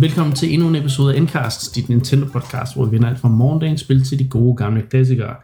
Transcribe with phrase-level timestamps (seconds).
[0.00, 3.80] Velkommen til endnu en episode af Endcast, dit Nintendo-podcast, hvor vi vinder alt fra morgendagens
[3.80, 5.36] spil til de gode gamle klassikere.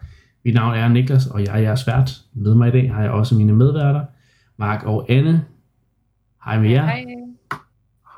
[0.44, 2.10] Mit navn er Niklas, og jeg er jeres vært.
[2.32, 4.04] Med mig i dag har jeg også mine medværter,
[4.56, 5.44] Mark og Anne.
[6.44, 6.84] Hej med jer.
[6.84, 7.04] Hej.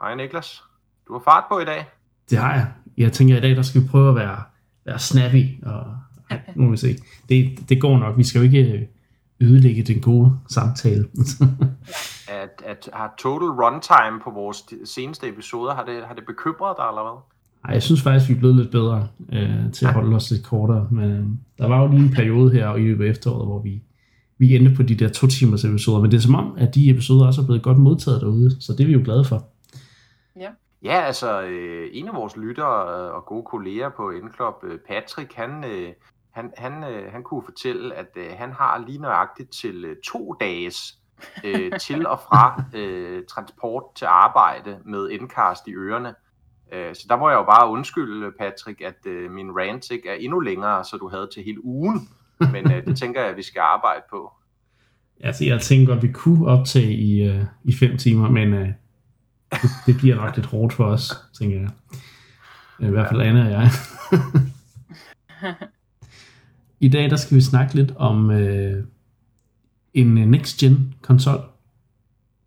[0.00, 0.62] Hej Niklas.
[1.08, 1.84] Du har fart på i dag.
[2.30, 2.66] Det har jeg.
[2.96, 4.42] Jeg tænker, at i dag der skal vi prøve at være,
[4.86, 5.84] være snappy, og
[6.55, 6.96] nu må vi se.
[7.28, 8.18] Det, det går nok.
[8.18, 8.88] Vi skal jo ikke
[9.41, 11.06] ødelægge den gode samtale.
[12.28, 16.86] At, at har total runtime på vores seneste episoder, har det, har det bekymret dig
[16.88, 17.20] eller hvad?
[17.64, 20.46] Ej, jeg synes faktisk, vi er blevet lidt bedre øh, til at holde os lidt
[20.46, 20.88] kortere.
[20.90, 21.24] Men øh,
[21.58, 23.82] der var jo lige en periode her i løbet af efteråret, hvor vi,
[24.38, 26.00] vi endte på de der to timers episoder.
[26.00, 28.62] Men det er som om, at de episoder også er blevet godt modtaget derude.
[28.62, 29.44] Så det er vi jo glade for.
[30.36, 30.50] Ja.
[30.83, 35.34] Ja, altså øh, en af vores lyttere øh, og gode kolleger på Endclub, øh, Patrick,
[35.34, 35.92] han, øh,
[36.30, 40.36] han, han, øh, han kunne fortælle, at øh, han har lige nøjagtigt til øh, to
[40.40, 40.95] dages
[41.45, 46.14] øh, til og fra øh, transport til arbejde med Endcast i ørerne.
[46.73, 50.14] Øh, så der må jeg jo bare undskylde, Patrick, at øh, min rant ikke er
[50.14, 52.08] endnu længere, så du havde til hele ugen.
[52.41, 54.33] Men øh, det tænker jeg, at vi skal arbejde på.
[55.20, 58.69] Altså, jeg tænker godt, at vi kunne optage i, øh, i fem timer, men øh,
[59.53, 61.70] det, det bliver nok lidt hårdt for os, tænker jeg.
[62.80, 63.70] I hvert fald Anna og jeg.
[66.80, 68.84] I dag der skal vi snakke lidt om øh,
[69.97, 71.41] en øh, next-gen konsol,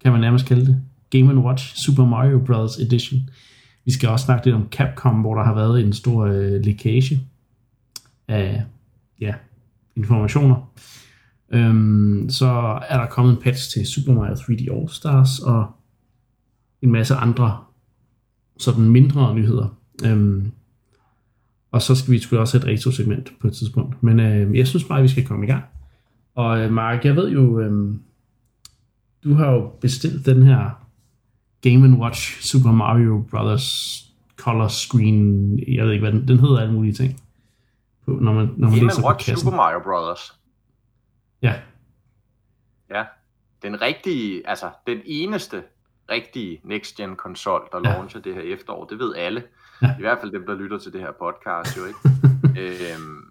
[0.03, 0.81] kan man nærmest kalde det.
[1.09, 2.77] Game Watch Super Mario Bros.
[2.77, 3.29] Edition.
[3.85, 7.21] Vi skal også snakke lidt om Capcom, hvor der har været en stor øh, lækage
[8.27, 8.63] af
[9.21, 9.33] ja,
[9.95, 10.71] informationer.
[11.51, 15.67] Øhm, så er der kommet en patch til Super Mario 3D All Stars og
[16.81, 17.57] en masse andre
[18.59, 19.77] sådan mindre nyheder.
[20.05, 20.51] Øhm,
[21.71, 24.03] og så skal vi selvfølgelig også have et retro-segment på et tidspunkt.
[24.03, 25.63] Men øh, jeg synes bare, at vi skal komme i gang.
[26.35, 27.95] Og øh, Mark, jeg ved jo, øh,
[29.23, 30.85] du har jo bestilt den her
[31.61, 33.99] Game Watch Super Mario Brothers
[34.37, 37.21] color screen, jeg ved ikke hvad den, den hedder alle mulige ting.
[38.05, 39.45] På, når man, når man Game læser på Watch kassen.
[39.45, 40.33] Super Mario Brothers.
[41.41, 41.53] Ja,
[42.89, 43.05] Ja,
[43.61, 45.63] den rigtige, altså den eneste
[46.11, 47.93] rigtige next-gen konsol, der Ja.
[47.93, 49.43] launcher det her efterår, det ved alle.
[49.81, 49.87] Ja.
[49.97, 51.99] I hvert fald dem, der lytter til det her podcast, jo ikke?
[52.61, 53.28] øhm,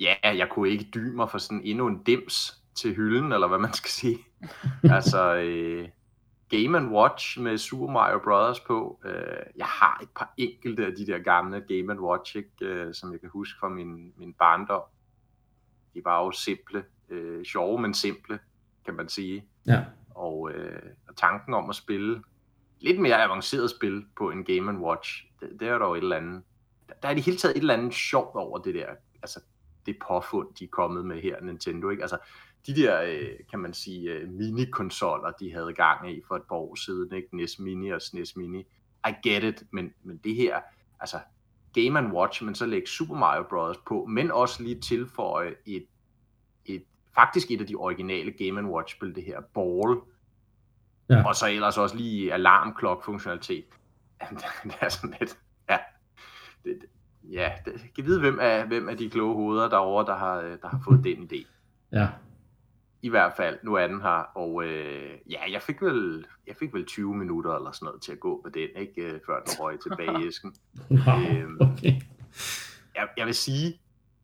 [0.00, 3.58] ja, jeg kunne ikke dyme mig for sådan endnu en dims til hylden, eller hvad
[3.58, 4.18] man skal sige.
[4.96, 5.88] altså, øh,
[6.50, 9.00] Game Watch med Super Mario Brothers på.
[9.04, 13.12] Øh, jeg har et par enkelte af de der gamle Game Watch, ikke, øh, som
[13.12, 14.82] jeg kan huske fra min, min barndom.
[15.94, 18.38] De var jo simple, øh, sjove, men simple,
[18.84, 19.44] kan man sige.
[19.66, 19.84] ja.
[20.14, 22.22] Og, øh, og tanken om at spille
[22.80, 26.42] lidt mere avanceret spil på en Game Watch, det, det er dog et eller andet.
[26.88, 28.86] Der, der er i det hele taget et eller andet sjovt over det der,
[29.22, 29.40] altså
[29.86, 32.02] det påfund, de er kommet med her, Nintendo, ikke?
[32.02, 32.18] Altså,
[32.66, 36.56] de der, øh, kan man sige, øh, mini-konsoller, de havde gang i for et par
[36.56, 37.36] år siden, ikke?
[37.36, 38.60] NES Mini og SNES Mini.
[39.08, 40.60] I get it, men, men det her,
[41.00, 41.18] altså
[41.74, 43.76] Game Watch, men så lægge Super Mario Bros.
[43.86, 45.86] på, men også lige tilføje et,
[46.66, 50.00] et faktisk et af de originale Game Watch-spil, det her Ball,
[51.10, 51.28] Ja.
[51.28, 53.64] og så ellers også lige alarmklok-funktionalitet.
[54.64, 55.38] det er sådan lidt,
[55.70, 55.78] ja,
[56.64, 56.82] det,
[57.30, 60.56] ja, det, kan vide, hvem af, hvem af de kloge hoveder derovre, der har, øh,
[60.62, 61.46] der har fået den idé.
[61.92, 62.08] ja.
[63.02, 66.74] I hvert fald, nu er den her, og øh, ja, jeg fik, vel, jeg fik
[66.74, 69.60] vel 20 minutter eller sådan noget til at gå på den, ikke, øh, før den
[69.60, 70.54] røg tilbage i æsken.
[70.90, 70.98] Wow,
[71.30, 71.92] Øhm, okay.
[72.96, 73.80] jeg, jeg vil sige,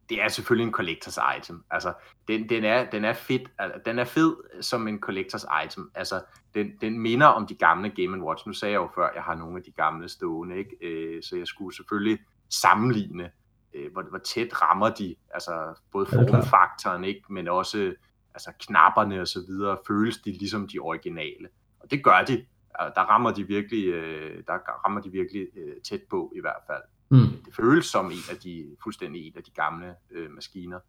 [0.09, 1.65] det er selvfølgelig en collectors item.
[1.71, 1.93] Altså,
[2.29, 5.91] den, den, er, den er fedt, altså, den er fed som en collectors item.
[5.95, 6.23] Altså,
[6.55, 8.47] den, den minder om de gamle Game Watch.
[8.47, 10.77] Nu sagde jeg jo før, at jeg har nogle af de gamle stående, ikke?
[10.83, 12.19] Øh, så jeg skulle selvfølgelig
[12.51, 13.31] sammenligne,
[13.75, 17.33] øh, hvor, hvor tæt rammer de, altså både formfaktoren, ikke?
[17.33, 17.95] men også
[18.35, 21.49] altså, knapperne og så videre, føles de ligesom de originale.
[21.81, 22.47] Og det gør de.
[22.75, 24.53] Altså, Der rammer de virkelig, øh, der
[24.85, 27.19] rammer de virkelig øh, tæt på i hvert fald Mm.
[27.45, 30.81] det føles som en af de, fuldstændig en af de gamle øh, maskiner.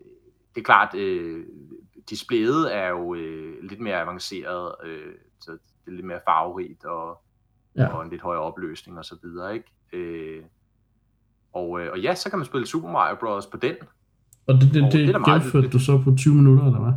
[0.00, 0.06] Øh,
[0.54, 1.46] Det er klart, øh,
[2.10, 7.22] displayet er jo øh, lidt mere avanceret, øh, så det er lidt mere farverigt og,
[7.76, 7.94] ja.
[7.94, 9.72] og en lidt højere opløsning og så videre, ikke?
[9.92, 10.44] Øh,
[11.52, 13.46] og, øh, og ja, så kan man spille Super Mario Bros.
[13.46, 13.74] på den.
[14.46, 16.80] Og det, det, Og det, det er det gennemførte du så på 20 minutter, eller
[16.80, 16.92] hvad?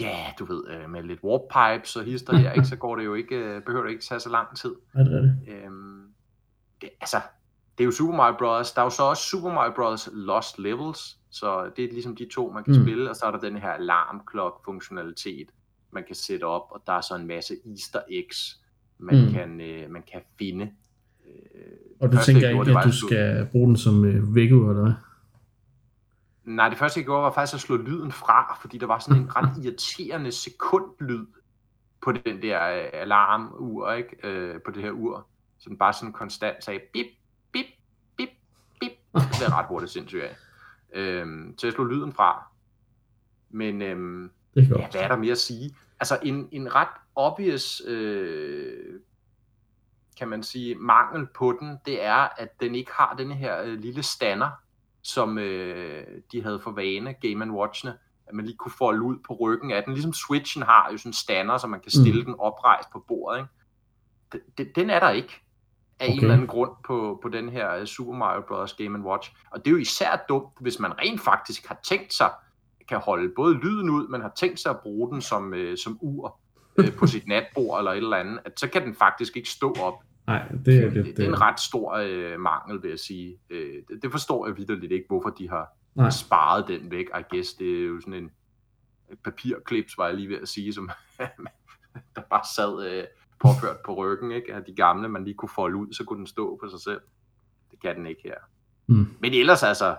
[0.00, 3.04] Ja, du ved, øh, med lidt warp pipes og hister her, ikke, så går det
[3.04, 4.74] jo ikke, øh, behøver det ikke tage så lang tid.
[4.94, 5.64] Er det rigtigt?
[5.64, 6.02] Øhm,
[6.80, 7.16] det, altså,
[7.78, 8.72] det er jo Super Mario Bros.
[8.72, 10.08] Der er jo så også Super Mario Bros.
[10.12, 12.82] Lost Levels, så det er ligesom de to, man kan Mm.
[12.82, 15.48] spille, og så er der den her alarmklok-funktionalitet,
[15.90, 18.60] man kan sætte op, og der er så en masse easter eggs,
[18.98, 19.32] man, mm.
[19.32, 20.70] kan, øh, man kan finde.
[22.02, 24.82] Øh, Og du tænker ikke, at du slå- skal bruge den som øh, vækkeur, eller
[24.82, 24.92] hvad?
[26.44, 29.22] Nej, det første jeg gjorde var faktisk at slå lyden fra, fordi der var sådan
[29.22, 31.26] en ret irriterende sekundlyd
[32.02, 34.28] på den der øh, alarmur, ikke?
[34.28, 35.26] Øh, på det her ur.
[35.68, 37.06] Den bare sådan konstant sagde, bip,
[37.52, 37.66] bip,
[38.16, 38.28] bip,
[38.80, 38.92] bip.
[39.14, 40.36] Det er ret hurtigt sindssygt af.
[40.94, 42.46] Øhm, så jeg slog lyden fra.
[43.50, 45.74] Men Det er ja, hvad er der mere at sige?
[46.00, 49.00] Altså en, en ret obvious, øh,
[50.18, 53.78] kan man sige, mangel på den, det er, at den ikke har den her øh,
[53.78, 54.50] lille stander,
[55.02, 57.90] som øh, de havde for vane, Game Watch'ene,
[58.26, 59.92] at man lige kunne folde ud på ryggen af den.
[59.92, 62.24] Ligesom Switchen har jo sådan en stander, så man kan stille mm.
[62.24, 63.38] den oprejst på bordet.
[63.38, 64.44] Ikke?
[64.58, 65.42] Den, den, er der ikke
[66.00, 66.12] af okay.
[66.12, 68.74] en eller anden grund på, på den her øh, Super Mario Bros.
[68.74, 69.36] Game Watch.
[69.50, 72.30] Og det er jo især dumt, hvis man rent faktisk har tænkt sig,
[72.88, 75.98] kan holde både lyden ud, men har tænkt sig at bruge den som, øh, som
[76.00, 76.40] ur
[76.78, 79.74] øh, på sit natbord eller et eller andet, at så kan den faktisk ikke stå
[79.80, 79.94] op.
[80.26, 81.16] Nej, det er Det, lidt...
[81.16, 83.38] det er en ret stor øh, mangel, vil jeg sige.
[83.50, 86.10] Øh, det, det forstår jeg vidderligt ikke, hvorfor de har Nej.
[86.10, 87.06] sparet den væk.
[87.18, 88.30] I guess det er jo sådan en
[89.24, 90.90] papirklips, var jeg lige ved at sige, som
[92.16, 93.04] der bare sad øh,
[93.40, 94.54] påført på ryggen, ikke?
[94.54, 97.00] Af de gamle, man lige kunne folde ud, så kunne den stå på sig selv.
[97.70, 98.38] Det kan den ikke her.
[98.86, 99.06] Mm.
[99.20, 99.96] Men ellers altså,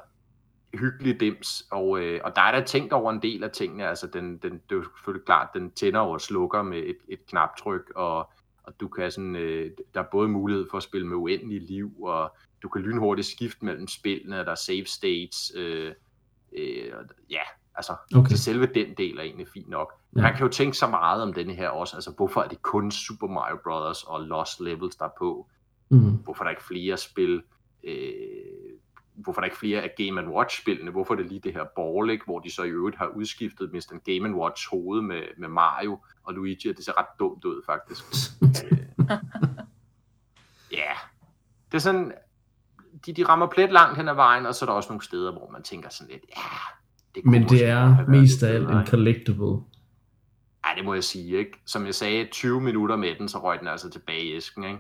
[0.74, 4.08] hyggelig dims, og, øh, og der er der tænkt over en del af tingene, altså
[4.08, 7.92] den, den, det er jo selvfølgelig klart, den tænder og slukker med et, et knaptryk,
[7.96, 8.32] og,
[8.68, 11.92] og du kan sådan, øh, der er både mulighed for at spille med uendelig liv,
[12.04, 15.94] og du kan lynhurtigt skifte mellem spillene, der er save states, øh,
[16.58, 16.92] øh,
[17.30, 17.42] ja,
[17.76, 18.30] altså Okay.
[18.30, 19.94] det selve den del er egentlig fint nok.
[20.16, 20.22] Ja.
[20.22, 22.92] Man kan jo tænke så meget om denne her også, altså hvorfor er det kun
[22.92, 24.04] Super Mario Bros.
[24.04, 25.48] og Lost Levels, der er på?
[25.90, 26.12] Mm.
[26.12, 27.44] Hvorfor er der ikke flere spil?
[27.84, 27.96] Øh,
[29.18, 30.92] hvorfor er der ikke flere af Game Watch-spillene?
[30.92, 32.26] Hvorfor er det lige det her ball, ikke?
[32.26, 33.98] hvor de så i øvrigt har udskiftet Mr.
[34.06, 38.04] Game Watch hoved med, med Mario og Luigi, og det ser ret dumt ud faktisk.
[38.44, 38.78] Øh,
[40.72, 40.94] Ja,
[41.72, 42.12] det er sådan,
[43.06, 45.32] de, de rammer plet langt hen ad vejen, og så er der også nogle steder,
[45.32, 46.42] hvor man tænker sådan lidt, ja,
[47.16, 49.64] det kunne Men det er mest af alt en collectible.
[50.66, 51.62] Ja, det må jeg sige, ikke?
[51.66, 54.80] Som jeg sagde, 20 minutter med den, så røg den altså tilbage i æsken, ikke?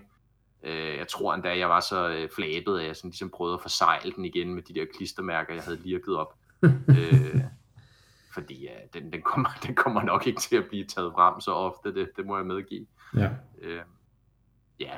[0.63, 3.61] Øh, Jeg tror endda, jeg var så øh, flabet, at jeg sådan ligesom prøvede at
[3.61, 6.33] forsegle den igen med de der klistermærker, jeg havde lirket op.
[6.89, 7.41] øh,
[8.33, 11.51] fordi ja, den, den, kommer, den kommer nok ikke til at blive taget frem så
[11.51, 12.85] ofte, det, det må jeg medgive.
[13.15, 13.29] Ja.
[13.61, 13.81] Øh,
[14.79, 14.93] ja,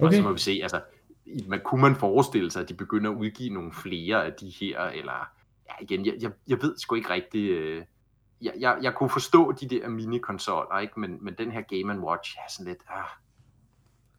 [0.00, 0.16] og Okay.
[0.16, 0.82] så må vi se, altså,
[1.48, 4.80] man, kunne man forestille sig, at de begynder at udgive nogle flere af de her,
[4.80, 5.28] eller,
[5.68, 7.84] ja igen, jeg, jeg, jeg ved sgu ikke rigtigt, øh,
[8.42, 11.00] jeg, jeg, jeg kunne forstå de der mini-konsoller, ikke?
[11.00, 13.04] Men, men den her Game Watch, er sådan lidt, ah,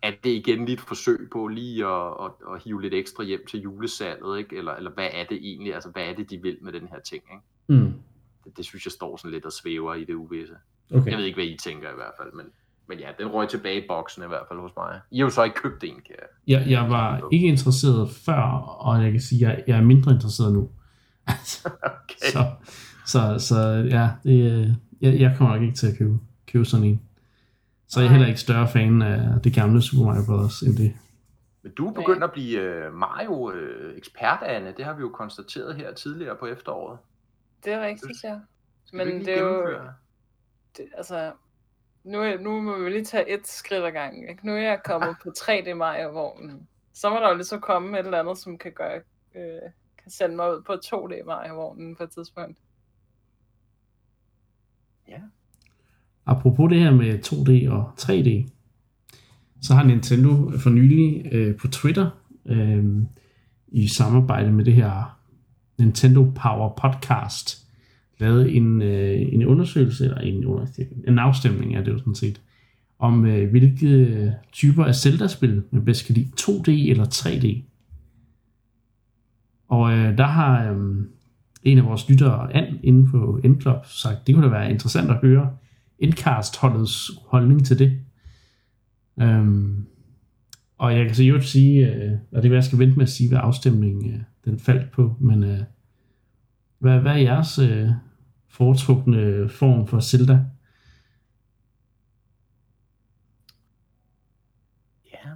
[0.01, 3.45] er det igen lige et forsøg på lige at, at, at hive lidt ekstra hjem
[3.49, 4.57] til julesalget, ikke?
[4.57, 6.99] Eller, eller hvad er det egentlig, altså hvad er det, de vil med den her
[6.99, 7.81] ting, ikke?
[7.81, 7.93] Mm.
[8.43, 10.53] Det, det synes jeg står sådan lidt og svæver i det uvisse.
[10.93, 11.11] Okay.
[11.11, 12.45] Jeg ved ikke, hvad I tænker i hvert fald, men,
[12.87, 14.99] men ja, den røg tilbage i boksen i hvert fald hos mig.
[15.11, 16.27] I har jo så ikke købt en, kan jeg.
[16.47, 20.11] Jeg, jeg var ikke interesseret før, og jeg kan sige, at jeg, jeg er mindre
[20.11, 20.69] interesseret nu.
[22.09, 22.31] Okay.
[22.31, 22.51] så,
[23.05, 23.59] så, så
[23.89, 24.69] ja, det, øh,
[25.01, 27.01] jeg, jeg kommer nok ikke til at købe, købe sådan en.
[27.89, 28.13] Så jeg er Nej.
[28.17, 30.61] heller ikke større fan af det gamle Super Mario Bros.
[30.61, 30.93] end det.
[31.61, 34.73] Men du er begyndt at blive uh, Mario-ekspert, Anne.
[34.77, 36.99] Det har vi jo konstateret her tidligere på efteråret.
[37.63, 38.39] Det er rigtigt, ja.
[38.85, 39.79] Skal Men det er jo,
[40.77, 41.31] det, altså,
[42.03, 44.29] nu, er- nu må vi lige tage et skridt ad gangen.
[44.29, 44.45] Ikke?
[44.45, 46.67] Nu er jeg kommet på 3D Mario-vognen.
[46.93, 49.01] Så må der jo lige så komme et eller andet, som kan gøre,
[49.35, 49.61] øh,
[50.03, 52.57] kan sende mig ud på 2D Mario-vognen på et tidspunkt.
[55.07, 55.21] Ja.
[56.27, 58.49] Apropos det her med 2D og 3D,
[59.61, 62.09] så har Nintendo for nylig øh, på Twitter
[62.45, 62.85] øh,
[63.67, 65.19] i samarbejde med det her
[65.77, 67.67] Nintendo Power Podcast
[68.19, 70.45] lavet en, øh, en undersøgelse, eller en,
[71.07, 72.41] en afstemning er det jo sådan set,
[72.99, 77.61] om øh, hvilke typer af Zelda-spil man bedst kan lide, 2D eller 3D.
[79.67, 81.05] Og øh, der har øh,
[81.63, 85.17] en af vores lyttere, Ann, inde på Endclub, sagt, det kunne da være interessant at
[85.17, 85.49] høre
[85.99, 88.01] Endcast-holdets holdning til det.
[89.21, 89.87] Øhm,
[90.77, 93.03] og jeg kan så jo sige, øh, og det er, hvad jeg skal vente med
[93.03, 95.59] at sige, hvad afstemningen øh, den faldt på, men øh,
[96.77, 97.89] hvad, hvad er jeres øh,
[98.47, 100.45] foretrukne form for Zelda?
[105.13, 105.29] Ja.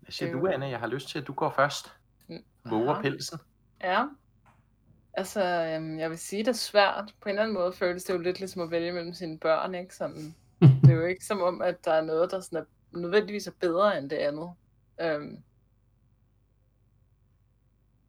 [0.00, 0.66] Hvad siger Det er du, Anne?
[0.66, 1.92] Jeg har lyst til, at du går først.
[2.28, 2.36] Mm.
[2.70, 3.38] Våger pelsen.
[3.82, 4.04] Ja.
[5.14, 7.14] Altså, øhm, jeg vil sige, det er svært.
[7.20, 9.74] På en eller anden måde føles det jo lidt ligesom at vælge mellem sine børn,
[9.74, 9.94] ikke?
[9.94, 10.34] Sådan,
[10.82, 13.52] det er jo ikke som om, at der er noget, der sådan er, nødvendigvis er
[13.60, 14.50] bedre end det andet.
[15.00, 15.38] Øhm,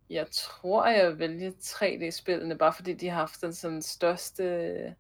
[0.10, 4.96] jeg tror, jeg vil vælge 3D-spillene, bare fordi de har haft den sådan største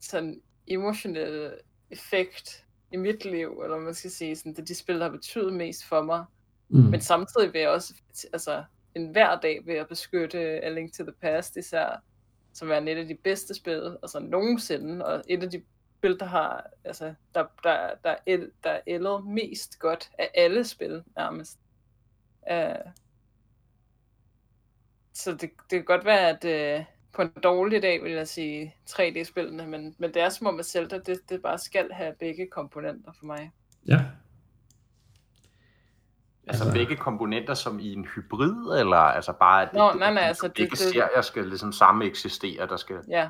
[0.00, 1.54] sådan emotionelle
[1.90, 5.52] effekt i mit liv, eller man skal sige, sådan, det de spil, der har betydet
[5.52, 6.24] mest for mig.
[6.68, 6.78] Mm.
[6.78, 7.94] Men samtidig vil jeg også,
[8.32, 8.64] altså
[8.94, 12.02] en hver dag ved at beskytte A Link to the Past især,
[12.52, 15.62] som er et af de bedste spil, altså nogensinde, og et af de
[15.98, 21.02] spil, der har, altså, der, der, der, el, der ældet mest godt af alle spil,
[21.16, 21.58] nærmest.
[22.50, 22.92] Uh,
[25.12, 28.74] så det, det kan godt være, at uh, på en dårlig dag, vil jeg sige
[28.90, 32.46] 3D-spillene, men, men det er som om, at Zelda, det, det bare skal have begge
[32.46, 33.50] komponenter for mig.
[33.88, 34.00] Ja.
[36.46, 40.12] Altså, altså begge komponenter som i en hybrid, eller altså bare, at Nå, det, nej,
[40.12, 42.96] nej, det, altså, det- begge det- serier skal ligesom samme eksistere, der skal...
[43.08, 43.28] Ja.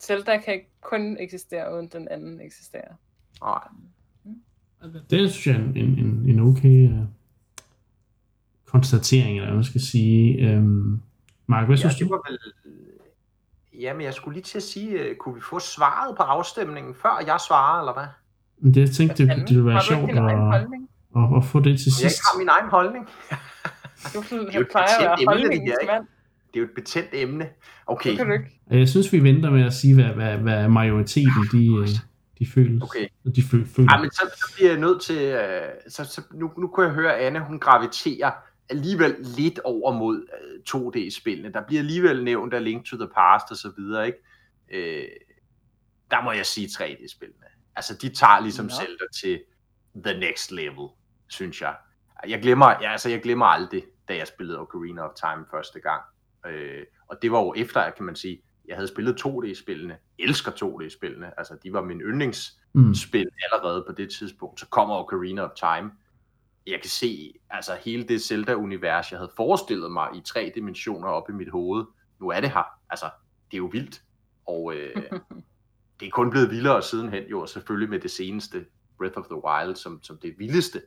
[0.00, 2.94] Zelda kan ikke kun eksistere, uden den anden eksisterer.
[3.42, 3.60] Nej.
[5.10, 6.98] Det synes jeg er en, en, en, en okay uh,
[8.66, 10.56] konstatering, eller hvad man skal sige.
[10.56, 11.02] Um,
[11.46, 12.14] Mark, hvad Ja, synes det du?
[12.14, 12.38] var vel...
[13.80, 17.22] Jamen, jeg skulle lige til at sige, øh, kunne vi få svaret på afstemningen, før
[17.26, 18.06] jeg svarer, eller hvad?
[18.58, 20.83] Men Det, jeg tænkte, det, det ville være har du sjovt ikke din egen holdning?
[21.16, 22.02] At, at få det til Jeg sidst.
[22.04, 23.08] ikke har min egen holdning.
[24.14, 26.06] Du er jo et plejer at være emne,
[26.54, 27.48] det er jo et betændt emne.
[27.86, 28.60] Okay, Det kan du ikke.
[28.70, 31.88] Jeg synes, vi venter med at sige, hvad, hvad, hvad majoriteten de, øh,
[32.38, 32.82] de føler.
[32.84, 33.08] okay.
[33.36, 33.88] De føl, føler.
[33.90, 35.16] Ej, men så, så bliver jeg nødt til...
[35.22, 38.32] Øh, så, så nu, nu kunne jeg høre, at Anne, hun graviterer
[38.68, 41.52] alligevel lidt over mod øh, 2D-spillene.
[41.52, 44.18] Der bliver alligevel nævnt af Link to the Past og så videre, ikke?
[44.72, 45.04] Øh,
[46.10, 47.46] der må jeg sige 3D-spillene.
[47.76, 48.70] Altså, de tager ligesom Nå.
[48.70, 49.40] Zelda til
[50.04, 50.88] the next level,
[51.34, 51.76] synes jeg.
[52.28, 56.02] Jeg glemmer, ja, altså, jeg glemmer aldrig, da jeg spillede Ocarina of Time første gang.
[56.46, 59.96] Øh, og det var jo efter, kan man sige, jeg havde spillet 2D-spillene.
[60.18, 61.38] Elsker 2D-spillene.
[61.38, 62.94] Altså, de var min yndlings mm.
[63.14, 65.90] allerede på det tidspunkt, så kommer Ocarina of Time.
[66.66, 71.28] Jeg kan se altså hele det Zelda-univers, jeg havde forestillet mig i tre dimensioner op
[71.28, 71.84] i mit hoved.
[72.20, 72.64] Nu er det her.
[72.90, 73.06] Altså,
[73.50, 74.02] det er jo vildt.
[74.46, 74.96] Og øh,
[76.00, 78.66] det er kun blevet vildere sidenhen, jo, og selvfølgelig med det seneste
[78.98, 80.82] Breath of the Wild som, som det vildeste.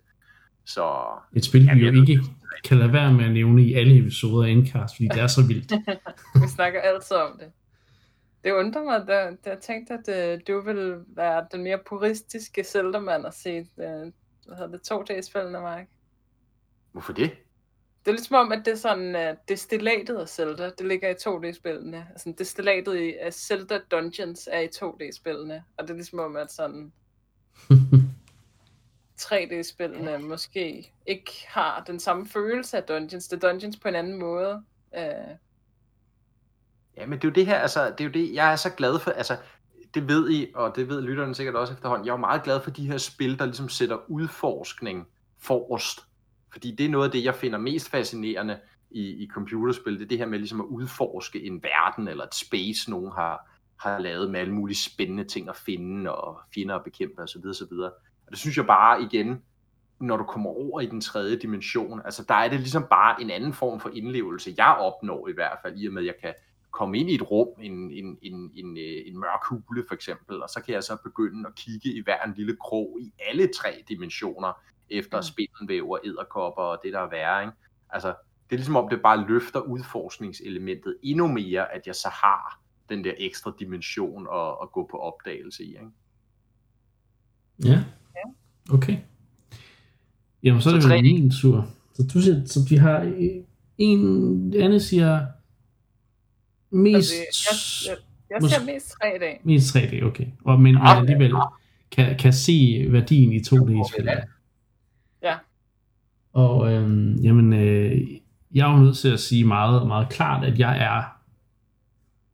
[0.67, 2.21] Så Et spil, vi jo ikke
[2.63, 5.47] kan lade være med at nævne i alle episoder af Endcast, fordi det er så
[5.47, 5.71] vildt.
[6.41, 7.51] Vi snakker altid om det.
[8.43, 12.63] Det undrer mig, da, da jeg tænkte, at øh, du ville være den mere puristiske
[12.63, 14.11] Zelda-mand og se øh,
[14.47, 15.87] hvad hedder det, 2D-spillene, Mark.
[16.91, 17.31] hvorfor det?
[18.05, 21.13] Det er ligesom om, at det er sådan, uh, destillatet af Zelda, det ligger i
[21.13, 22.07] 2D-spillene.
[22.11, 25.63] Altså, destillatet i, af Zelda Dungeons er i 2D-spillene.
[25.77, 26.91] Og det er ligesom om, at sådan
[29.21, 33.27] 3D-spillene måske ikke har den samme følelse af Dungeons.
[33.27, 34.63] Det er Dungeons på en anden måde.
[34.91, 35.37] Uh,
[36.97, 38.69] Ja, men det er jo det her, altså, det er jo det, jeg er så
[38.69, 39.37] glad for, altså,
[39.93, 42.61] det ved I, og det ved lytterne sikkert også efterhånden, jeg er jo meget glad
[42.61, 45.07] for de her spil, der ligesom sætter udforskning
[45.39, 45.99] forrest.
[46.51, 48.59] Fordi det er noget af det, jeg finder mest fascinerende
[48.91, 52.35] i, i computerspil, det er det her med ligesom at udforske en verden, eller et
[52.35, 56.83] space, nogen har, har lavet med alle mulige spændende ting at finde, og fjender at
[56.83, 57.41] bekæmpe osv.
[57.49, 57.73] osv.
[58.27, 59.41] Og det synes jeg bare igen,
[59.99, 63.29] når du kommer over i den tredje dimension, altså der er det ligesom bare en
[63.29, 66.33] anden form for indlevelse, jeg opnår i hvert fald, i og med at jeg kan
[66.71, 70.41] komme ind i et rum, en, en, en, en, øh, en mørk hule for eksempel,
[70.43, 73.49] og så kan jeg så begynde at kigge i hver en lille krog i alle
[73.61, 74.53] tre dimensioner,
[74.89, 75.23] efter Mm.
[75.23, 77.41] spindelvæv og æderkopper og det der er værre.
[77.41, 77.53] Ikke?
[77.89, 78.07] Altså,
[78.49, 83.03] det er ligesom om det bare løfter udforskningselementet endnu mere, at jeg så har den
[83.03, 85.67] der ekstra dimension at, at gå på opdagelse i.
[85.67, 85.89] Ikke?
[87.63, 87.83] ja.
[88.71, 88.97] Okay.
[90.43, 91.67] Jamen, så er det Så tre- min tur.
[91.95, 93.13] Så du siger, så vi har
[93.77, 95.25] en, Anne siger
[96.71, 97.97] mest, altså, jeg, jeg,
[98.29, 99.41] jeg Mås- ser mest 3D.
[99.43, 100.25] mest 3D, okay.
[100.45, 101.33] Og, men, Ja, alligevel
[101.91, 104.05] kan, kan se værdien i 2D-spil.
[104.05, 104.17] Ja.
[105.23, 105.35] Ja.
[106.33, 108.01] Og øhm, jamen, øh,
[108.53, 111.03] jeg er jo nødt til at sige meget, meget klart, at jeg er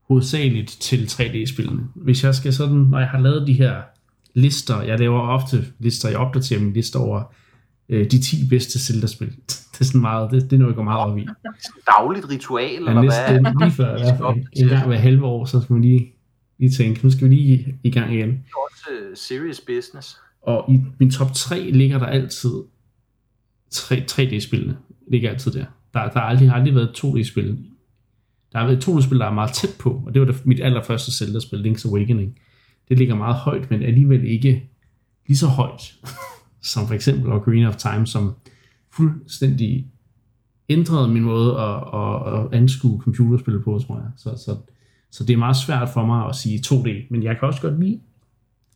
[0.07, 1.83] hovedsageligt til 3D-spillene.
[1.95, 3.81] Hvis jeg skal sådan, når jeg har lavet de her
[4.33, 7.33] lister, jeg laver ofte lister, jeg opdaterer mine lister over
[7.89, 9.27] øh, de 10 bedste Zelda-spil.
[9.73, 11.27] Det er sådan meget, det, det er noget, jeg går meget op i.
[11.97, 13.53] Dagligt ritual, Ja, eller næsten hvad?
[13.65, 14.45] lige før i hvert fald.
[14.53, 16.13] En gang hver halve år, så skal man lige,
[16.59, 18.29] lige tænke, nu skal vi lige i gang igen.
[18.29, 20.17] Det er også øh, serious business.
[20.41, 22.51] Og i min top 3 ligger der altid
[23.71, 24.77] 3, 3D-spillene.
[25.11, 25.65] Ligger altid der.
[25.93, 27.57] Der, der har aldrig, har aldrig været 2D-spil.
[28.51, 31.17] Der har været 2D-spil, der er meget tæt på, og det var det, mit allerførste
[31.17, 32.37] Zelda-spil, Link's Awakening.
[32.89, 34.69] Det ligger meget højt, men alligevel ikke
[35.27, 35.95] lige så højt,
[36.71, 38.33] som for eksempel Ocarina of Time, som
[38.91, 39.87] fuldstændig
[40.69, 44.09] ændrede min måde at, at, at anskue computerspil på, tror jeg.
[44.17, 44.57] Så, så,
[45.11, 47.79] så det er meget svært for mig at sige 2D, men jeg kan også godt
[47.79, 47.99] lide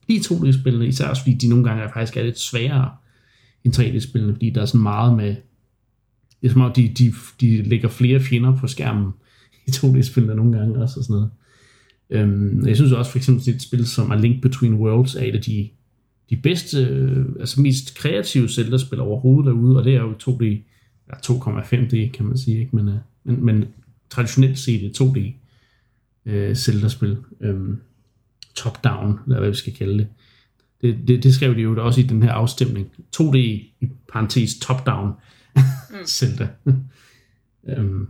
[0.07, 2.91] lide 2D-spillene, især også fordi de nogle gange er faktisk er lidt sværere
[3.63, 5.35] end 3D-spillene, fordi der er sådan meget med,
[6.41, 9.11] det er som om de, de, de lægger flere fjender på skærmen
[9.65, 11.31] i 2D-spillene nogle gange også og sådan noget.
[12.09, 15.23] Øhm, jeg synes også for eksempel, at et spil som A Link Between Worlds er
[15.23, 15.69] et af de,
[16.29, 20.43] de bedste, øh, altså mest kreative Zelda-spil overhovedet derude, og det er jo 2D,
[21.07, 22.75] ja, 2,5D kan man sige, ikke?
[22.75, 23.65] Men, øh, men, men
[24.09, 25.19] traditionelt set et 2D
[26.25, 27.17] øh, Zelda-spil.
[27.41, 27.77] Øhm,
[28.57, 30.07] top-down, eller hvad vi skal kalde det.
[30.81, 32.91] Det, det, det skrev de jo også i den her afstemning.
[33.15, 33.71] 2D i
[34.13, 35.11] parentes top-down
[36.17, 36.47] Zelda.
[37.69, 38.07] øhm,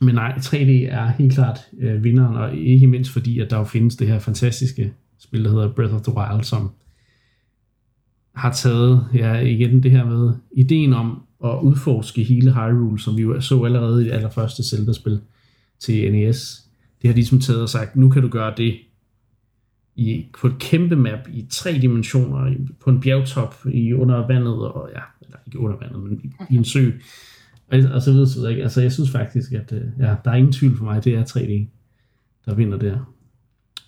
[0.00, 3.64] men nej, 3D er helt klart øh, vinderen, og ikke mindst fordi, at der jo
[3.64, 6.70] findes det her fantastiske spil, der hedder Breath of the Wild, som
[8.34, 13.22] har taget, ja, igen det her med ideen om at udforske hele Hyrule, som vi
[13.22, 15.20] jo så allerede i det allerførste Zelda-spil
[15.78, 16.64] til NES.
[17.02, 18.78] Det har de ligesom taget og sagt, nu kan du gøre det
[19.96, 24.90] i, på et kæmpe map i tre dimensioner, på en bjergtop, i under vandet, og
[24.94, 26.90] ja, eller ikke under vandet, men i, i en sø,
[27.72, 28.50] og, og så videre, så videre.
[28.50, 28.62] ikke?
[28.62, 31.24] Altså, jeg synes faktisk, at øh, ja, der er ingen tvivl for mig, det er
[31.24, 31.68] 3D,
[32.46, 33.14] der vinder der.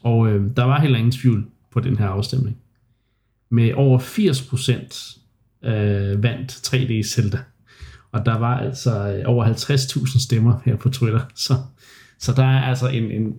[0.00, 2.56] Og øh, der var heller ingen tvivl på den her afstemning.
[3.50, 7.38] Med over 80% øh, vandt 3D Zelda.
[8.12, 11.20] Og der var altså øh, over 50.000 stemmer her på Twitter.
[11.34, 11.54] Så,
[12.18, 13.36] så der er altså en, en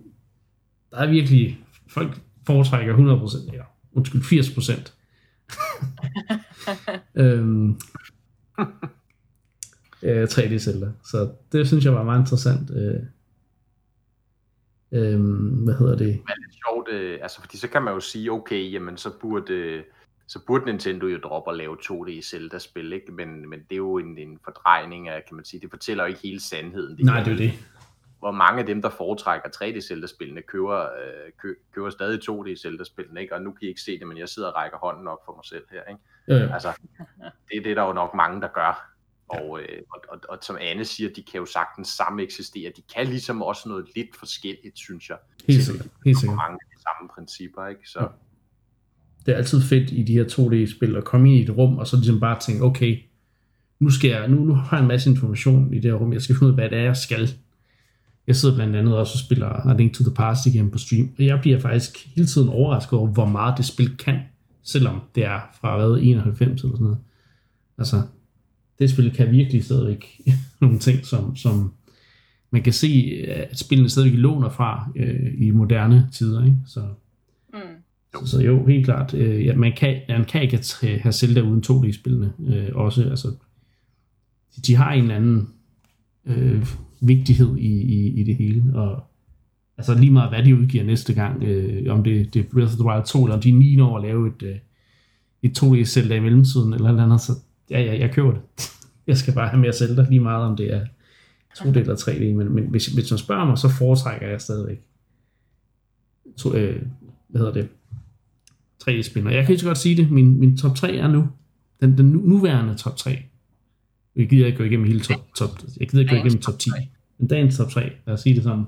[0.90, 1.58] der er virkelig,
[1.88, 4.92] folk foretrækker 100%, eller undskyld, 80%.
[7.22, 7.80] øhm,
[10.02, 10.86] øh, 3D Zelda.
[11.04, 12.70] Så det synes jeg var meget interessant.
[12.70, 13.00] Øh,
[14.92, 15.20] øh,
[15.64, 16.08] hvad hedder det?
[16.08, 19.54] er lidt sjovt, øh, altså fordi så kan man jo sige, okay, jamen så burde,
[19.54, 19.82] øh,
[20.26, 23.12] så burde Nintendo jo droppe at lave 2D Zelda-spil, ikke?
[23.12, 26.08] Men, men det er jo en, en fordrejning af, kan man sige, det fortæller jo
[26.08, 26.98] ikke hele sandheden.
[27.04, 27.52] Nej, det er det.
[28.18, 33.20] Hvor mange af dem, der foretrækker 3D Zelda-spillene, køber, øh, kø, køber stadig 2D Zelda-spillene,
[33.20, 33.34] ikke?
[33.34, 35.34] Og nu kan I ikke se det, men jeg sidder og rækker hånden op for
[35.34, 36.00] mig selv her, ikke?
[36.28, 36.52] Jo, jo.
[36.54, 36.80] Altså,
[37.50, 38.91] det er det, der er jo nok mange, der gør.
[39.32, 42.72] Og, øh, og, og, og som Anne siger, de kan jo sagtens samme eksistere.
[42.76, 45.16] De kan ligesom også noget lidt forskelligt, synes jeg.
[45.48, 45.86] Helt sikkert.
[46.04, 46.36] Helt sikkert.
[46.36, 47.80] mange af de samme principper, ikke?
[47.88, 48.06] Så, Ja.
[49.26, 51.86] det er altid fedt i de her 2D-spil at komme ind i et rum, og
[51.86, 52.98] så ligesom bare tænke, okay,
[53.80, 56.22] nu, skal jeg, nu, nu har jeg en masse information i det her rum, jeg
[56.22, 57.30] skal finde ud af, hvad det er, jeg skal.
[58.26, 61.14] Jeg sidder blandt andet også og spiller A Link to the Past igen på stream,
[61.18, 64.18] og jeg bliver faktisk hele tiden overrasket over, hvor meget det spil kan,
[64.62, 66.98] selvom det er fra hvad, 91 eller sådan noget.
[67.78, 68.02] Altså,
[68.82, 70.20] det spil kan virkelig stadigvæk
[70.60, 71.72] nogle ting, som, som
[72.50, 76.56] man kan se, at spillene stadigvæk låner fra øh, i moderne tider, ikke?
[76.66, 76.80] Så,
[77.54, 77.58] Mm.
[78.20, 79.14] så, så jo, helt klart.
[79.14, 83.02] Øh, ja, man, kan, man kan ikke have- have Zelda uden 2D-spillene øh, også.
[83.10, 83.28] Altså,
[84.56, 85.48] de, de har en eller anden
[86.26, 86.66] øh,
[87.00, 88.64] vigtighed i, i, i det hele.
[88.74, 89.02] Og,
[89.78, 92.76] altså lige meget hvad de udgiver næste gang, øh, om det, det er Breath of
[92.78, 94.56] the Wild 2, eller om de er 9 år at lave et, øh,
[95.42, 97.32] et 2D Zelda i mellemtiden, eller noget andet, så
[97.72, 98.40] ja, ja, jeg køber det.
[99.06, 100.86] Jeg skal bare have mere Zelda, lige meget om det er
[101.58, 104.82] 2D eller 3D, men, men hvis, hvis man spørger mig, så foretrækker jeg stadigvæk
[106.36, 106.82] to, øh,
[107.28, 107.68] hvad hedder det,
[108.84, 109.26] 3D-spil.
[109.26, 111.28] Og jeg kan ikke så godt sige det, min, min top 3 er nu,
[111.80, 113.22] den, den nu, nuværende top 3.
[114.16, 116.70] Jeg gider ikke gå igennem hele top, top jeg gider ikke gå igennem top 10.
[117.18, 118.64] Men dagens top 3, lad os sige det sådan.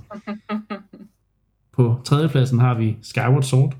[1.72, 3.76] På tredjepladsen har vi Skyward Sword.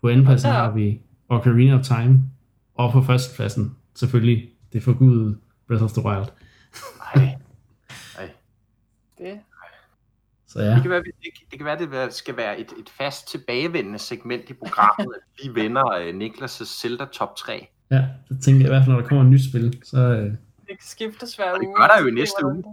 [0.00, 2.22] På andenpladsen har vi Ocarina of Time.
[2.74, 6.26] Og på førstepladsen selvfølgelig det forgudede Breath of the Wild.
[8.18, 8.30] ej,
[9.18, 9.40] Det.
[10.46, 11.12] Så ja, det kan være, det,
[11.50, 15.60] det kan være, det skal være et, et fast tilbagevendende segment i programmet, at vi
[15.62, 17.68] vender øh, Niklas' Zelda top 3.
[17.90, 20.24] ja, det tænker jeg i hvert fald, når der kommer et nyt spil, så øh,
[20.24, 20.36] Det
[20.68, 21.76] kan skiftes hver Og det uge.
[21.76, 22.64] gør der jo i næste uge.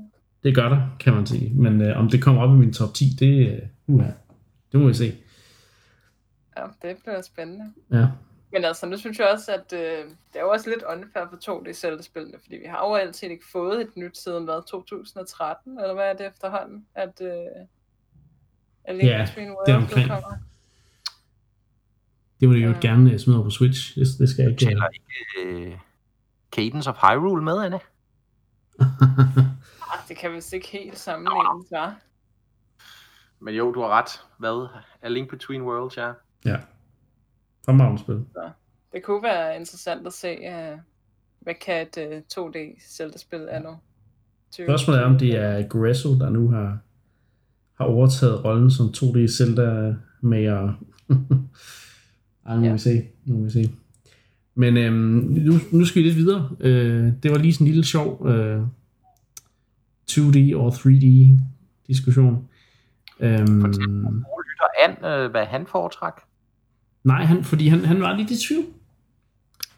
[0.43, 1.53] det- gør der, kan man sige.
[1.53, 4.03] Men øh, om det kommer op i min top 10, det, øh, uh,
[4.71, 5.17] det må vi se.
[6.57, 7.73] Ja, det bliver spændende.
[7.91, 8.07] Ja.
[8.54, 11.60] Men altså, nu synes jeg også, at øh, det er jo også lidt unfair for
[11.60, 15.94] 2D Zelda-spillene, fordi vi har jo altid ikke fået et nyt siden hvad, 2013, eller
[15.94, 17.32] hvad er det efterhånden, at, øh,
[18.84, 20.06] at Link Ja, Between det er Worlds omkring.
[20.12, 20.38] udkommer?
[22.40, 22.78] Det må de jo Ja.
[22.82, 23.96] gerne øh, smide over på Switch.
[24.00, 24.66] Det, det skal jeg ikke...
[24.66, 25.78] Tæller ikke øh,
[26.52, 27.80] Cadence of Hyrule med, Anne?
[29.94, 31.90] Ah, det kan vist ikke helt sammenlignes, hva'?
[33.40, 34.22] Men jo, du har ret.
[34.38, 34.68] Hvad?
[35.02, 36.12] A Link Between Worlds, ja.
[36.46, 36.58] ja.
[37.65, 38.19] Fremragende spil.
[38.93, 40.80] Det kunne være interessant at se, uh,
[41.39, 41.97] hvad kan et
[42.38, 42.58] uh, 2D
[42.97, 43.69] Zelda-spil er nu.
[44.52, 46.78] Spørgsmålet er, om det er Gresso, der nu har,
[47.74, 50.74] har overtaget rollen som 2D Zelda-mager.
[52.45, 52.71] Ej, nu må Ja.
[52.74, 53.04] vi se.
[53.26, 53.71] Nu må vi se.
[54.56, 54.95] Men øhm,
[55.45, 56.50] nu, nu skal vi lidt videre.
[56.60, 58.62] Øh, det var lige sådan en lille sjov øh,
[60.12, 61.39] 2D og 3D
[61.88, 62.47] diskussion.
[63.19, 63.88] Øhm, Fortæl.
[63.88, 66.13] Lytter Ann, øh, hvad han foretræk.
[67.04, 68.66] Nej, han, fordi han, han var lidt i tvivl.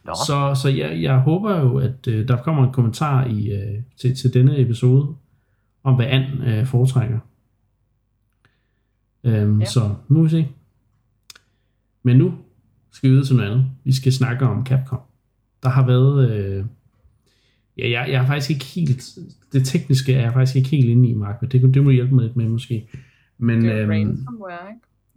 [0.05, 3.81] Nå, Så, så jeg, jeg håber jo, at øh, der kommer en kommentar i, øh,
[4.01, 5.15] til, til denne episode,
[5.83, 7.19] om hvad Ann øh, foretrækker.
[9.23, 9.65] Øhm, Ja.
[9.65, 10.47] Så nu må vi se.
[12.03, 12.33] Men nu
[12.91, 13.65] skal vi videre til noget andet.
[13.83, 14.99] Vi skal snakke om Capcom.
[15.63, 16.29] Der har været...
[16.31, 16.65] Øh,
[17.77, 19.09] ja, jeg, jeg er faktisk ikke helt...
[19.53, 21.89] Det tekniske er jeg faktisk ikke helt inde i, Mark, men det, kunne- det må
[21.89, 22.87] du hjælpe mig lidt med måske.
[23.37, 24.59] Men, Det er øhm, ransomware,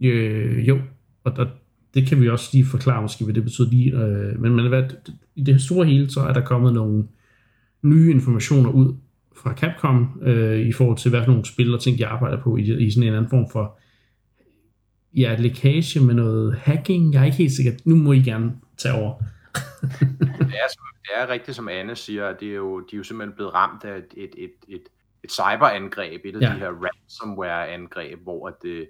[0.01, 0.17] ikke?
[0.27, 0.81] Øh, jo,
[1.23, 1.47] og, og
[1.97, 3.91] det kan vi også lige forklare måske, hvad det betyder lige.
[3.91, 4.83] Øh, men, men hvad,
[5.35, 7.07] i det store hele, så er der kommet nogle
[7.81, 8.95] nye informationer ud
[9.35, 12.57] fra Capcom øh, i forhold til, hvad for nogle spil og ting, de arbejder på
[12.57, 13.79] i, i sådan en anden form for
[15.17, 17.13] ja, lækage med noget hacking.
[17.13, 17.71] Jeg er ikke helt sikker.
[17.85, 19.13] Nu må I gerne tage over.
[20.39, 20.67] det, er,
[21.01, 23.53] det er rigtigt, som Anne siger, at det er jo, de er jo simpelthen blevet
[23.53, 24.83] ramt af et, et, et, et,
[25.23, 26.53] et cyberangreb, et af ja.
[26.53, 28.87] de her ransomware-angreb, hvor at det, at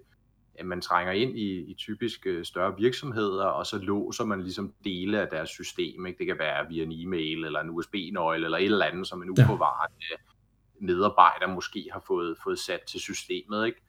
[0.63, 5.21] man trænger ind i, i typisk øh, større virksomheder, og så låser man ligesom dele
[5.21, 6.05] af deres system.
[6.05, 6.17] Ikke?
[6.17, 9.29] Det kan være via en e-mail, eller en USB-nøgle, eller et eller andet, som en
[9.29, 10.15] uforvaret ja.
[10.81, 13.65] medarbejder måske har fået, fået sat til systemet.
[13.65, 13.81] Ikke?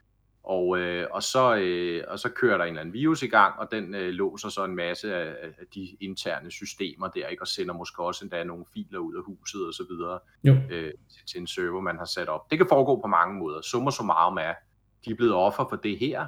[0.42, 3.58] Og, øh, og, så, øh, og så kører der en eller anden virus i gang,
[3.58, 7.42] og den øh, låser så en masse af, af de interne systemer der, ikke?
[7.42, 10.18] og sender måske også endda nogle filer ud af huset og så videre
[10.70, 12.50] øh, til, til en server, man har sat op.
[12.50, 13.60] Det kan foregå på mange måder.
[13.60, 14.54] Summer summarum er,
[15.04, 16.26] de er blevet offer for det her,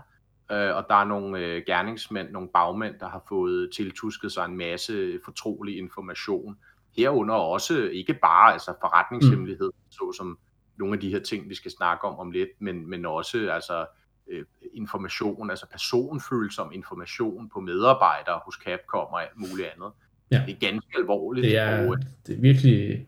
[0.51, 4.57] øh, og der er nogle øh, gerningsmænd, nogle bagmænd, der har fået tiltusket sig en
[4.57, 6.57] masse fortrolig information.
[6.97, 9.91] Herunder også ikke bare altså forretningshemmelighed, mm.
[9.91, 10.39] såsom
[10.79, 13.87] nogle af de her ting, vi skal snakke om om lidt, men, men også altså
[14.31, 19.91] øh, information, altså personfølsom information på medarbejdere hos Capcom og alt muligt andet.
[20.31, 20.43] Ja.
[20.47, 21.45] Det er ganske alvorligt.
[21.45, 23.07] Det er, og, det er virkelig,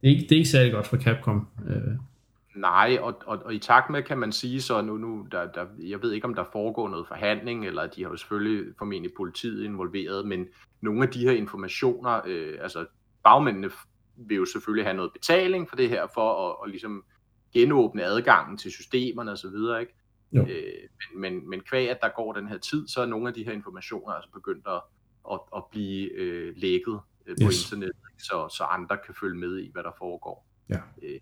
[0.00, 1.48] det er, ikke, det er ikke særlig godt for Capcom.
[1.66, 1.98] Øh.
[2.56, 5.66] Nej, og, og, og i takt med, kan man sige så nu, nu der, der,
[5.78, 9.64] jeg ved ikke, om der foregår noget forhandling, eller de har jo selvfølgelig formentlig politiet
[9.64, 10.46] involveret, men
[10.80, 12.86] nogle af de her informationer, øh, altså
[13.24, 13.70] bagmændene
[14.16, 17.04] vil jo selvfølgelig have noget betaling for det her, for at, at ligesom
[17.52, 19.94] genåbne adgangen til systemerne osv., ikke?
[20.32, 20.42] Jo.
[20.42, 23.34] Øh, men, men, men kvæg, at der går den her tid, så er nogle af
[23.34, 24.80] de her informationer altså begyndt at,
[25.32, 27.64] at, at blive øh, lækket øh, på yes.
[27.64, 30.46] internettet, så, så andre kan følge med i, hvad der foregår.
[30.68, 30.80] Ja.
[31.02, 31.20] Øh.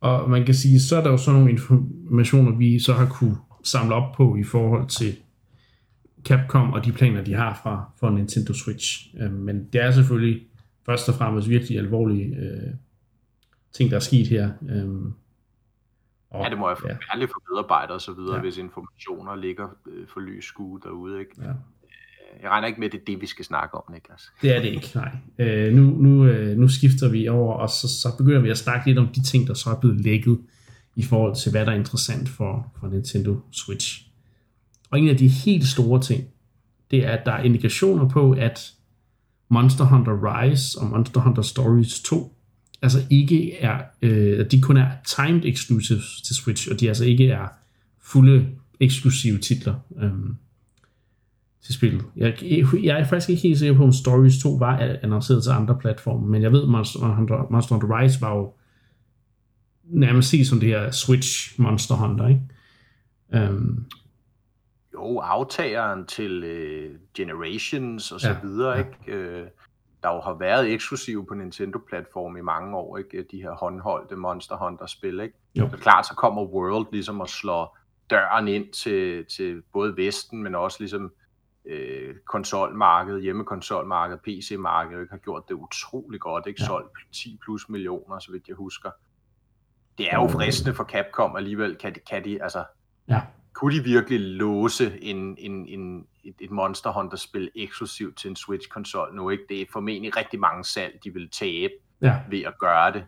[0.00, 3.36] Og man kan sige, så er der jo sådan nogle informationer, vi så har kunne
[3.64, 5.16] samle op på i forhold til
[6.24, 9.14] Capcom og de planer, de har fra for Nintendo Switch.
[9.20, 10.46] Øh, men det er selvfølgelig
[10.86, 12.74] først og fremmest virkelig alvorlige øh,
[13.72, 14.50] ting, der er sket her.
[14.70, 14.88] Øh,
[16.30, 17.34] og, ja, det må være forfærdeligt ja.
[17.34, 18.40] for medarbejdere og så videre, ja.
[18.40, 21.20] hvis informationer ligger øh, for lys skue derude.
[21.20, 21.32] Ikke?
[21.42, 21.52] Ja.
[22.34, 24.22] Øh, jeg regner ikke med, at det er det, vi skal snakke om, Niklas.
[24.42, 25.10] Det er det ikke, nej.
[25.38, 28.86] Øh, nu, nu, øh, nu skifter vi over, og så, så begynder vi at snakke
[28.86, 30.38] lidt om de ting, der så er blevet lækket
[30.96, 34.06] i forhold til, hvad der er interessant for, for Nintendo Switch.
[34.90, 36.28] Og en af de helt store ting,
[36.90, 38.72] det er, at der er indikationer på, at
[39.48, 42.34] Monster Hunter Rise og Monster Hunter Stories 2
[42.82, 47.28] altså ikke er, øh, de kun er timed exclusive til Switch, og de altså ikke
[47.28, 47.48] er
[48.02, 48.46] fulde
[48.80, 50.10] eksklusive titler øh,
[51.62, 52.04] til spillet.
[52.16, 52.36] Jeg,
[52.82, 56.26] jeg er faktisk ikke helt sikker på, om Stories 2 var annonceret til andre platforme,
[56.26, 58.52] men jeg ved, Monster Hunter, Monster Hunter Rise var jo
[59.84, 62.40] nærmest set som det her Switch Monster Hunter, ikke?
[63.50, 63.86] Um,
[64.94, 68.84] jo, aftageren til uh, Generations og så ja, videre, ja.
[69.06, 69.40] ikke?
[69.42, 69.48] Uh,
[70.02, 73.26] der jo har været eksklusive på Nintendo-platform i mange år, ikke?
[73.30, 75.20] de her håndholdte Monster Hunter-spil.
[75.20, 75.34] Ikke?
[75.54, 75.68] Jo.
[75.70, 77.78] Så klart, så kommer World ligesom og slår
[78.10, 81.12] døren ind til, til både Vesten, men også ligesom
[81.64, 85.10] øh, konsolmarkedet, hjemmekonsolmarkedet, PC-markedet, ikke?
[85.10, 86.62] har gjort det utrolig godt, ikke?
[86.62, 86.66] Ja.
[86.66, 88.90] solgt 10 plus millioner, så vidt jeg husker.
[89.98, 92.64] Det er jo fristende for Capcom alligevel, kan de, kan de altså,
[93.08, 93.20] ja
[93.58, 99.14] kunne de virkelig låse en, en, en, et, et Monster Hunter-spil eksklusivt til en Switch-konsol
[99.14, 99.30] nu?
[99.30, 99.44] Ikke?
[99.48, 102.20] Det er formentlig rigtig mange salg, de vil tabe ja.
[102.30, 103.04] ved at gøre det.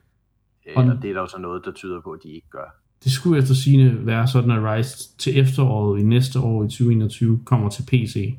[0.67, 2.77] Øh, og det er der jo så noget, der tyder på, at de ikke gør.
[3.05, 7.41] Det skulle efter sine være sådan, at Rise til efteråret i næste år i 2021
[7.45, 8.35] kommer til PC.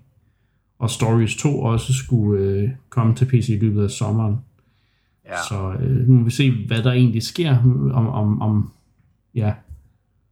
[0.79, 4.37] Og Stories 2 også skulle øh, komme til PC i løbet af sommeren.
[5.25, 5.37] Ja.
[5.49, 7.57] Så øh, nu må vi se, hvad der egentlig sker,
[7.93, 8.71] om, om, om
[9.35, 9.53] ja,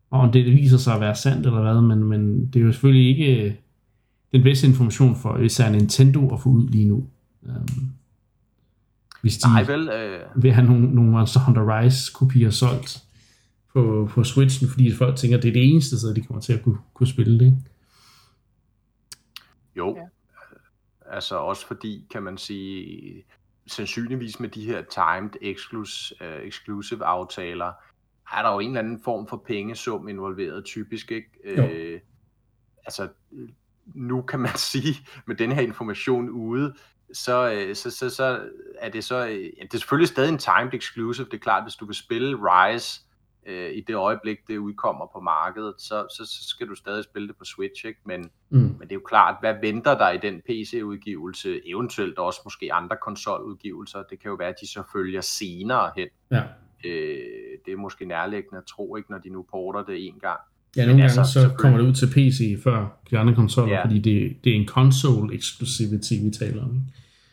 [0.09, 2.71] og om det viser sig at være sandt eller hvad, men, men det er jo
[2.71, 3.53] selvfølgelig ikke øh,
[4.31, 7.07] den bedste information for især Nintendo at få ud lige nu.
[7.41, 7.91] Um,
[9.21, 10.43] hvis de Nej, vel, øh...
[10.43, 13.03] vil have nogle, nogle Monster Hunter Rise kopier solgt
[13.73, 16.53] på, på Switchen, fordi folk tænker, at det er det eneste så de kommer til
[16.53, 17.45] at kunne, kunne spille det.
[17.45, 17.57] Ikke?
[19.75, 20.03] Jo, ja.
[21.15, 23.25] altså også fordi, kan man sige,
[23.67, 27.71] sandsynligvis med de her timed exclusive, uh, exclusive aftaler,
[28.33, 31.29] er der jo en eller anden form for pengesum involveret typisk, ikke?
[31.43, 31.99] Øh,
[32.85, 33.07] altså,
[33.85, 36.75] nu kan man sige, med den her information ude,
[37.13, 40.73] så, øh, så, så, så er det så, ja, det er selvfølgelig stadig en timed
[40.73, 43.01] exclusive, det er klart, hvis du vil spille Rise
[43.49, 47.27] øh, i det øjeblik, det udkommer på markedet, så, så, så skal du stadig spille
[47.27, 47.99] det på Switch, ikke?
[48.05, 48.59] Men, mm.
[48.59, 52.95] men det er jo klart, hvad venter der i den PC-udgivelse, eventuelt også måske andre
[53.05, 56.07] konsoludgivelser, det kan jo være, at de så følger senere hen.
[56.31, 56.43] Ja.
[56.85, 57.19] Øh,
[57.65, 60.39] det er måske nærliggende at tro, ikke, når de nu porter det en gang.
[60.77, 61.57] Ja, nogle altså, gange så selvfølgelig.
[61.59, 63.83] kommer det ud til PC før de andre konsoller, Ja.
[63.85, 66.69] fordi det, det er en console exclusivity, vi taler om.
[66.69, 66.85] ikke?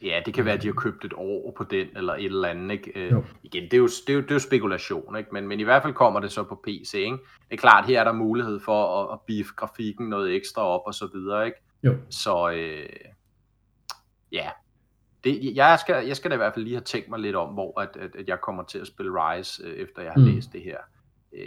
[0.02, 2.48] Ja, det kan være, at de har købt et år på den, eller et eller
[2.48, 2.70] andet.
[2.72, 2.92] Ikke?
[2.94, 5.30] Øh, igen, det er, jo, det, er jo, det er jo spekulation, ikke?
[5.32, 6.94] Men, men i hvert fald kommer det så på PC.
[6.94, 7.10] Ikke?
[7.16, 10.80] Det er klart, her er der mulighed for at, at beef grafikken noget ekstra op
[10.86, 11.46] og så videre.
[11.46, 11.58] Ikke?
[11.82, 11.94] Jo.
[12.10, 12.86] Så øh,
[14.32, 14.48] ja,
[15.24, 17.54] det, jeg, skal, jeg skal da i hvert fald lige have tænkt mig lidt om,
[17.54, 20.26] hvor at, at, at jeg kommer til at spille Rise, øh, efter jeg har Mm.
[20.26, 20.78] læst det her.
[21.32, 21.42] Øh,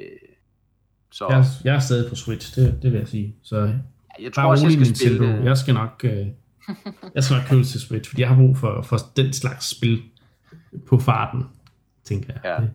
[1.11, 3.35] så Jeg, er- jeg er stadig på Switch, det, det vil jeg sige.
[3.43, 3.73] Så
[4.19, 5.43] jeg tror bare også, jeg skal spille Nintendo.
[5.43, 6.27] Jeg skal nok, øh,
[7.15, 10.01] jeg skal nok købe til Switch, fordi jeg har brug for, for den slags spil
[10.87, 11.43] på farten,
[12.03, 12.41] tænker jeg.
[12.61, 12.67] Ja.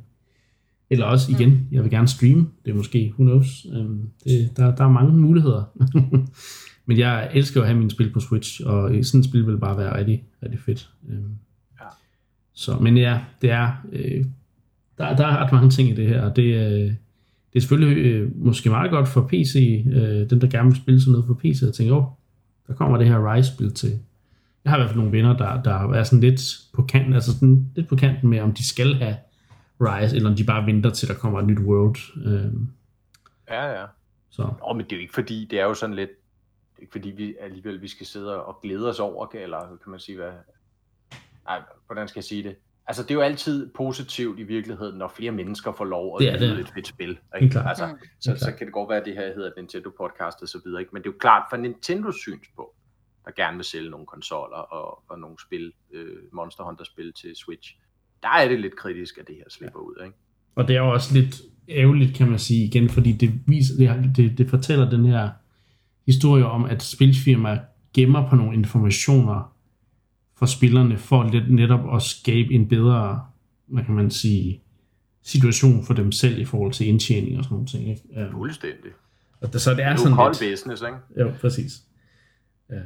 [0.91, 2.47] Eller også igen, jeg vil gerne streame.
[2.65, 3.67] Det er måske, who knows.
[3.73, 5.65] Øhm, det, der, der er mange muligheder.
[6.87, 9.79] Men jeg elsker at have mine spil på Switch, og sådan et spil vil bare
[9.79, 10.91] være rigtig, rigtig fedt.
[11.09, 11.39] Øhm,
[11.81, 11.87] Ja.
[12.55, 14.25] Så, men ja, det er, øh,
[14.99, 16.93] der, der er ret mange ting i det her, og det, øh,
[17.53, 21.01] det er selvfølgelig øh, måske meget godt for PC, øh, dem der gerne vil spille
[21.01, 22.05] sådan noget på PC, og tænke, åh,
[22.67, 23.99] der kommer det her Rise-spil til.
[24.65, 26.41] Jeg har i hvert fald nogle venner, der, der er sådan lidt
[26.75, 29.17] på kanten, altså sådan lidt på kanten med, om de skal have
[29.81, 31.97] Rise, eller om de bare venter til, der kommer et nyt World.
[32.27, 32.53] Øh,
[33.49, 33.87] Ja, ja.
[34.31, 36.81] så Nå, men det er jo ikke fordi, det er jo sådan lidt, det er
[36.81, 40.17] ikke fordi vi alligevel vi skal sidde og glæde os over, eller kan man sige,
[40.17, 40.33] hvad,
[41.45, 42.57] nej, hvordan skal jeg sige det?
[42.87, 46.33] Altså, det er jo altid positivt i virkeligheden, når flere mennesker får lov at Det
[46.33, 46.61] er det.
[46.61, 47.19] et fedt spil.
[47.41, 47.51] Ikke?
[47.53, 47.69] klart.
[47.69, 47.99] Altså, Mm.
[48.21, 50.61] så, Helt så kan det godt være, at det her hedder Nintendo Podcast og så
[50.65, 50.91] videre, ikke?
[50.93, 52.77] men det er jo klart fra Nintendos synspunkt,
[53.25, 57.37] der gerne vil sælge nogle konsoller og, og nogle spil, øh, Monster Hunter spil til
[57.37, 57.77] Switch.
[58.23, 60.17] Der er det lidt kritisk, at det her slipper ud, ikke?
[60.55, 64.17] Og det er jo også lidt ærgerligt, kan man sige igen, fordi det, viser, det,
[64.17, 65.31] det, det fortæller den her
[66.07, 67.59] historie om, at spilfirmaer
[67.95, 69.54] gemmer på nogle informationer
[70.37, 73.27] for spillerne, for lidt netop at skabe en bedre,
[73.67, 74.63] hvad kan man sige,
[75.23, 77.89] situation for dem selv i forhold til indtjening og sådan nogle ting.
[77.89, 78.03] Ikke?
[78.13, 78.31] Ja.
[78.31, 78.93] Fuldstændig.
[79.41, 80.53] Og det, så det er Det er sådan lidt...
[80.53, 80.99] business, ikke?
[81.21, 81.73] Jo, præcis.
[82.71, 82.81] Ja.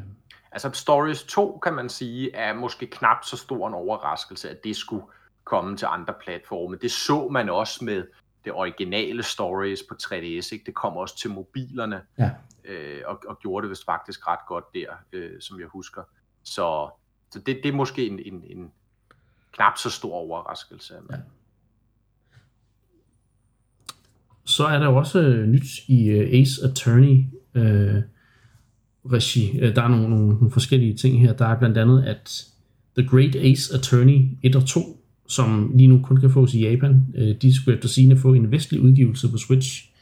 [0.52, 4.76] Altså Stories 2, kan man sige, er måske knap så stor en overraskelse, at det
[4.76, 5.04] skulle
[5.44, 6.76] komme til andre platforme.
[6.82, 8.04] Det så man også med
[8.44, 10.16] det originale Stories på 3DS.
[10.52, 10.62] Ikke?
[10.66, 12.30] Det kom også til mobilerne, ja.
[12.64, 16.02] øh, og, og gjorde det vist faktisk ret godt der, øh, som jeg husker.
[16.44, 16.90] Så,
[17.30, 18.70] så det, det er måske en, en, en
[19.52, 20.94] knap så stor overraskelse.
[21.10, 21.16] Ja.
[24.44, 28.02] Så er der jo også øh, nyt i øh, Ace Attorney øh,
[29.12, 29.58] regi.
[29.58, 31.32] Øh, Der er nogle, nogle, nogle forskellige ting her.
[31.32, 32.46] Der er blandt andet, at
[32.98, 34.80] The Great Ace Attorney 1 og 2,
[35.26, 38.50] som lige nu kun kan fås i Japan, øh, de skulle efter sigende få en
[38.50, 39.92] vestlig udgivelse på Switch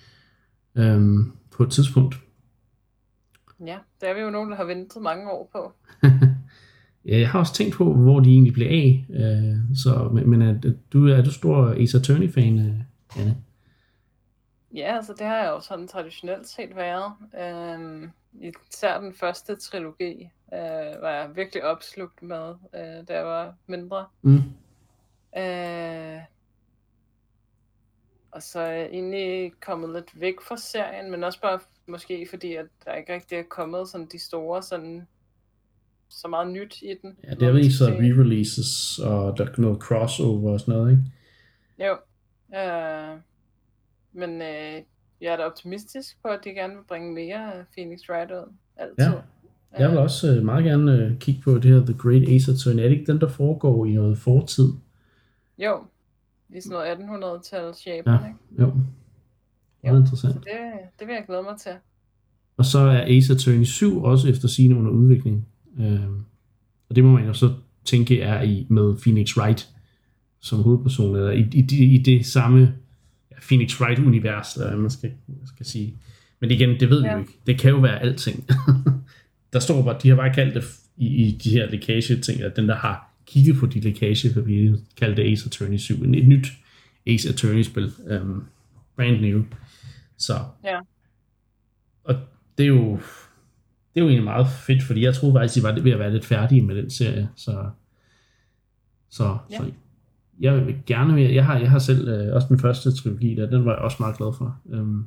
[0.77, 1.01] øh,
[1.51, 2.21] på et tidspunkt.
[3.67, 5.73] Ja, det er vi jo nogen, der har ventet mange år på.
[7.07, 9.07] Ja, jeg har også tænkt på, hvor de egentlig blev af.
[9.11, 13.37] Øh, så, men men er, du, er du stor Ace Attorney-fan, øh, Anne?
[14.75, 17.13] Ja, altså det har jeg jo sådan traditionelt set været.
[17.41, 18.11] Øhm,
[18.71, 24.07] især den første trilogi øh, var jeg virkelig opslugt med, øh, da jeg var mindre.
[24.23, 24.43] Mm.
[25.39, 26.21] Øh,
[28.31, 32.55] og så er jeg egentlig kommet lidt væk fra serien, men også bare måske fordi,
[32.55, 35.07] at der ikke rigtig er kommet sådan de store, sådan
[36.09, 37.17] så meget nyt i den.
[37.25, 41.03] Ja, det er vist så re-releases, og der er noget crossover og sådan noget, ikke?
[41.79, 41.97] Jo.
[42.59, 43.19] Øh,
[44.13, 44.83] men øh,
[45.21, 48.53] jeg er da optimistisk på, at de gerne vil bringe mere Phoenix Wright ud.
[48.77, 48.97] Altid.
[48.99, 49.13] Ja.
[49.79, 52.83] Jeg vil også øh, meget gerne øh, kigge på det her The Great Ace Attorney.
[52.83, 54.69] Er det ikke den, der foregår i noget fortid?
[55.59, 55.85] Jo.
[56.55, 58.27] I sådan noget 1800-tals Japan, Ja.
[58.27, 58.39] ikke?
[58.63, 58.73] Jo.
[59.85, 60.35] Meget interessant.
[60.35, 61.73] Så det, det vil jeg glæde mig til.
[62.57, 65.49] Og så er Ace Attorney 7 også efter sine under udvikling.
[65.81, 66.01] Øh,
[66.89, 69.69] og det må man jo så tænke er i med Phoenix Wright
[70.41, 72.61] som hovedperson, eller i, i, i, i det samme
[73.31, 75.95] ja, Phoenix Wright-univers, eller hvad man skal, man skal sige.
[76.41, 77.13] Men igen, det ved vi Ja.
[77.13, 77.33] jo ikke.
[77.47, 78.45] Det kan jo være alting.
[79.53, 80.65] der står bare, de har bare kaldt det
[80.97, 84.79] i, i de her lækage-ting, at den, der har kigget på de lækage, vil blive
[84.97, 85.95] kaldt det Ace Attorney 7.
[86.05, 86.47] En- Et nyt
[87.07, 87.93] Ace Attorney-spil.
[88.23, 88.45] Um,
[88.97, 89.43] brand new.
[90.19, 90.35] Så.
[90.65, 90.79] Ja.
[92.05, 92.15] Og
[92.59, 92.99] det er jo
[93.97, 95.99] det er jo egentlig meget fedt, fordi jeg troede faktisk, at I var ved at
[95.99, 97.29] være lidt færdige med den serie.
[97.37, 97.71] Så,
[99.11, 99.57] så, Ja.
[99.57, 99.65] så
[100.41, 101.35] jeg vil gerne mere.
[101.35, 103.97] Jeg har, jeg har selv øh, også den første trilogi, der, den var jeg også
[104.01, 104.59] meget glad for.
[104.71, 105.07] Øhm,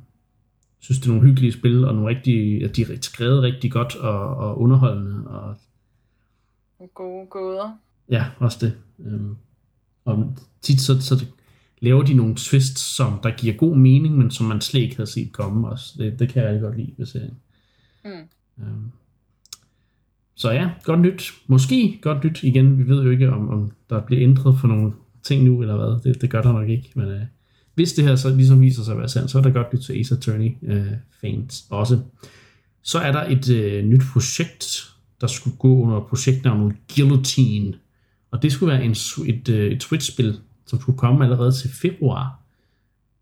[0.80, 3.96] synes, det er nogle hyggelige spil, og nogle rigtig, at de er skrevet rigtig godt
[3.96, 5.28] og, og underholdende.
[5.28, 5.54] Og,
[6.94, 7.78] gode gåder.
[8.08, 8.74] ja, også det.
[8.98, 9.36] Øhm,
[10.04, 11.24] og tit så, så
[11.80, 15.10] laver de nogle twists, som der giver god mening, men som man slet ikke havde
[15.10, 15.94] set komme også.
[15.98, 17.36] Det, det kan jeg rigtig godt lide ved serien.
[18.04, 18.10] Mm.
[18.62, 18.90] Øhm.
[20.34, 21.32] Så ja, godt nyt.
[21.46, 22.78] Måske godt nyt igen.
[22.78, 24.92] Vi ved jo ikke, om, om der bliver ændret for nogle
[25.22, 26.12] ting nu, eller hvad.
[26.12, 26.92] Det, det gør der nok ikke.
[26.94, 27.20] Men øh,
[27.74, 29.80] hvis det her så ligesom viser sig at være sandt, så er der godt nyt
[29.80, 30.86] til Ace Attorney øh,
[31.20, 32.00] fans også.
[32.82, 37.74] Så er der et øh, nyt projekt, der skulle gå under projektnavnet Guillotine.
[38.30, 38.90] Og det skulle være en,
[39.26, 42.40] et, øh, et Switch-spil, som skulle komme allerede til februar.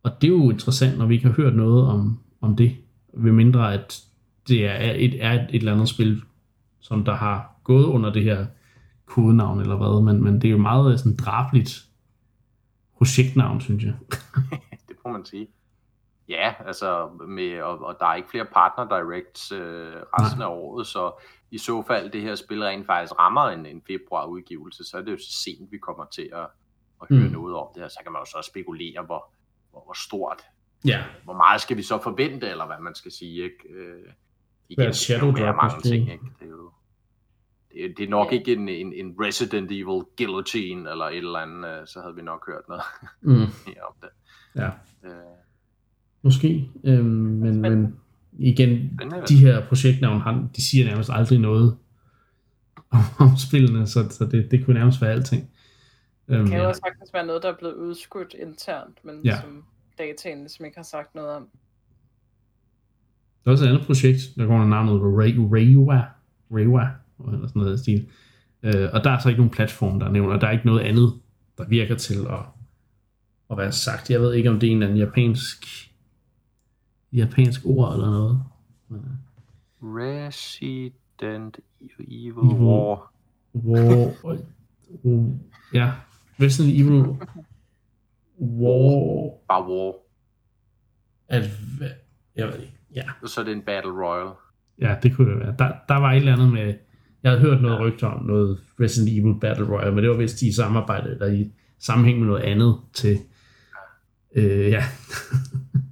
[0.02, 2.74] Og det er jo interessant, når vi ikke har hørt noget om, om det.
[3.14, 4.02] Ved mindre at
[4.48, 6.22] det er et, er et, et eller andet spil,
[6.80, 8.46] som der har gået under det her
[9.06, 11.84] kodenavn eller hvad, men, men det er jo meget sådan drabligt
[12.96, 13.94] projektnavn, synes jeg.
[14.88, 15.48] det må man sige.
[16.28, 20.48] Ja, altså, med, og, og der er ikke flere partner directs øh, resten Nej.
[20.48, 21.12] af året, så
[21.50, 25.02] i så fald det her spil rent faktisk rammer en, en februar udgivelse, så er
[25.02, 26.46] det jo så sent, vi kommer til at,
[27.02, 27.32] at høre mm.
[27.32, 27.88] noget om det her.
[27.88, 29.30] Så kan man jo så spekulere, hvor,
[29.70, 30.42] hvor, hvor stort,
[30.84, 31.04] ja.
[31.24, 33.44] hvor meget skal vi så forvente, eller hvad man skal sige.
[33.44, 33.68] Ikke?
[33.68, 34.12] Øh,
[34.68, 36.24] igen, Hvad Shadow Drop mange ting, ikke?
[36.38, 36.70] Det er jo
[37.78, 41.68] det, det er nok ikke en, en, en Resident Evil guillotine eller et eller andet,
[41.68, 42.82] øh, så havde vi nok hørt noget
[43.20, 43.40] mm.
[43.88, 44.08] om det.
[44.56, 44.70] Ja.
[45.04, 45.12] Øh.
[46.22, 47.96] Måske, øhm, men, men
[48.38, 51.78] igen, de her projektnavn, de siger nærmest aldrig noget
[52.90, 55.50] om, om spillene, så, så det, det kunne nærmest være alting.
[56.28, 59.40] Øhm, det kan jo også sagtens være noget, der er blevet udskudt internt, men ja.
[59.40, 59.64] som
[59.98, 61.48] dataen ligesom ikke har sagt noget om.
[63.48, 66.02] Der er også et andet projekt, der går under navnet Reiwa,
[66.50, 66.88] Reiwa,
[67.32, 68.08] eller sådan noget stil.
[68.62, 70.66] Øh, og der er så ikke nogen platform, der er nævnt, og der er ikke
[70.66, 71.20] noget andet,
[71.58, 72.38] der virker til at,
[73.50, 74.10] at være sagt.
[74.10, 75.66] Jeg ved ikke, om det er en eller anden japansk,
[77.12, 78.40] japansk ord eller noget.
[78.90, 78.98] Øh.
[79.82, 81.58] Resident
[82.00, 83.12] Evil War.
[83.54, 84.14] War.
[84.24, 85.38] War.
[85.74, 85.92] Ja,
[86.40, 87.18] Resident Evil
[88.40, 89.30] War.
[89.48, 89.94] Bare War.
[91.28, 91.44] At,
[92.36, 92.77] jeg ved ikke.
[92.94, 93.02] Ja.
[93.22, 94.30] Og så er det en Battle Royale.
[94.80, 95.54] Ja, det kunne det være.
[95.58, 96.74] Der, der var et eller andet med
[97.22, 100.42] jeg havde hørt noget rygter om noget Resident Evil Battle Royale, men det var vist
[100.42, 103.18] i samarbejde, eller i sammenhæng med noget andet til,
[104.34, 104.84] øh, ja.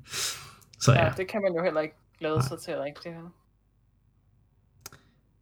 [0.85, 1.05] så ja.
[1.05, 1.13] ja.
[1.17, 3.33] det kan man jo heller ikke glæde sig til rigtigt her.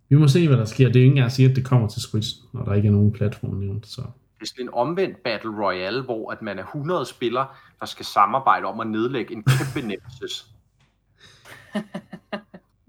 [0.08, 0.86] Vi må se, hvad der sker.
[0.86, 2.88] Det er jo ikke engang at sige, at det kommer til Switch, når der ikke
[2.88, 3.86] er nogen platform nævnt.
[3.86, 4.02] Så.
[4.40, 7.46] Det er en omvendt Battle Royale, hvor at man er 100 spillere,
[7.80, 10.53] der skal samarbejde om at nedlægge en kæmpe nemesis.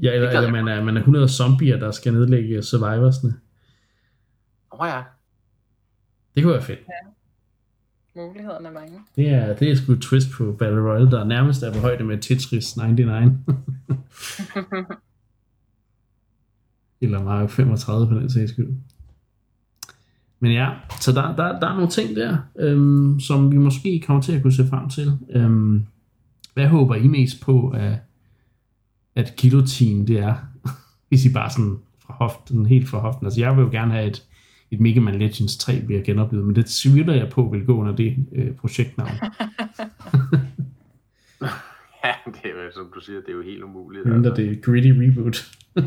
[0.01, 3.33] Ja, eller, eller man, er, man er 100 zombier, der skal nedlægge survivorsne.
[4.71, 5.01] Åh oh, ja.
[6.35, 6.79] Det kunne være fedt.
[6.79, 6.93] Ja.
[8.21, 8.99] Mulighederne er mange.
[9.15, 12.03] Det er, det er sgu et twist på Battle Royale, der nærmest er på højde
[12.03, 13.33] med Tetris 99.
[17.01, 18.69] eller Mario 35 på den sags skyld.
[20.39, 20.69] Men ja,
[21.01, 24.41] så der, der, der er nogle ting der, øhm, som vi måske kommer til at
[24.41, 25.17] kunne se frem til.
[25.29, 25.85] Øhm,
[26.53, 27.99] hvad håber I mest på af
[29.15, 30.35] at guillotine det er,
[31.09, 33.25] hvis I bare sådan fra hoften, helt fra hoften.
[33.25, 34.27] Altså jeg vil jo gerne have et,
[34.71, 37.95] et Mega Man Legends 3 bliver genoplevet, men det tvivler jeg på vil gå under
[37.95, 39.09] det øh, projektnavn.
[42.03, 44.05] ja, det er jo, som du siger, det er jo helt umuligt.
[44.05, 44.43] Mindre altså.
[44.43, 45.51] det er gritty reboot.
[45.75, 45.83] det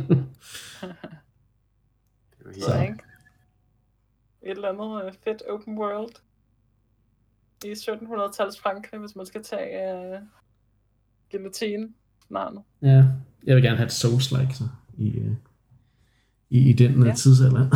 [2.40, 2.94] er jo helt Så.
[4.42, 6.12] Et eller andet uh, fedt open world
[7.64, 10.18] i 1700-tals Frankrig, hvis man skal tage uh,
[11.30, 11.88] guillotine
[12.30, 12.62] navnet.
[12.82, 13.04] Ja,
[13.46, 14.64] jeg vil gerne have et Souls-like så,
[14.98, 15.32] i, øh,
[16.50, 17.14] i, i den ja.
[17.14, 17.70] tidsalder.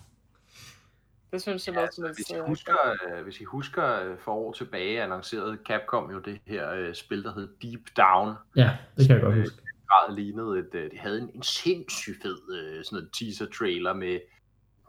[1.32, 4.32] det synes jeg ja, også altså, hvis, I husker, øh, hvis I husker øh, for
[4.32, 8.34] år tilbage annoncerede Capcom jo det her øh, spil, der hed Deep Down.
[8.56, 9.56] Ja, det kan jeg godt huske.
[9.88, 13.92] Grad lignede et, øh, det havde en, en sindssygt fed øh, sådan en teaser trailer
[13.94, 14.18] med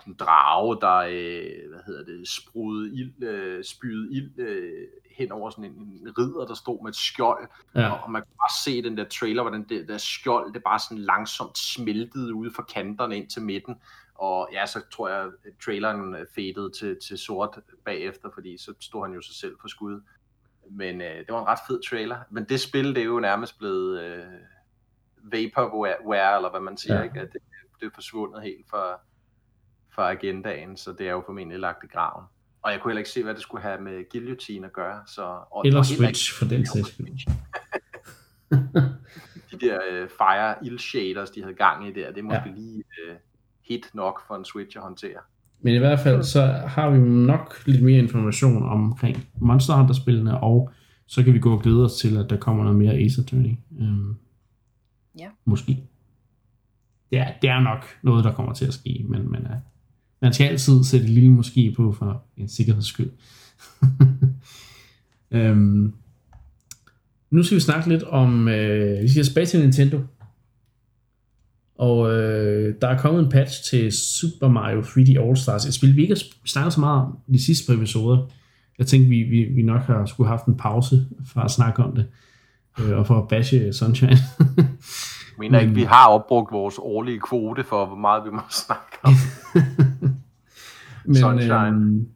[0.08, 4.88] en drage, der øh, hvad hedder det, sprudede ild, øh, spyede ild øh,
[5.18, 7.90] hen over sådan en, en ridder, der stod med et skjold, ja.
[7.90, 10.80] og, og man kunne bare se den der trailer, hvordan det der skjold, det bare
[10.80, 13.76] sådan langsomt smeltede ude fra kanterne ind til midten,
[14.16, 15.32] og ja, så tror jeg, at
[15.66, 20.02] traileren fadede til, til sort bagefter, fordi så stod han jo sig selv på skud.
[20.70, 22.18] Men øh, det var en ret fed trailer.
[22.30, 24.26] Men det spil, det er jo nærmest blevet øh,
[25.24, 27.04] vaporware, eller hvad man siger, ja.
[27.04, 27.20] ikke?
[27.20, 27.42] At det,
[27.80, 29.00] det er forsvundet helt fra,
[29.96, 32.26] fra agendaen, så det er jo formentlig lagt i graven.
[32.62, 35.00] Og jeg kunne heller ikke se, hvad det skulle have med guillotine at gøre.
[35.08, 35.22] Så,
[35.52, 37.08] og, Eller og Switch, for den sags skyld.
[39.52, 42.56] de der uh, Fire Ill Shaders, de havde gang i der, det måske ja.
[42.56, 43.16] lige uh,
[43.68, 45.20] hit nok for en Switch at håndtere.
[45.60, 50.72] Men i hvert fald, så har vi nok lidt mere information omkring Monster Hunter-spillene, og
[51.08, 53.56] så kan vi gå og glæde os til, at der kommer noget mere Ace Attorney.
[53.80, 54.18] Um,
[55.20, 55.30] ja.
[55.46, 55.84] Måske.
[57.10, 59.52] Det er, det er nok noget, der kommer til at ske, men, men uh,
[60.22, 63.10] man skal altid sætte et lille måske på for en sikkerheds skyld.
[65.32, 65.94] øhm,
[67.32, 70.00] nu skal vi snakke lidt om, øh, vi skal tilbage til Nintendo.
[71.76, 75.66] Og øh, der er kommet en patch til Super Mario 3D All Stars.
[75.66, 78.28] Et spil, vi ikke har snakket så meget om de sidste par episoder.
[78.78, 81.84] Jeg tænkte, vi, vi, vi nok har skulle have haft en pause fra at snakke
[81.84, 82.06] om det,
[82.80, 84.12] øh, og for at bashe Sunshine.
[85.42, 88.98] Jeg mener ikke, vi har opbrugt vores årlige kvote for, hvor meget vi må snakke
[89.04, 89.14] om.
[91.06, 91.68] Men Sunshine.
[91.68, 92.08] øhm,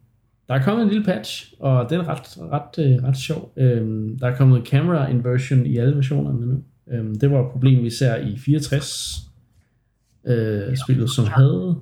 [0.48, 3.52] der er kommet en lille patch, og den er ret, ret, øh, ret sjov.
[3.56, 6.62] Øhm, der er kommet camera inversion i alle versionerne nu.
[6.90, 9.16] Øhm, det var et problem, vi ser i 64
[10.26, 11.80] øh, spillet, som havde...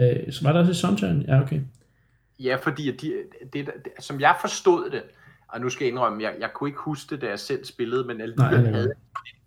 [0.00, 1.24] Øh, så var der også i Sunshine?
[1.28, 1.60] Ja, okay.
[2.40, 3.12] Ja, fordi de,
[3.52, 5.02] det, det, som jeg forstod det,
[5.48, 8.04] og nu skal jeg indrømme, jeg, jeg kunne ikke huske det, da jeg selv spillede,
[8.04, 8.92] men alligevel Nej, havde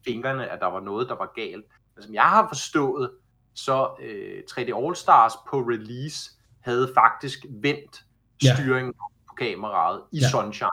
[0.07, 1.65] fingrene, at der var noget, der var galt.
[1.95, 3.09] Men som jeg har forstået,
[3.53, 6.31] så øh, 3D All Stars på release
[6.65, 8.05] havde faktisk vendt
[8.43, 8.55] Ja.
[8.55, 8.93] styringen
[9.27, 10.29] på kameraet i Ja.
[10.29, 10.69] Sunshine.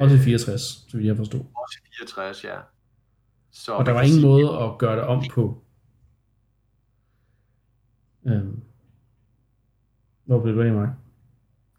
[0.00, 1.40] Også i 64, så vidt jeg forstod.
[1.40, 2.56] Også i 64, ja.
[3.50, 5.62] Så Og der var ingen sige- måde at gøre det om på.
[8.26, 8.62] Øhm.
[10.24, 10.88] Hvor blev du af, Mark?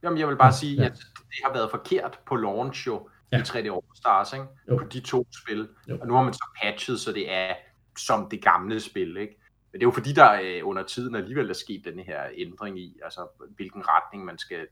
[0.04, 0.86] Jamen, jeg vil bare Ja, sige, ja.
[0.86, 3.38] at det har været forkert på launch jo, Ja.
[3.40, 4.46] i 3D All Stars, ikke?
[4.70, 4.78] Jo.
[4.78, 5.70] på de to spil.
[5.90, 5.98] Jo.
[6.02, 7.54] Og nu har man så patchet, så det er
[7.98, 9.40] som det gamle spil, ikke?
[9.78, 12.80] Men det er jo fordi, der øh, under tiden alligevel er sket den her ændring
[12.80, 14.68] i, altså hvilken retning man skal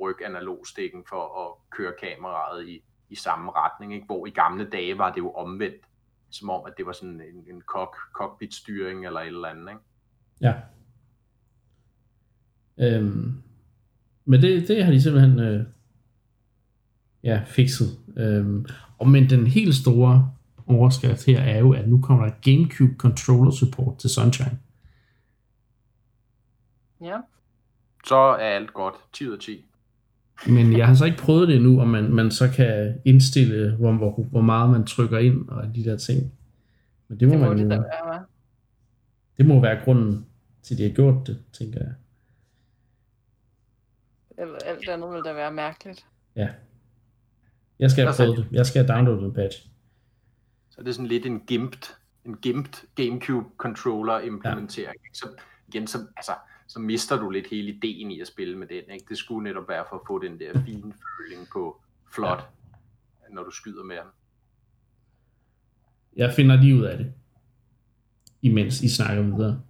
[0.00, 4.06] rykke analogstikken for at køre kameraet i, i samme retning, ikke?
[4.06, 5.84] Hvor i gamle dage var det jo omvendt,
[6.30, 9.80] som om, at det var sådan en, en cock, cockpit-styring eller et eller andet, ikke?
[10.40, 10.54] Ja.
[12.78, 13.42] Øhm,
[14.24, 15.66] men det, det har de simpelthen øh,
[17.22, 17.98] ja, fikset.
[18.16, 18.66] Øhm,
[18.98, 20.32] og men den helt store
[20.66, 24.58] overskrift her er jo, at nu kommer der GameCube controller support til Sunshine.
[27.00, 27.16] Ja.
[28.06, 28.94] Så er alt godt.
[29.12, 29.64] 10 ud af 10.
[30.46, 33.92] Men jeg har så ikke prøvet det endnu, om man, man så kan indstille, hvor,
[33.92, 36.32] hvor, hvor meget man trykker ind og de der ting.
[37.08, 38.24] Men det må, Det må man det jo, være,
[39.36, 40.26] det må være grunden
[40.62, 41.92] til, at de har gjort det, tænker jeg.
[44.38, 46.06] Eller alt andet ville da være mærkeligt.
[46.36, 46.48] Ja.
[47.78, 48.46] Jeg skal have Altså- prøvet det.
[48.52, 49.66] Jeg skal have downloadet en patch.
[50.72, 51.94] Så det er sådan lidt en gimped,
[52.24, 55.00] en gimped GameCube controller implementering.
[55.04, 55.08] Ja.
[55.12, 55.28] Så
[55.68, 56.32] igen, så, altså,
[56.66, 58.90] så mister du lidt hele ideen i at spille med den.
[58.90, 59.06] Ikke?
[59.08, 61.82] Det skulle netop være for at få den der fine føling på
[62.14, 62.50] flot,
[63.22, 63.34] ja.
[63.34, 64.06] når du skyder med den.
[66.16, 67.12] Jeg finder lige ud af det,
[68.42, 69.62] imens I snakker videre.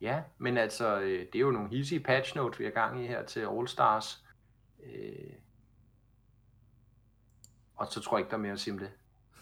[0.00, 3.06] Ja, men altså, øh, det er jo nogle hissige patch notes, vi er gang i
[3.06, 4.24] her til All Stars.
[4.84, 5.32] Øh,
[7.74, 8.90] og så tror jeg ikke, der er mere at sige om det.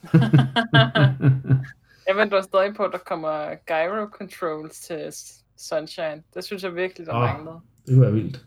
[2.09, 5.13] Jeg venter stadig på, at der kommer gyro controls til
[5.57, 6.23] Sunshine.
[6.35, 7.21] Det synes jeg virkelig, der oh.
[7.21, 7.57] manglede.
[7.87, 8.45] det kunne være vildt.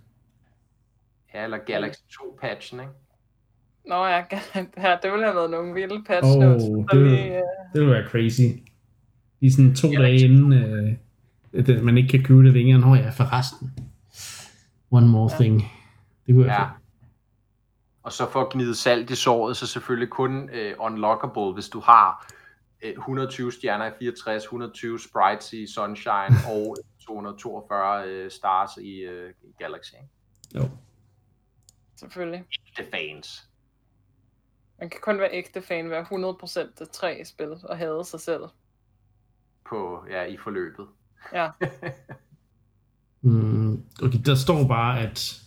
[1.33, 2.91] Ja, eller Galaxy 2 patchen, ikke?
[3.87, 4.17] Nå ja,
[4.77, 6.63] ja, det ville have været nogle vilde patch Åh, notes.
[6.63, 7.41] det ville- lige, øh,
[7.73, 8.41] Det ville være crazy.
[9.39, 10.93] Lige sådan to Ja, dage det- inden, øh,
[11.77, 12.79] at man ikke kan købe det længere.
[12.79, 13.71] Nå ja, forresten.
[14.91, 15.37] One more Ja.
[15.43, 15.61] thing.
[16.27, 16.63] Det kunne være Ja.
[16.63, 16.73] fedt.
[18.03, 21.79] Og så for at gnide salt i såret, så selvfølgelig kun øh, unlockable, hvis du
[21.79, 22.31] har
[22.81, 29.33] øh, 120 stjerner i 64, 120 sprites i Sunshine og 242 øh, stars i, øh,
[29.43, 29.93] i Galaxy.
[30.55, 30.69] Jo.
[31.95, 32.43] selvfølgelig.
[32.77, 33.47] Det er fans.
[34.79, 38.43] Man kan kun være ægte fan, være 100% af tre spil og hade sig selv.
[39.65, 40.87] på, ja, i forløbet.
[41.33, 41.49] Ja,
[43.21, 45.41] Mm, okay, der står bare, at,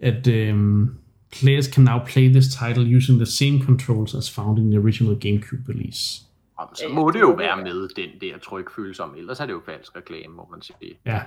[0.00, 0.98] at um,
[1.40, 5.14] players can now play this title using the same controls as found in the original
[5.24, 6.22] GameCube release.
[6.58, 9.62] Og så må det det jo være med den der trykfølsom, ellers er det jo
[9.66, 10.98] falsk reklame, må man sige.
[11.04, 11.22] Ja,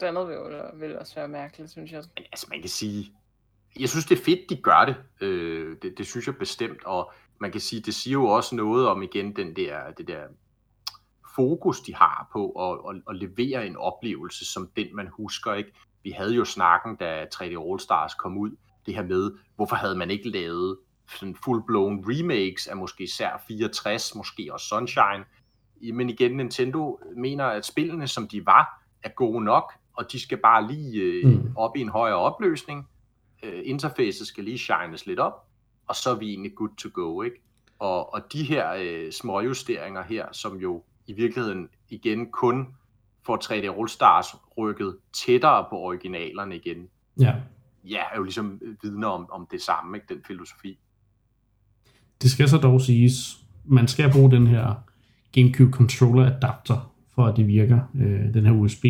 [0.00, 0.42] det andet vil, jo,
[0.74, 2.02] vil også være mærkeligt, synes jeg.
[2.16, 3.12] Men altså, man kan sige,
[3.80, 5.26] jeg synes, det er fedt, de gør det.
[5.26, 8.88] Øh, det, det synes jeg bestemt, og man kan sige, det siger jo også noget
[8.88, 10.20] om igen den der, det der
[11.34, 15.54] fokus, de har på at, at, at levere en oplevelse som den, man husker.
[15.54, 15.72] ikke.
[16.02, 18.50] Vi havde jo snakken, da 3D All Stars kom ud,
[18.86, 20.78] det her med, hvorfor havde man ikke lavet
[21.08, 25.24] sådan full-blown remakes af måske især 64, måske også Sunshine.
[25.94, 30.38] Men igen, Nintendo mener, at spillene, som de var, er gode nok, og de skal
[30.38, 31.52] bare lige øh, Mm.
[31.56, 32.88] op i en højere opløsning.
[33.42, 35.46] Øh, interfacet skal lige shines lidt op,
[35.86, 37.36] og så er vi egentlig good to go, ikke?
[37.78, 42.74] Og, og de her øh, små justeringer her, som jo i virkeligheden igen kun
[43.26, 44.26] får 3D All Stars
[44.58, 46.88] rykket tættere på originalerne igen,
[47.20, 47.34] ja
[47.84, 50.14] ja, er jo ligesom øh, vidner om, om det samme, ikke?
[50.14, 50.78] Den filosofi.
[52.22, 54.74] Det skal så dog siges, man skal bruge den her
[55.32, 57.80] GameCube controller adapter, for at det virker.
[57.94, 58.84] Øh, den her USB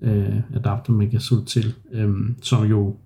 [0.00, 2.96] øh, adapter, man kan slutte til, øh, som jo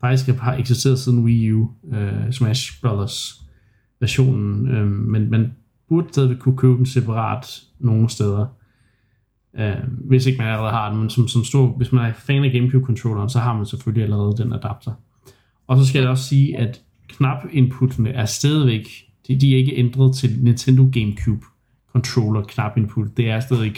[0.00, 3.42] faktisk har eksisteret siden Wii U, øh, Smash Brothers
[4.00, 5.52] versionen, øh, men man
[5.88, 8.46] burde stadigvæk kunne købe den separat nogle steder.
[9.52, 12.44] Uh, hvis ikke man allerede har den, men som, som stor, hvis man er fan
[12.44, 14.92] af Gamecube-controlleren, så har man selvfølgelig allerede den adapter.
[15.66, 18.88] Og så skal jeg også sige, at knap-inputtene er stadigvæk,
[19.28, 21.44] de, de er ikke ændret til Nintendo Gamecube
[21.92, 23.16] controller knap input.
[23.16, 23.74] Det er stadig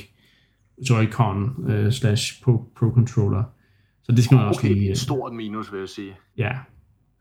[0.90, 3.42] Joy-Con uh, slash Pro, Pro Controller.
[4.02, 4.90] Så det skal man okay, også lige...
[4.90, 6.12] et stort minus, vil jeg sige.
[6.36, 6.50] Ja,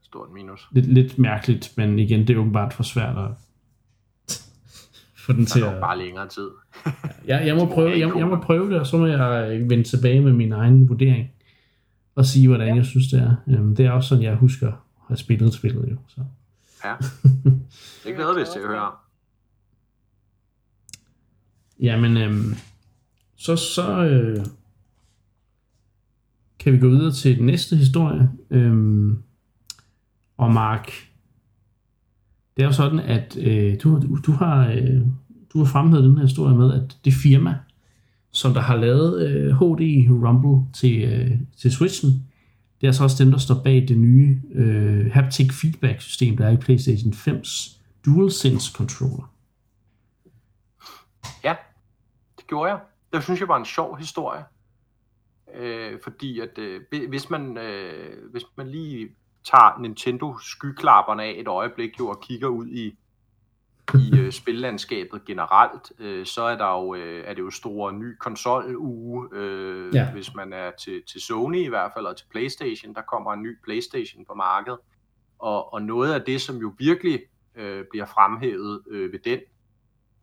[0.03, 0.67] Stort minus.
[0.71, 3.31] lidt, lidt mærkeligt, men igen, det er åbenbart for svært at
[5.29, 5.81] få den til at...
[5.81, 6.49] bare længere tid.
[7.27, 10.21] Ja, jeg må, prøve, jeg, jeg må prøve det, og så må jeg vende tilbage
[10.21, 11.29] med min egen vurdering
[12.15, 12.75] og sige, hvordan ja.
[12.75, 13.35] jeg synes, det er.
[13.47, 14.73] Øhm, Det er også sådan, jeg husker at
[15.07, 15.97] have spillet spillet jo.
[16.07, 16.21] Så.
[16.85, 16.95] Ja,
[18.05, 18.91] det glæder vi til at høre.
[21.79, 22.55] Jamen, øhm,
[23.35, 24.45] så, så øh,
[26.59, 28.29] kan vi gå videre til den næste historie.
[28.49, 29.23] Øhm,
[30.37, 30.91] og Mark,
[32.57, 35.01] det er jo sådan, at øh, du, du, du har øh,
[35.53, 37.59] du har fremhævet den her historie med, at det firma,
[38.31, 42.09] som der har lavet øh, HD Rumble til, øh, til Switchen,
[42.81, 46.45] det er så også dem, der står bag det nye øh, haptic feedback system, der
[46.45, 49.33] er i PlayStation 5's DualSense controller.
[51.43, 51.55] Ja,
[52.37, 52.79] det gjorde jeg.
[53.13, 54.43] Det synes jeg var en sjov historie.
[55.55, 59.09] Øh, fordi at øh, hvis, man, øh, hvis man lige
[59.43, 62.97] tager Nintendo skyklapperne af et øjeblik jo, og kigger ud i,
[63.93, 68.15] i øh, spillandskabet generelt, øh, så er, der jo, øh, er det jo store ny
[68.17, 70.11] konsoluge, øh, Ja.
[70.11, 73.43] hvis man er til, til Sony i hvert fald, og til Playstation, der kommer en
[73.43, 74.79] ny Playstation på markedet.
[75.39, 77.21] Og, og noget af det, som jo virkelig
[77.55, 79.39] øh, bliver fremhævet øh, ved den,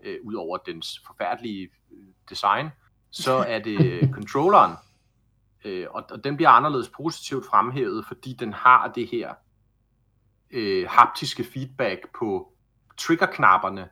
[0.04, 1.98] øh, ud over dens forfærdelige øh,
[2.30, 2.68] design,
[3.10, 4.72] så er det øh, controlleren.
[5.64, 9.34] Øh, og, og den bliver anderledes positivt fremhævet, fordi den har det her
[10.50, 12.52] øh, haptiske feedback på
[12.98, 13.88] triggerknapperne,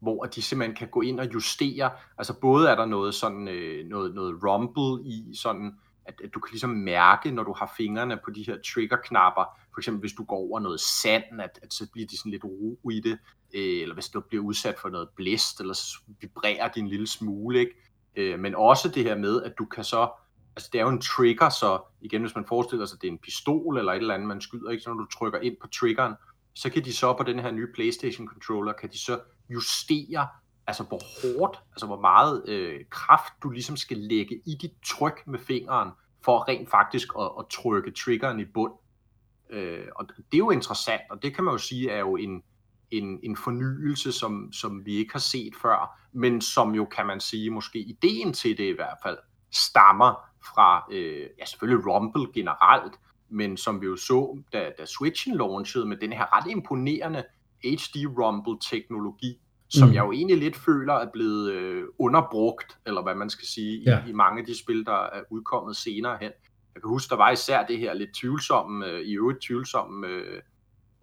[0.00, 1.90] hvor de simpelthen kan gå ind og justere.
[2.18, 5.72] Altså både er der noget sådan øh, noget, noget rumble i, sådan
[6.04, 9.80] at, at du kan ligesom mærke, når du har fingrene på de her triggerknapper, for
[9.80, 12.90] eksempel hvis du går over noget sand, at, at så bliver de sådan lidt ro
[12.90, 13.18] i det,
[13.54, 17.06] øh, eller hvis du bliver udsat for noget blæst, eller så vibrerer de en lille
[17.06, 17.72] smule, ikke?
[18.16, 20.10] Øh, men også det her med, at du kan så,
[20.56, 23.12] altså det er jo en trigger, så igen, hvis man forestiller sig, at det er
[23.12, 24.82] en pistol eller et eller andet, man skyder, ikke?
[24.82, 26.14] så når du trykker ind på triggeren,
[26.54, 30.28] så kan de så på den her nye PlayStation controller, kan de så justere,
[30.66, 35.22] altså hvor hårdt, altså hvor meget øh, kraft du ligesom skal lægge i dit tryk
[35.26, 35.90] med fingeren,
[36.24, 38.72] for rent faktisk at, at trykke triggeren i bund.
[39.50, 42.42] Øh, og det er jo interessant, og det kan man jo sige er jo en,
[42.90, 47.20] en, en fornyelse, som, som vi ikke har set før, men som jo, kan man
[47.20, 49.18] sige, måske ideen til det i hvert fald,
[49.50, 50.14] stammer
[50.54, 52.92] fra, øh, ja selvfølgelig Rumble generelt,
[53.32, 57.24] men som vi jo så, da, da Switchen launchede med den her ret imponerende
[57.64, 59.94] HD Rumble-teknologi, som Mm.
[59.94, 64.04] jeg jo egentlig lidt føler er blevet øh, underbrugt, eller hvad man skal sige, Ja.
[64.06, 66.30] i, i mange af de spil, der er udkommet senere hen.
[66.74, 70.42] Jeg kan huske, der var især det her lidt tvivlsomme, øh, i øvrigt tvivlsomme øh,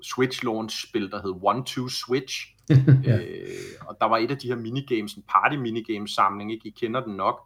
[0.03, 2.35] Switch launch-spil, der hed One Two Switch,
[3.03, 3.17] ja.
[3.17, 3.47] Øh,
[3.87, 6.67] og der var et af de her minigames, en party minigames samling, ikke?
[6.67, 7.41] I kender den nok.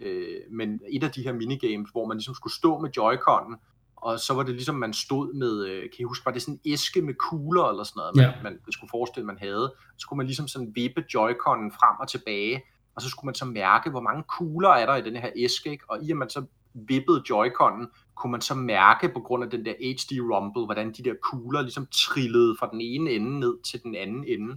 [0.00, 3.75] Øh, men et af de her minigames, hvor man ligesom skulle stå med Joy-Con'en,
[4.06, 6.60] og så var det ligesom, man stod med, øh, kan I huske, var det sådan
[6.64, 8.42] en æske med kugler eller sådan noget, man, Ja.
[8.42, 9.74] man det skulle forestille, man havde.
[9.78, 12.62] Så skulle man ligesom sådan vippe Joy-Con'en frem og tilbage,
[12.94, 15.70] og så skulle man så mærke, hvor mange kugler er der i den her æske,
[15.70, 15.84] ikke?
[15.88, 16.44] og i at man så
[16.74, 21.02] vippede Joy-Con'en, kunne man så mærke på grund af den der HD Rumble, hvordan de
[21.04, 24.52] der kugler ligesom trillede fra den ene ende ned til den anden ende.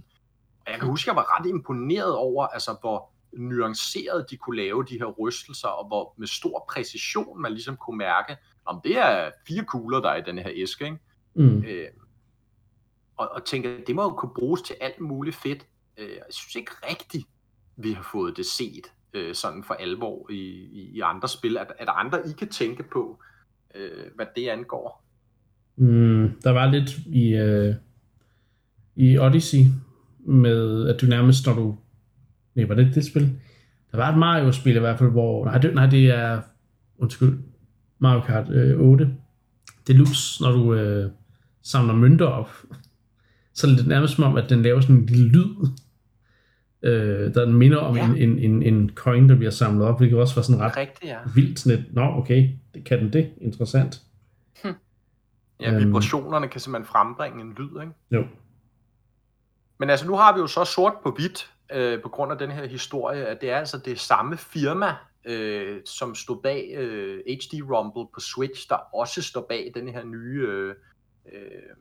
[0.66, 4.56] Og jeg kan huske, at jeg var ret imponeret over, altså hvor nuanceret de kunne
[4.56, 8.98] lave de her rystelser, og hvor med stor præcision man ligesom kunne mærke, om det
[8.98, 10.98] er fire kugler, der er i den her æske, ikke?
[11.34, 11.64] Mm.
[11.64, 11.86] Øh,
[13.16, 15.66] og, og tænker, det må jo kunne bruges til alt muligt fedt.
[15.98, 17.26] Øh, jeg synes ikke rigtigt,
[17.76, 20.38] vi har fået det set øh, sådan for alvor i,
[20.72, 21.56] i, i andre spil.
[21.56, 23.22] Er, er der andre, I kan tænke på,
[23.74, 25.04] øh, hvad det angår?
[25.76, 27.74] Mm, der var lidt i, øh,
[28.96, 29.58] i Odyssey
[30.18, 31.76] med, at du nærmest, når du...
[32.54, 33.40] Nej, var det ikke det spil?
[33.92, 35.44] Der var et Mario-spil i hvert fald, hvor...
[35.44, 36.40] Nej, det, nej, det er...
[36.98, 37.38] Undskyld.
[38.00, 39.14] Mario Kart øh, 8.
[39.86, 41.10] Deluxe, når du øh,
[41.62, 42.50] samler mønter op.
[43.54, 45.54] Så er det nærmest som om, at den laver sådan en lille lyd,
[46.82, 48.04] øh, der minder om Ja.
[48.04, 51.10] en, en, en, en coin, der bliver samlet op, hvilket også var sådan ret Rigtigt,
[51.10, 51.16] ja.
[51.34, 51.60] vildt.
[51.60, 53.30] Sådan et, Nå, okay, det kan den det.
[53.40, 54.02] Interessant.
[55.60, 55.86] Ja, Øhm.
[55.86, 57.92] vibrationerne kan simpelthen frembringe en lyd, ikke?
[58.10, 58.24] Jo.
[59.78, 62.50] Men altså, nu har vi jo så sort på hvidt, øh, på grund af den
[62.50, 64.86] her historie, at det er altså det samme firma,
[65.24, 70.04] øh, som stod bag øh, HD Rumble på Switch, der også står bag den her
[70.04, 70.74] nye øh,
[71.32, 71.76] øh,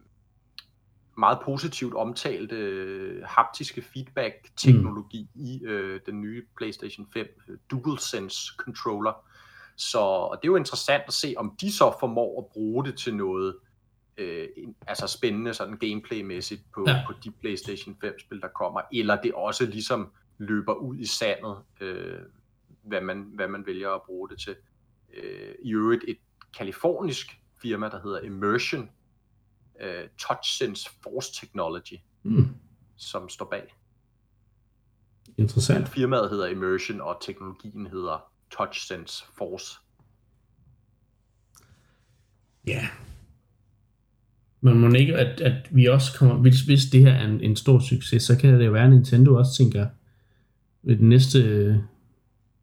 [1.18, 5.46] meget positivt omtalte øh, haptiske feedback-teknologi mm.
[5.46, 9.26] i øh, den nye PlayStation 5 øh, DualSense controller.
[9.76, 12.98] Så og det er jo interessant at se, om de så formår at bruge det
[12.98, 13.56] til noget
[14.18, 14.48] øh,
[14.88, 17.04] altså spændende sådan gameplay-mæssigt på, ja.
[17.08, 22.20] på de PlayStation 5-spil, der kommer, eller det også ligesom løber ud i sandet, øh,
[22.90, 24.56] hvad, man, hvad man vælger at bruge det til.
[25.18, 26.18] Øh, I øvrigt et
[26.58, 28.90] kalifornisk firma, der hedder Immersion
[29.76, 32.48] uh, TouchSense Force Technology, mm.
[32.98, 33.76] som står bag.
[35.38, 35.90] Interessant.
[35.90, 39.78] Firmaet hedder Immersion, og teknologien hedder TouchSense Force.
[42.68, 42.88] Ja.
[44.62, 47.56] Men må ikke, at, at vi også kommer, hvis, hvis det her er en, en
[47.56, 49.88] stor succes, så kan det jo være, at Nintendo også tænker,
[50.82, 51.40] ved den næste,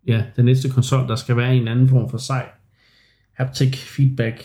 [0.07, 2.49] ja, den næste konsol, der skal være en anden form for sej
[3.33, 4.45] haptic feedback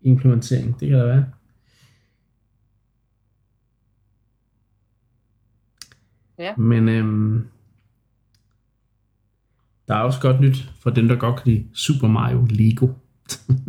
[0.00, 0.80] implementering.
[0.80, 1.24] Det kan der være.
[6.38, 6.56] Ja.
[6.56, 7.48] Men øhm,
[9.88, 12.88] der er også godt nyt for dem, der godt kan lide Super Mario Lego.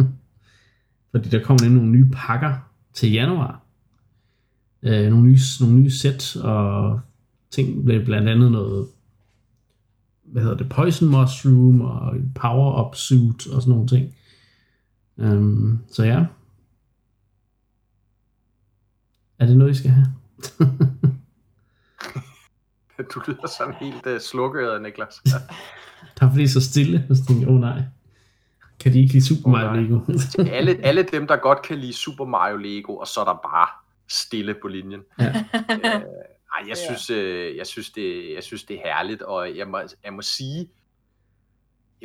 [1.12, 2.56] Fordi der kommer ind nogle nye pakker
[2.94, 3.62] til januar.
[4.84, 7.00] Øh, nogle, nye, nogle nye sæt og
[7.52, 8.88] ting, blandt andet noget
[10.32, 14.16] hvad hedder det, Poison Mushroom og Power Up Suit og sådan nogle ting.
[15.18, 16.26] Um, så ja.
[19.40, 20.08] Er det noget, I skal have?
[23.14, 25.22] du lyder sådan helt uh, slukket, Niklas.
[26.20, 27.82] Der er fordi så stille, og så tænker åh oh, nej.
[28.80, 30.00] Kan de ikke lide Super Mario oh, Lego?
[30.58, 33.68] alle, alle dem, der godt kan lide Super Mario Lego, og så er der bare
[34.08, 35.02] stille på linjen.
[35.20, 35.46] Ja.
[35.70, 36.02] uh,
[36.58, 39.80] ej, jeg synes, uh, jeg, synes det, jeg synes, det er herligt, og jeg må,
[40.04, 40.70] jeg må sige,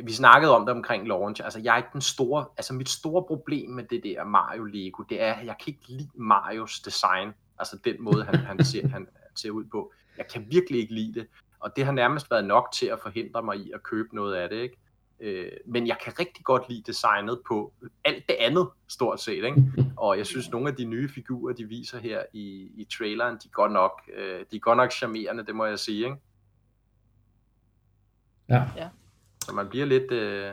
[0.03, 3.23] vi snakkede om det omkring launch, altså jeg er ikke den store, altså mit store
[3.23, 7.31] problem med det der Mario Lego, det er, at jeg kan ikke lide Marios design,
[7.59, 9.93] altså den måde, han, han, ser, han ser ud på.
[10.17, 11.27] Jeg kan virkelig ikke lide det,
[11.59, 14.49] og det har nærmest været nok til at forhindre mig i at købe noget af
[14.49, 14.77] det, ikke?
[15.19, 17.73] Øh, men jeg kan rigtig godt lide designet på
[18.05, 19.43] alt det andet, stort set.
[19.43, 19.63] Ikke?
[19.97, 23.47] Og jeg synes, nogle af de nye figurer, de viser her i, i traileren, de
[23.47, 26.05] er godt nok, øh, de er godt nok charmerende, det må jeg sige.
[26.05, 26.17] Ikke?
[28.49, 28.63] Ja.
[28.77, 28.89] ja.
[29.45, 30.43] Så man bliver lidt, øh,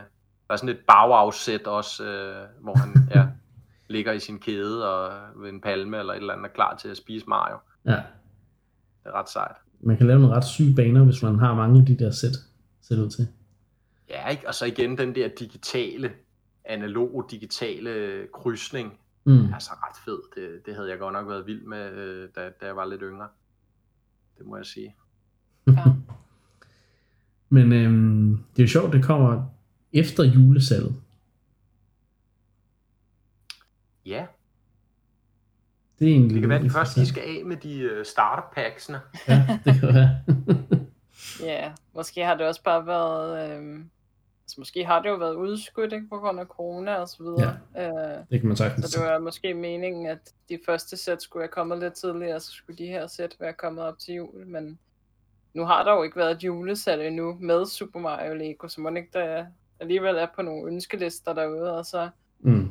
[0.46, 3.26] der er sådan et bagafsæt også, øh, hvor han ja,
[3.94, 6.88] ligger i sin kæde og ved en palme eller et eller andet er klar til
[6.88, 7.56] at spise Mario.
[7.84, 7.90] Ja.
[7.90, 9.56] Det er ret sejt.
[9.80, 12.36] Man kan lave nogle ret syge baner, hvis man har mange af de der sæt,
[12.82, 13.28] ser ud til.
[14.12, 14.48] Ja, ikke?
[14.48, 16.12] og så igen den der digitale,
[16.64, 19.54] analog digitale krydsning, mm.
[19.54, 20.20] altså ret fed.
[20.34, 23.02] Det, det havde jeg godt nok været vild med, øh, da, da jeg var lidt
[23.04, 23.28] yngre.
[24.38, 24.96] Det må jeg sige.
[25.66, 25.84] Ja.
[27.48, 29.44] Men øhm, det er jo sjovt, det kommer
[29.92, 30.94] efter julesalget.
[34.06, 34.26] Ja.
[35.98, 38.04] Det er egentlig det kan være, at de først lige skal af med de uh,
[38.04, 39.00] starter packsene.
[39.28, 40.20] ja, det kan være.
[41.50, 43.56] ja, måske har det også bare været...
[43.56, 43.90] Øhm,
[44.52, 47.58] altså måske har det jo været udskudt ikke, på grund af corona og så videre.
[47.74, 51.22] Ja, øh, det kan man sagtens Så det var måske meningen, at de første sæt
[51.22, 54.46] skulle have kommet lidt tidligere, så skulle de her sæt være kommet op til jul,
[54.46, 54.78] men
[55.54, 58.88] nu har der jo ikke været et julesalg endnu med Super Mario Lego, så må
[58.88, 59.46] ikke der
[59.80, 62.08] alligevel er på nogle ønskelister derude, og så
[62.40, 62.70] mm.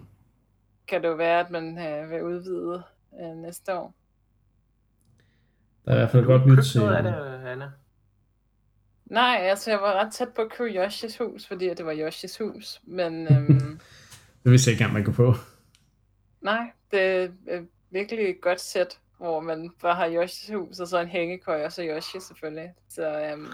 [0.87, 2.83] kan det jo være, at man øh, vil udvide
[3.21, 3.93] øh, næste år.
[5.85, 6.81] Der er i hvert fald godt nyt til...
[6.81, 7.13] noget af det,
[7.47, 7.71] Anna?
[9.11, 12.37] Nej, altså jeg var ret tæt på at købe Yoshis hus, fordi det var Yoshis
[12.37, 13.27] hus, men...
[13.31, 13.79] Øhm,
[14.43, 15.33] det vidste jeg ikke engang, man kunne få.
[16.41, 20.99] Nej, det er virkelig et godt sæt, hvor man bare har Yoshis hus, og så
[20.99, 22.73] en hængekøj, og så Yoshi selvfølgelig.
[22.89, 23.47] Så øhm,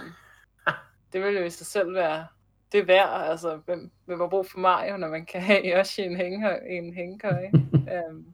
[1.13, 2.27] det vil jo i sig selv være
[2.71, 6.05] det værd, altså hvem, hvem har brug for Mario, når man kan have Yoshi i
[6.05, 7.45] en, hængekøj, en hængekøj.
[7.93, 8.25] øhm,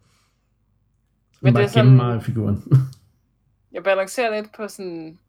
[1.42, 2.64] men det er sådan, Mario-figuren.
[3.72, 5.20] jeg balancerer lidt på sådan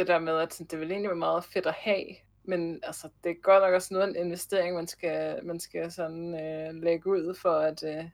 [0.00, 2.04] det der med, at det vil egentlig være meget fedt at have,
[2.44, 6.34] men altså, det er godt nok også noget en investering, man skal, man skal sådan
[6.34, 8.04] øh, lægge ud for at, øh,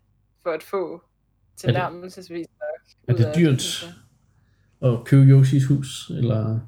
[0.43, 1.03] for at få
[1.57, 2.47] tilnærmelsesvis.
[3.09, 3.95] Er det, er det dyrt
[4.83, 6.61] at købe Yoshis hus, eller?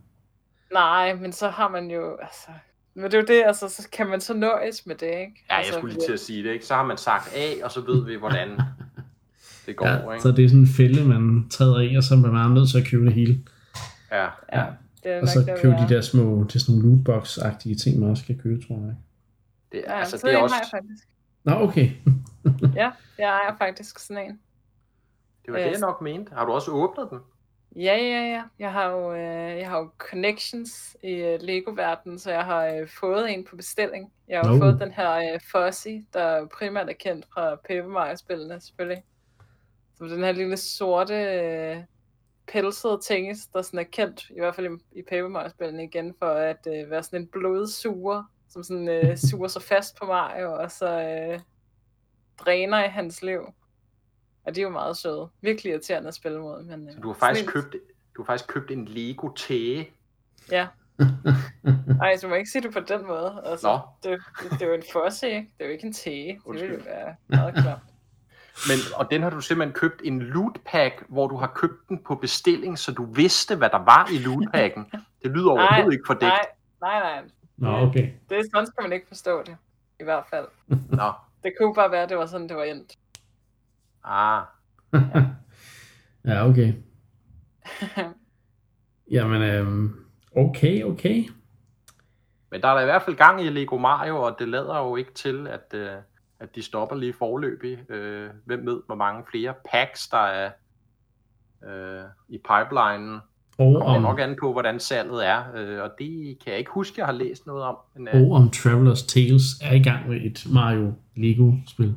[0.72, 2.48] Nej, men så har man jo, altså,
[2.94, 5.14] men det er jo det, altså, så kan man så nøjes med det, ikke?
[5.16, 6.66] Ja, jeg altså, skulle lige til at sige det, ikke?
[6.66, 8.48] Så har man sagt A, og så ved vi, hvordan
[9.66, 10.22] det går, ja, ikke?
[10.22, 12.78] så det er sådan en fælde, man træder i, og så er man nødt til
[12.78, 13.44] at købe det hele.
[14.12, 14.28] Ja.
[14.52, 14.64] ja.
[15.04, 18.10] Det er og så købe de der små, det er sådan nogle lootbox-agtige ting, man
[18.10, 18.94] også kan købe, tror jeg.
[19.72, 20.54] Det, ja, altså, så det er også...
[20.54, 21.08] har jeg faktisk.
[21.44, 21.90] Nå, okay.
[22.80, 24.40] ja, jeg ejer faktisk sådan en.
[25.46, 26.32] Det var det, jeg nok mente.
[26.34, 27.18] Har du også åbnet den?
[27.76, 28.42] Ja, ja, ja.
[28.58, 32.88] Jeg har jo, øh, jeg har jo connections i uh, Lego-verdenen, så jeg har øh,
[32.88, 34.12] fået en på bestilling.
[34.28, 38.60] Jeg har jo fået den her øh, Fuzzy, der primært er kendt fra Paper Mario-spillene,
[38.60, 39.02] selvfølgelig.
[39.98, 41.76] Som den her lille sorte øh,
[42.52, 46.26] pelsede ting, der sådan er kendt, i hvert fald i, i Paper Mario-spillene igen, for
[46.26, 50.70] at øh, være sådan en blodsuger, som sådan øh, suger sig fast på Mario, og
[50.70, 51.40] så øh,
[52.38, 53.40] dræner i hans liv.
[54.44, 55.28] Og de er jo meget søde.
[55.40, 56.62] Virkelig irriterende at spille mod.
[56.62, 57.76] Men, øh, Så du har faktisk en- købt,
[58.16, 59.90] du har faktisk købt en Lego tæge.
[60.50, 60.66] Ja.
[62.02, 63.42] Ej, du må ikke sige det på den måde.
[63.44, 63.68] Altså,
[64.02, 64.10] Nå.
[64.10, 65.48] det, det, det er jo en fosse, ikke?
[65.58, 66.40] Det er jo ikke en tæge.
[66.52, 67.78] Det ville jo være meget klart.
[68.68, 72.04] Men, og den har du simpelthen købt en loot pack, hvor du har købt den
[72.04, 74.86] på bestilling, så du vidste, hvad der var i loot packen.
[75.22, 76.22] Det lyder overhovedet ikke fordækt.
[76.22, 76.46] Nej,
[76.80, 77.22] nej, nej.
[77.56, 78.12] Nå, okay.
[78.28, 79.56] Det er sådan, skal man ikke forstå det.
[80.00, 80.46] I hvert fald.
[80.68, 82.92] Nå, Det kunne bare være, at det var sådan, det var endt.
[84.04, 84.42] ah,
[86.28, 86.72] ja, okay.
[89.10, 90.06] Jamen, øhm,
[90.36, 91.24] okay, okay.
[92.50, 94.96] Men der er da i hvert fald gang i Lego Mario, og det lader jo
[94.96, 95.90] ikke til, at, øh,
[96.40, 97.90] at de stopper lige forløbig.
[97.90, 100.50] Øh, hvem ved, hvor mange flere packs, der er
[101.64, 103.18] øh, i pipelinen.
[103.58, 106.70] Og Kommer om, nok an på, hvordan salget er, øh, og det kan jeg ikke
[106.70, 107.76] huske, jeg har læst noget om.
[107.96, 111.94] Men, øh, og om Travelers Tales er i gang med et Mario Lego-spil,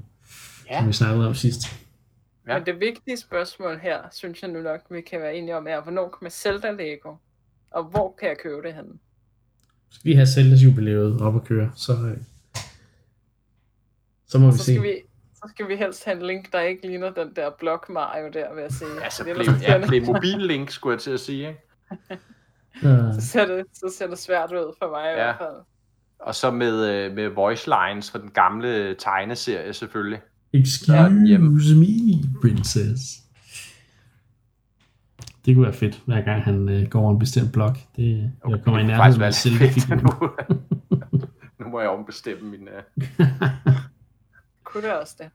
[0.70, 1.62] ja, som vi snakkede om sidst.
[2.48, 2.54] Ja.
[2.54, 2.58] Ja.
[2.58, 5.82] Men det vigtige spørgsmål her, synes jeg nu nok, vi kan være enige om, er,
[5.82, 7.16] hvornår kommer Zelda Lego?
[7.72, 8.94] Og hvor kan jeg købe det henne?
[9.90, 12.18] Skal vi have Zeldas jubilæet op at køre, så, øh,
[14.32, 14.64] så må vi Så se.
[14.74, 14.94] skal, vi,
[15.36, 18.54] så skal vi helst have en link, der ikke ligner den der blok Mario der,
[18.54, 19.04] vil jeg sige.
[19.04, 21.48] altså, ellers så ja, ser det- Playmobil Link, skulle jeg til at sige.
[21.50, 21.60] Ikke?
[22.84, 25.16] Øh, så ser, det, så ser det svært ud for mig i Ja.
[25.16, 25.56] hvert fald.
[26.20, 30.20] Og så med, øh, med voice lines fra den gamle tegneserie selvfølgelig.
[30.54, 31.50] Excuse hjemme.
[31.80, 33.02] me, princess.
[35.46, 37.78] Det kunne være fedt, hver gang han øh, går over en bestemt blok.
[37.96, 40.04] Det, jeg kommer i Det nærheden faktisk af selve figuren.
[40.04, 40.30] nu.
[41.60, 42.68] nu må jeg ombestemme min...
[42.68, 42.84] Uh...
[44.74, 45.30] Kunne det også det?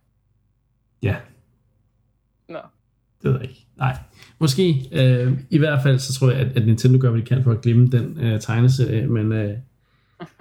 [1.03, 1.17] Ja,
[2.49, 2.59] Nå.
[3.23, 3.67] det ved jeg ikke.
[3.77, 3.97] Nej,
[4.39, 4.89] måske.
[4.93, 7.53] Øh, I hvert fald, så tror jeg, at, at Nintendo gør, hvad de kan for
[7.53, 9.59] at glemme den øh, tegneserie, men øh,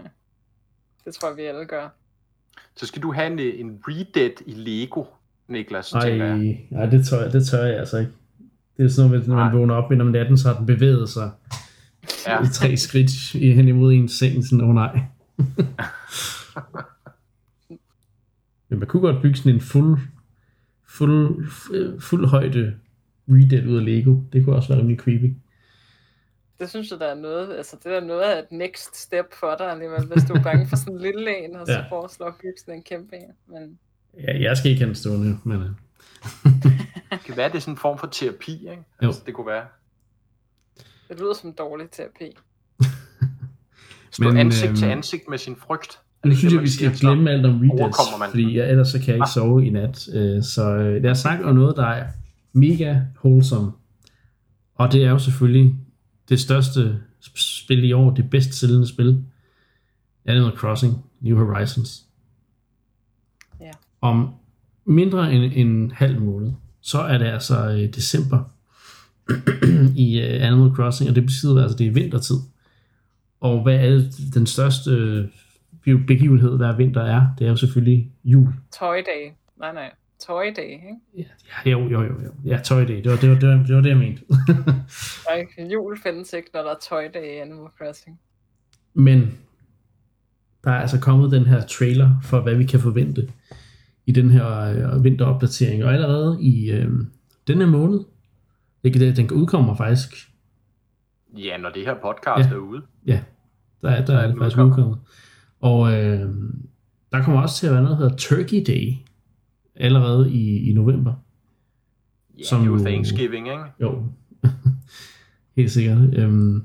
[1.06, 1.90] Det tror jeg, vi alle gør.
[2.76, 5.04] Så skal du have en, en Redead i Lego,
[5.48, 6.68] Niklas, ej, jeg.
[6.72, 8.12] ej, det, tør, jeg- det tør jeg altså ikke.
[8.78, 9.54] Det er sådan noget, når man Nej.
[9.54, 11.32] vågner op midt om natten, så har den bevæget sig
[12.28, 12.44] Ja.
[12.44, 15.00] i tre skridt i- hen imod en seng, sådan, åh oh, nej.
[18.70, 20.00] Men man kunne godt bygge sådan en fuld,
[20.88, 22.80] fuld, fu- fuld højde
[23.30, 24.18] Redead ud af Lego.
[24.34, 25.34] Det kunne også være rimelig creepy.
[26.60, 29.56] Det synes jeg, der er noget, altså det er noget af et next step for
[29.58, 31.86] dig alligevel, hvis du er bange for sådan en lille en, og så Ja.
[31.90, 33.32] foreslår at bygge sådan en kæmpe en.
[33.48, 33.80] Men
[34.20, 35.70] Ja, jeg skal ikke have den stående, men øh,
[37.12, 38.84] Det kan være, det er sådan en form for terapi, ikke?
[39.02, 39.08] Jo.
[39.08, 39.66] Altså, det kunne være.
[41.10, 42.38] det lyder som dårlig terapi.
[44.12, 46.00] Stå Men, ansigt til øhm, ansigt med sin frygt.
[46.26, 47.52] Nu det synes det, jeg, vi siger, skal så glemme alt om
[48.20, 50.10] man fordi jeg, ellers så kan jeg ikke sove i nat.
[50.14, 52.08] Øh, Så øh, lad os snakke om noget, der er
[52.54, 53.72] mega wholesome.
[54.76, 55.76] Og det er jo selvfølgelig
[56.30, 59.24] det største sp- spil i år, det bedst sælgende spil.
[60.26, 62.04] Animal Crossing New Horizons.
[63.62, 63.72] Ja.
[64.02, 64.30] Om
[64.86, 66.52] mindre end en halv måned,
[66.82, 68.44] så er det altså øh, december
[69.96, 72.36] i Animal Crossing, og det betyder altså, det er vintertid.
[73.40, 74.02] Og hvad er
[74.34, 75.30] den største
[76.08, 77.28] begivenhed hver vinter er?
[77.40, 78.48] Det er jo selvfølgelig jul.
[78.80, 79.32] Toy Day.
[79.60, 79.92] Nej, nej.
[80.28, 80.96] Toy Day, ikke?
[81.66, 82.32] Ja, jo, jo, jo, jo.
[82.46, 83.04] Ja, Toy Day.
[83.04, 84.22] Det var det, var, det, var, det, var det jeg mente.
[85.30, 88.20] Og jul findes ikke, når der er Toy Day i Animal Crossing.
[88.94, 89.38] Men
[90.64, 93.32] der er altså kommet den her trailer for, hvad vi kan forvente
[94.06, 94.48] i den her
[94.96, 95.84] øh, vinteropdatering.
[95.84, 96.92] Og allerede i øh,
[97.48, 98.00] den her måned,
[98.84, 100.10] det, kan- den udkommer faktisk,
[101.38, 102.56] Ja, når det her podcast Ja.
[102.56, 102.82] er ude.
[103.08, 103.20] ja,
[103.82, 104.98] der, er- der er det Den faktisk udkommet.
[105.62, 106.30] Og øh,
[107.12, 108.94] der kommer også til at være noget, der hedder Turkey Day,
[109.76, 111.14] allerede i, i november.
[112.38, 113.64] Ja, Som det er jo jo- Thanksgiving, ikke?
[113.82, 114.04] Jo,
[115.58, 115.98] helt sikkert.
[116.18, 116.64] Øhm,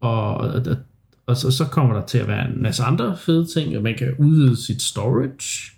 [0.00, 0.62] og, og,
[1.26, 3.94] og så, så kommer der til at være en masse andre fede ting, og man
[3.98, 5.72] kan udvide sit storage.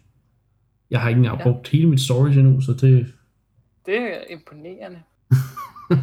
[0.91, 1.43] Jeg har ikke engang Ja.
[1.43, 3.07] brugt hele mit storage endnu, så det...
[3.87, 4.99] Det er imponerende.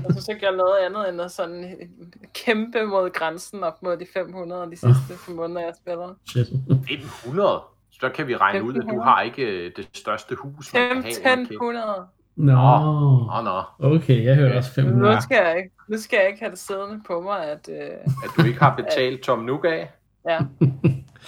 [0.04, 1.76] Jeg synes ikke, jeg har lavet andet end at sådan
[2.34, 6.16] kæmpe mod grænsen op mod de 500 de sidste fem måneder, jeg spiller.
[6.30, 6.48] Shit.
[7.24, 7.60] 500.
[7.92, 9.04] Så der kan vi regne ud, at du 1500.
[9.10, 10.98] har ikke øh, det største hus, man kan have.
[10.98, 11.18] under kæft.
[11.18, 11.86] 1500.
[12.36, 13.62] Nå, Åh, nå.
[13.96, 15.22] okay, jeg hørte også Nu 500.
[15.22, 17.90] skal, jeg ikke, nu skal jeg ikke have det siddende på mig, at øh,
[18.24, 19.92] At du ikke har betalt Tom Nook af?
[20.30, 20.40] ja,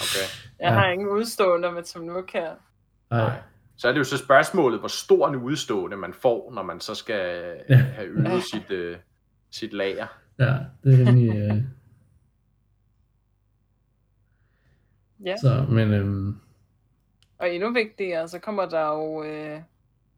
[0.03, 0.27] Okay.
[0.59, 0.69] jeg Ja.
[0.69, 2.49] har ingen udstående med Tom Nook her.
[3.09, 3.31] Nej.
[3.81, 6.95] Så er det jo så spørgsmålet, hvor stor en udstående man får, når man så
[6.95, 7.75] skal Ja.
[7.75, 8.39] have øget Ja.
[8.39, 8.97] sit, øh,
[9.51, 10.07] sit lager.
[10.39, 11.35] Ja, det er rimelig...
[11.35, 11.63] Øh...
[15.25, 15.37] Ja.
[15.37, 16.35] Så, men øhm,
[17.37, 19.61] Og endnu vigtigere, så kommer der jo øh,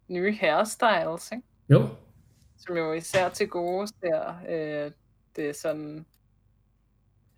[0.08, 1.44] nye hairstyles, ikke?
[1.70, 1.88] Jo,
[2.58, 4.92] som jo især til gode ser øh,
[5.36, 6.06] det sådan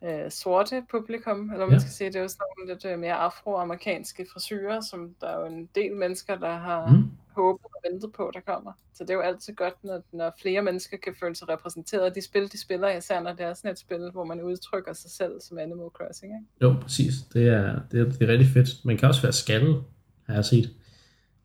[0.06, 1.80] øh, sorte publikum, eller man Ja.
[1.80, 5.40] skal sige, det er jo sådan nogle lidt øh, mere afroamerikanske frisyrer, som der er
[5.40, 7.12] jo en del mennesker, der har Mm.
[7.36, 8.72] håbet og ventet på, der kommer.
[8.94, 12.14] Så det er jo altid godt, når, når flere mennesker kan føle sig repræsenteret af
[12.14, 15.12] de spil, de spiller, især når det er sådan et spil, hvor man udtrykker sig
[15.12, 16.34] selv som Animal Crossing.
[16.34, 16.46] Ikke?
[16.62, 17.14] jo, præcis.
[17.34, 18.86] Det er, det, er, det er rigtig fedt.
[18.86, 19.84] Man kan også være skaldet,
[20.28, 20.64] har jeg set.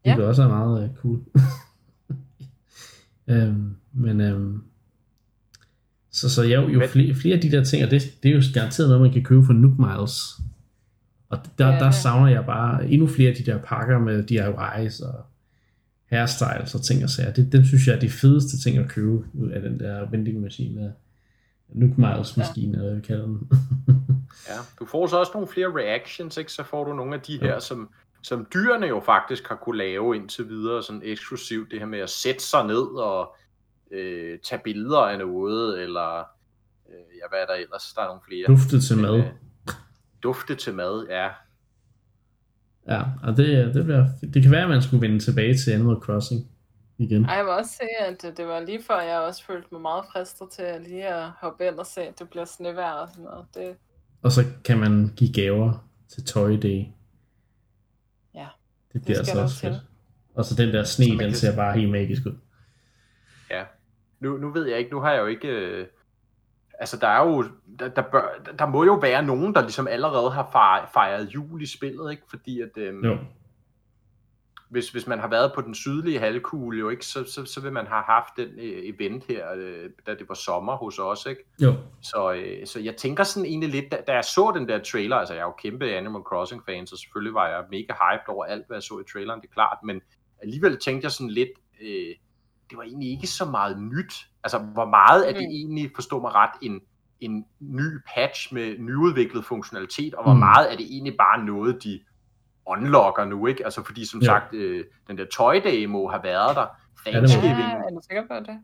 [0.05, 0.23] Det Ja.
[0.23, 1.21] også er meget øh, cool.
[3.29, 4.65] øhm, men øhm,
[6.21, 8.43] så, så jo, jo flere, flere af de der ting, og det, det er jo
[8.55, 10.41] garanteret noget, man kan købe for Nook Miles.
[11.29, 11.91] Og der, Ja, ja, der ja.
[11.91, 15.15] savner jeg bare endnu flere af de der pakker med DIYs og
[16.11, 17.33] hairstyles og ting og sager.
[17.33, 20.41] Det, dem synes jeg er de fedeste ting at købe ud af den der vending
[20.41, 20.93] machine.
[21.69, 23.49] Nook Miles maskine, eller hvad vi kalder den.
[24.49, 26.53] Ja, du får så også nogle flere reactions, ikke?
[26.53, 27.89] så får du nogle af de her, som,
[28.23, 32.11] som dyrene jo faktisk har kunne lave indtil videre, sådan eksklusivt, det her med at
[32.11, 33.37] sætte sig ned og
[33.91, 36.19] øh, tage billeder af noget, eller
[36.89, 37.93] øh, ja, hvad er der ellers?
[37.97, 38.47] Der er nogle flere.
[38.47, 39.17] Duftet til mad.
[39.19, 39.25] Øh,
[40.23, 41.29] dufte til mad, ja.
[42.89, 45.97] Ja, og det, det, bliver, det kan være, at man skulle vende tilbage til Animal
[45.97, 46.49] Crossing
[46.99, 47.25] igen.
[47.25, 49.81] Ej, jeg vil også sige, at det, det var lige før, jeg også følte mig
[49.81, 53.09] meget fristet til at lige at hoppe ind og se, at det bliver snevejr og
[53.09, 53.45] sådan noget.
[53.55, 53.77] Det,
[54.23, 56.85] Og så kan man give gaver til Toy Day.
[58.35, 58.47] Ja,
[58.93, 59.69] Det bliver skal altså også til.
[59.69, 59.81] fedt.
[60.35, 62.37] Og så den der sne, den kan- ser bare helt magisk ud.
[64.21, 65.49] Nu, nu ved jeg ikke, nu har jeg jo ikke...
[65.49, 65.87] Øh,
[66.79, 67.45] altså, der er jo...
[67.79, 70.51] Der, der, bør, der må jo være nogen, der ligesom allerede har
[70.93, 72.23] fejret, jul i spillet, ikke?
[72.31, 72.77] Fordi at...
[72.77, 73.19] Øh, Jo,
[74.71, 77.73] hvis, hvis man har været på den sydlige halvkugle, jo ikke, så, så, så vil
[77.73, 81.45] man have haft den øh, event her, øh, da det var sommer hos os, ikke?
[81.63, 81.75] jo.
[82.03, 85.17] Så, øh, så jeg tænker sådan egentlig lidt, da, da jeg så den der trailer,
[85.17, 88.45] altså jeg er jo kæmpe Animal Crossing fan, så selvfølgelig var jeg mega hyped over
[88.45, 90.01] alt, hvad jeg så i traileren, det er klart, men
[90.43, 91.51] alligevel tænkte jeg sådan lidt,
[91.83, 92.15] øh,
[92.71, 94.15] det var egentlig ikke så meget nyt.
[94.45, 95.51] Altså, hvor meget er det Mm.
[95.55, 96.81] egentlig, forstå mig ret, en,
[97.21, 100.39] en ny patch med nyudviklet funktionalitet, og hvor Mm.
[100.39, 102.01] meget er det egentlig bare noget, de
[102.67, 103.65] unlocker nu, ikke?
[103.65, 104.27] Altså, fordi som Ja.
[104.27, 106.67] sagt, øh, den der Toy Day må have været der.
[107.07, 107.59] Thanksgiving.
[107.59, 108.59] ja, er du sikker på det?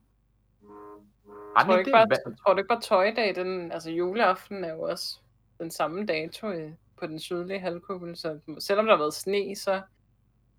[1.57, 2.07] Har Tror ikke bare,
[2.45, 5.19] tror du ikke bare Toy Day, den, altså juleaften er jo også
[5.61, 9.81] den samme dato i, på den sydlige halvkugle, så selvom der har været sne, så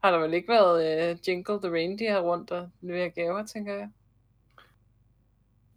[0.04, 3.90] har der vel ikke været uh, Jingle the Reindeer rundt og levere gaver, tænker jeg.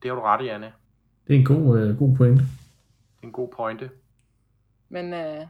[0.03, 0.73] Det har du ret i, Anne.
[1.27, 2.39] Det er en god, øh, god point.
[2.41, 3.91] Det er en god pointe.
[4.89, 5.47] Men uh,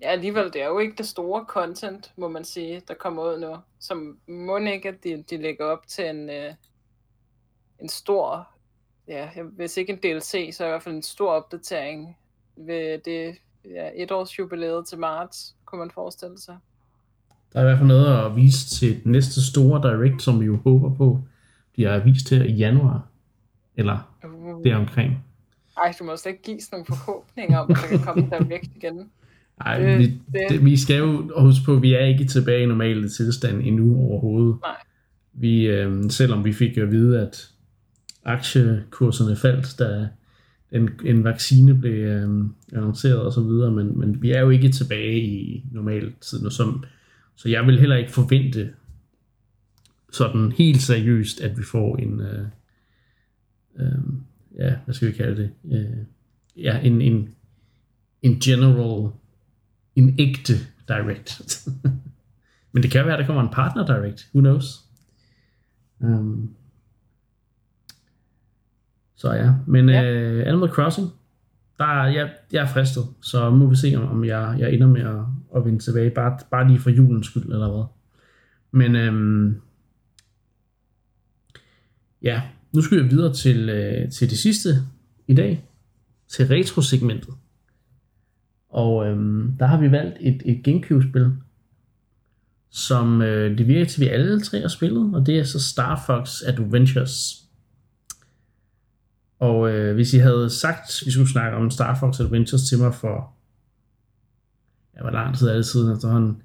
[0.00, 3.40] ja, alligevel, det er jo ikke det store content, må man sige, der kommer ud
[3.40, 3.56] nu.
[3.78, 6.54] Som må ikke, at de, de lægger op til en, uh,
[7.80, 8.48] en stor,
[9.08, 12.18] ja, hvis ikke en DLC, så i hvert fald en stor opdatering
[12.56, 16.58] ved det ja, etårsjubilæet til marts, kunne man forestille sig.
[17.54, 20.44] Der er i hvert fald noget at vise til den næste store direct, som vi
[20.46, 21.20] jo håber på
[21.74, 23.06] bliver vist til i januar.
[23.76, 24.64] Eller Uh.
[24.64, 25.24] deromkring.
[25.76, 28.70] Ej, du må slet ikke give sådan nogle forhåbninger om, at der kan komme direct
[28.76, 29.00] igen.
[29.60, 32.62] Ej, Det- vi, det- det, vi skal jo huske på, at vi er ikke tilbage
[32.62, 34.56] i normale tilstand endnu overhovedet.
[34.62, 34.76] Nej.
[35.32, 37.48] Vi, øh, selvom vi fik at vide, at
[38.24, 40.08] aktiekurserne faldt, da
[40.72, 44.68] en, en vaccine blev øh, annonceret og så videre, men, men vi er jo ikke
[44.68, 46.84] tilbage i normal tid nu, som,
[47.36, 48.72] så jeg vil heller ikke forvente
[50.12, 52.46] sådan helt seriøst, at vi får en, øh,
[53.76, 53.98] øh,
[54.58, 56.04] ja, hvad skal vi kalde det, øh,
[56.56, 57.34] ja, en, en,
[58.22, 59.10] en general,
[59.96, 60.54] en ægte
[60.88, 61.40] direct.
[62.72, 64.28] Men det kan være, at der kommer en partner direct.
[64.34, 64.80] Who knows?
[66.00, 66.54] Um,
[69.16, 70.40] så ja, men Ja.
[70.40, 71.08] Uh, Animal Crossing,
[71.78, 74.86] der er, jeg, jeg er fristet, så må vi se, om, om jeg, jeg ender
[74.86, 75.24] med at,
[75.56, 77.84] at vende tilbage, bare, bare lige for julens skyld, eller hvad.
[78.70, 79.60] Men øhm,
[82.22, 82.42] ja,
[82.72, 84.68] nu skal vi videre til, øh, til det sidste
[85.26, 85.64] i dag,
[86.28, 87.34] til retrosegmentet.
[88.68, 91.32] Og øhm, der har vi valgt et, et Gamecube-spil,
[92.70, 95.60] som øh, det virker til, at vi alle tre har spillet, og det er så
[95.60, 97.44] Star Fox Adventures.
[99.38, 102.78] Og øh, hvis I havde sagt, at vi skulle snakke om Star Fox Adventures til
[102.78, 103.32] mig for,
[104.96, 106.42] ja, hvor lang tid er det siden efterhånden,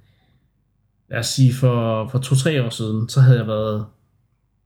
[1.10, 3.86] lad os sige for, for to-tre år siden, så havde jeg været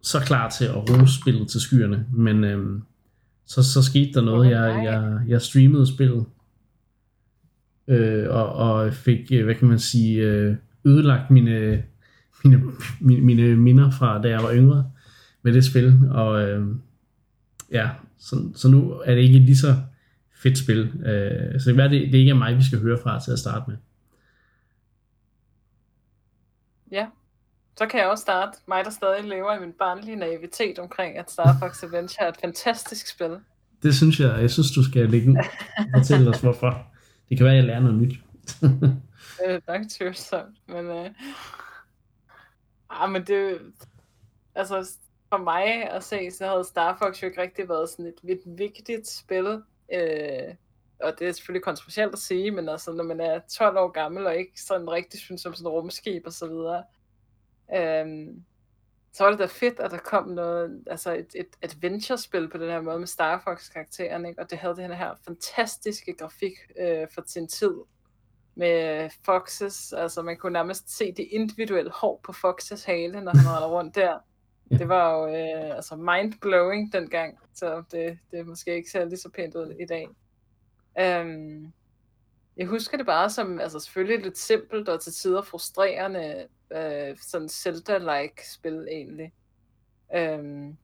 [0.01, 2.83] så klar til at rose spillet til skyerne, men øhm,
[3.45, 6.25] så, så skete der noget, jeg, jeg, jeg streamede spillet,
[7.87, 10.55] øh, og, og fik, øh, hvad kan man sige, øh,
[10.85, 11.83] ødelagt mine,
[12.43, 12.63] mine,
[13.01, 14.91] mine, mine minder fra da jeg var yngre
[15.41, 16.67] med det spil, og øh,
[17.71, 19.75] ja, så, så nu er det ikke lige så
[20.43, 22.99] fedt spil, øh, så det kan være, det, det ikke er mig, vi skal høre
[23.03, 23.77] fra til at starte med.
[26.91, 27.07] Ja.
[27.77, 28.57] så kan jeg også starte.
[28.67, 32.37] Mig, der stadig lever i min barnlige naivitet omkring, at Star Fox Adventure er et
[32.41, 33.37] fantastisk spil.
[33.83, 35.37] Det synes jeg, jeg synes, du skal lægge ud
[35.77, 36.87] og fortælle os, hvorfor.
[37.29, 38.13] Det kan være, jeg lærer noget nyt.
[38.61, 40.85] Det er nok tvivlsomt, men...
[40.85, 41.09] Øh...
[42.89, 43.57] Ah, men det...
[44.55, 44.89] Altså,
[45.29, 48.41] for mig at se, så havde Star Fox jo ikke rigtig været sådan et, et
[48.45, 49.61] vigtigt spil.
[49.93, 50.55] Øh,
[50.99, 54.25] og det er selvfølgelig kontroversielt at sige, men altså, når man er 12 år gammel
[54.27, 56.83] og ikke sådan rigtig synes om sådan et rumskib og så videre,
[57.75, 58.27] øh,
[59.13, 62.69] så var det da fedt, at der kom noget, altså et, et adventure-spil på den
[62.69, 64.41] her måde med Star Fox-karakteren, ikke?
[64.41, 67.73] og det havde den her fantastiske grafik øh, for sin tid
[68.55, 73.45] med Foxes, altså man kunne nærmest se det individuelle hår på Foxes hale, når han
[73.45, 74.19] var rundt der.
[74.79, 79.29] Det var jo øh, altså mind-blowing dengang, så det, det måske ikke ser lige så
[79.29, 80.07] pænt ud i dag.
[81.21, 81.73] Um,
[82.57, 87.49] jeg husker det bare som, altså selvfølgelig lidt simpelt og til tider frustrerende, øh, sådan
[87.49, 89.33] Zelda-like spil egentlig.
[90.17, 90.77] Um,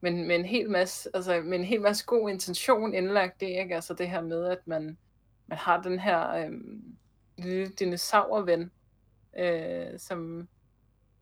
[0.00, 3.74] men med en hel masse, altså med en hel masse god intention indlagt det, ikke?
[3.74, 4.98] Altså det her med, at man,
[5.46, 6.96] man har den her øhm,
[7.38, 8.70] lille dinosaurven,
[9.38, 10.48] øh, som,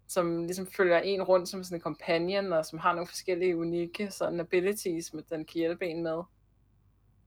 [0.08, 4.10] som ligesom følger en rundt som sådan en companion, og som har nogle forskellige unikke
[4.10, 6.22] sådan abilities, med den kan hjælpe en med.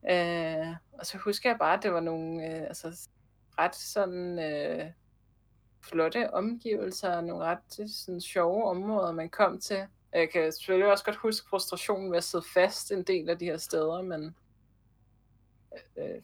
[0.10, 3.10] Øh, og så husker jeg bare, at det var nogle øh, altså,
[3.60, 4.92] ret sådan øh,
[5.82, 9.88] flotte omgivelser, nogle ret øh, sådan, sjove områder, man kom til.
[10.14, 13.46] Jeg kan selvfølgelig også godt huske frustrationen ved at sidde fast en del af de
[13.46, 14.36] her steder, men
[15.98, 16.22] øh, øh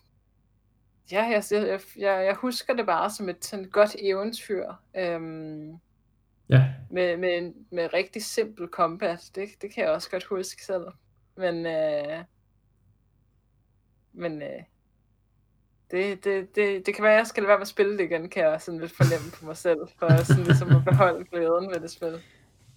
[1.12, 4.74] ja, jeg, jeg, jeg, jeg husker det bare som et sådan godt eventyr.
[4.98, 5.22] Øh,
[6.50, 6.64] ja.
[6.92, 9.20] Med, med, med rigtig simpel combat.
[9.36, 10.84] Det, det kan jeg også godt huske selv.
[11.38, 12.24] Men, øh,
[14.14, 14.64] men øh,
[15.92, 18.04] det, det, det, det kan være, at jeg skal lade være med at spille det
[18.04, 21.70] igen, kan jeg sådan lidt fornemme på mig selv, for sådan ligesom at beholde glæden
[21.74, 22.14] ved det spil.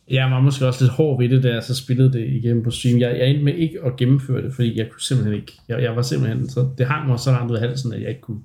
[0.08, 2.70] Jeg var måske også lidt hård ved det, da jeg så spillede det igennem på
[2.70, 2.98] stream.
[2.98, 5.52] Jeg, jeg endte med ikke at gennemføre det, fordi jeg kunne simpelthen ikke.
[5.68, 8.08] Jeg, jeg var simpelthen, så det hang mig så langt ud af halsen, at jeg
[8.08, 8.42] ikke kunne,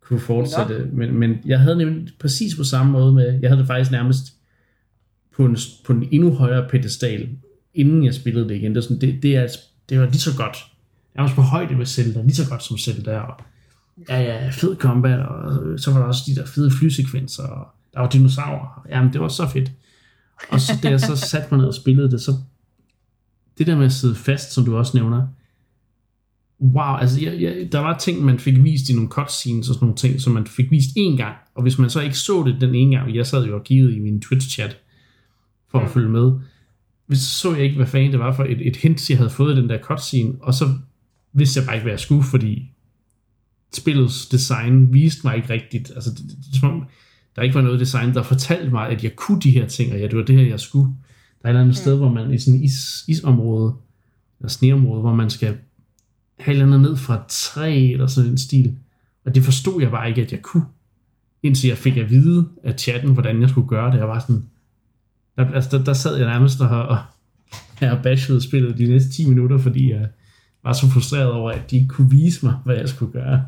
[0.00, 0.88] kunne fortsætte.
[0.92, 4.39] Men, men jeg havde nemlig præcis på samme måde med, jeg havde det faktisk nærmest
[5.40, 7.28] på en, på en endnu højere pedestal,
[7.74, 8.70] inden jeg spillede det igen.
[8.70, 9.46] Det, er sådan, det, det, er,
[9.88, 10.56] det var lige så godt.
[11.14, 13.18] Jeg var på højde med Zelda, lige så godt som Zelda.
[13.18, 13.40] Og,
[14.08, 18.00] ja, ja, fed combat, og så var der også de der fede flysekvenser, og der
[18.00, 18.86] var dinosaurer.
[18.90, 19.72] Jamen, det var så fedt.
[20.48, 22.34] Og så da jeg så satte mig ned og spillede det, så
[23.58, 25.26] det der med at sidde fast, som du også nævner,
[26.60, 29.84] wow, altså jeg, jeg, der var ting, man fik vist i nogle cutscenes og sådan
[29.84, 32.60] nogle ting, som man fik vist én gang, og hvis man så ikke så det
[32.60, 34.76] den ene gang, jeg sad jo og kiggede i min Twitch-chat
[35.70, 35.92] for at mm.
[35.92, 36.32] følge med,
[37.06, 39.56] hvis så jeg ikke, hvad fanden det var for et, et hint, jeg havde fået
[39.56, 40.74] i den der cutscene, og så
[41.32, 42.72] vidste jeg bare ikke, hvad jeg skulle, fordi
[43.74, 45.92] spillets design viste mig ikke rigtigt.
[45.94, 46.82] Altså, det, det, det, det,
[47.36, 49.98] der ikke var noget design, der fortalte mig, at jeg kunne de her ting, og
[49.98, 50.94] ja, det var det her, jeg skulle.
[51.42, 51.82] Der er et eller andet mm.
[51.82, 53.74] sted, hvor man i sådan is, isområde,
[54.40, 55.48] eller sneområde, hvor man skal
[56.38, 58.76] have et eller andet ned fra et træ, eller sådan en stil.
[59.24, 60.64] Og det forstod jeg bare ikke, at jeg kunne.
[61.42, 63.98] Indtil jeg fik at vide af chatten, hvordan jeg skulle gøre det.
[63.98, 64.44] Jeg var sådan,
[65.54, 66.98] altså, der, der sad jeg nærmest og, og
[67.80, 70.08] jeg bashede spillet de næste 10 minutter, fordi jeg
[70.64, 73.44] var så frustreret over, at de ikke kunne vise mig, hvad jeg skulle gøre.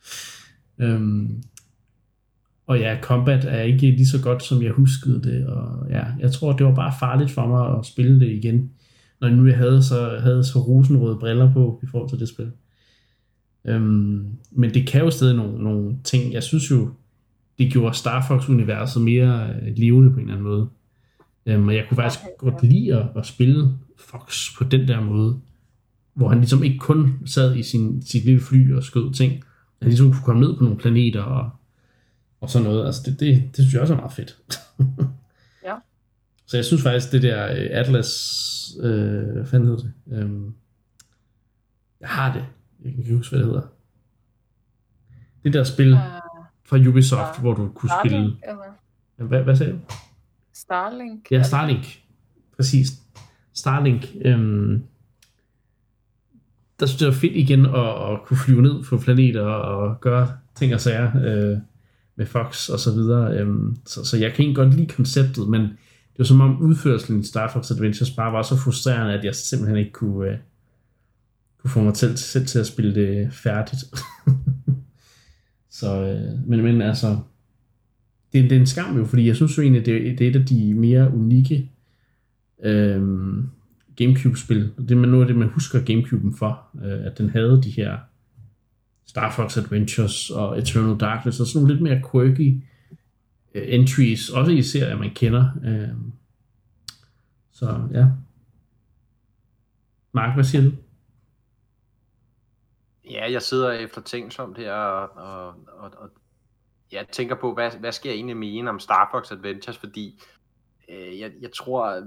[0.82, 1.42] øhm,
[2.66, 6.32] og ja, combat er ikke lige så godt, som jeg huskede det, og ja, jeg
[6.32, 8.70] tror, det var bare farligt for mig at spille det igen,
[9.20, 12.50] når nu jeg havde så, havde så rosenrøde briller på i forhold til det spil.
[13.64, 16.32] Øhm, men det kan jo stadig nogle, nogle ting.
[16.32, 16.90] Jeg synes jo,
[17.58, 20.68] det gjorde Star Fox-universet mere øh, levende på en eller anden måde.
[21.46, 25.00] Øhm, og jeg kunne faktisk okay, godt lide at, at spille Fox på den der
[25.00, 25.40] måde,
[26.14, 29.32] hvor han ligesom ikke kun sad i sin, sit lille fly og skød ting,
[29.82, 31.50] han ligesom kunne komme ned på nogle planeter og
[32.44, 32.86] og sådan noget.
[32.86, 34.38] Altså det, det, det synes jeg også er meget fedt.
[35.64, 35.74] ja.
[36.46, 38.10] Så jeg synes faktisk, det der øh, Atlas,
[38.80, 39.92] øh, hvad fanden hedder det?
[40.12, 40.54] Øhm,
[42.00, 42.44] jeg har det.
[42.84, 43.68] Jeg kan ikke huske, hvad det hedder.
[45.44, 45.98] Det der spil uh,
[46.64, 48.36] fra Ubisoft, uh, hvor du kunne Starlink, spille...
[49.16, 49.26] Eller?
[49.28, 49.78] Hvad, hvad sagde du?
[50.64, 51.30] Starlink.
[51.30, 52.00] Ja, Starlink.
[52.56, 52.88] Præcis.
[53.54, 54.06] Starlink.
[54.24, 54.82] Øhm,
[56.80, 60.00] der synes jeg, det var fedt igen at, at kunne flyve ned på planeter og
[60.00, 61.10] gøre ting og sager.
[61.24, 61.58] Øh,
[62.16, 63.38] med Fox og så videre.
[63.38, 67.20] Øhm, så, så jeg kan ikke godt lide konceptet, men det var som om udførelsen
[67.20, 70.36] i Star Fox Adventures bare var så frustrerende, at jeg simpelthen ikke kunne, øh,
[71.58, 73.84] kunne få mig selv, selv til at spille det færdigt.
[75.78, 77.18] så, øh, men, men altså,
[78.34, 80.36] det, det er en skam jo, fordi jeg synes jo egentlig, det, det er et
[80.36, 81.70] af de mere unikke
[82.62, 83.02] øh,
[83.96, 84.72] Gamecube-spil.
[84.78, 87.98] Det er noget af det, man husker Gamecuben for, øh, at den havde de her
[89.06, 92.62] Star Fox Adventures og Eternal Darkness, og sådan nogle lidt mere quirky
[93.54, 95.48] øh, entries, også i serier, man kender.
[95.64, 95.88] Øh,
[97.52, 98.06] så ja.
[100.12, 100.70] Mark, hvad siger du?
[103.10, 105.46] Ja, jeg sidder efter tænksomt her og, og,
[105.78, 106.10] og, og
[106.94, 110.22] jeg tænker på, hvad, hvad skal jeg egentlig mene om Star Fox Adventures, fordi
[110.88, 112.02] øh, jeg, jeg tror,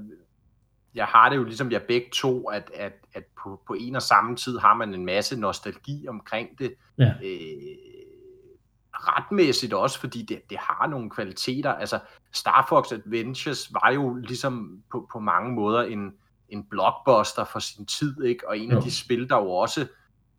[0.95, 4.01] jeg har det jo ligesom jeg begge to, at, at, at på, på en og
[4.01, 6.73] samme tid har man en masse nostalgi omkring det.
[6.97, 7.13] Ja.
[7.23, 7.77] Øh,
[8.93, 11.73] retmæssigt også, fordi det, det har nogle kvaliteter.
[11.73, 11.99] Altså,
[12.33, 16.13] Star Fox Adventures var jo ligesom på, på mange måder en,
[16.49, 18.49] en blockbuster for sin tid, ikke?
[18.49, 18.77] Og en jo.
[18.77, 19.87] af de spil, der jo også,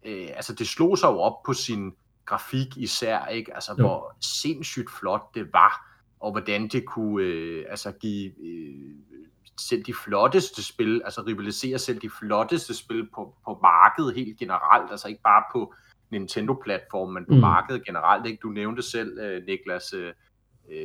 [0.05, 1.93] øh, altså det slog sig jo op på sin
[2.29, 3.55] grafik især, ikke?
[3.55, 3.85] Altså, jo.
[3.85, 5.89] hvor sindssygt flot det var,
[6.21, 8.95] og hvordan det kunne øh, altså give øh,
[9.61, 14.91] selv de flotteste spil, altså rivalisere selv de flotteste spil på, på markedet helt generelt,
[14.91, 15.75] altså ikke bare på
[16.11, 17.41] Nintendo-platformen, men på mm.
[17.41, 18.27] markedet generelt.
[18.27, 18.39] Ikke?
[18.43, 20.11] Du nævnte selv, uh, Niklas, uh,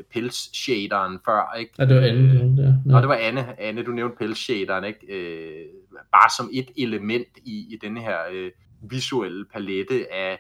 [0.10, 1.74] pels-shaderen før, ikke?
[1.80, 2.64] Ja, det var Anne, det der.
[2.64, 2.74] Ja.
[2.86, 3.60] Nå, det var Anne.
[3.60, 5.00] Anne, du nævnte pels-shaderen, ikke?
[5.10, 10.40] Uh, bare som et element i, i denne her uh, visuelle palette af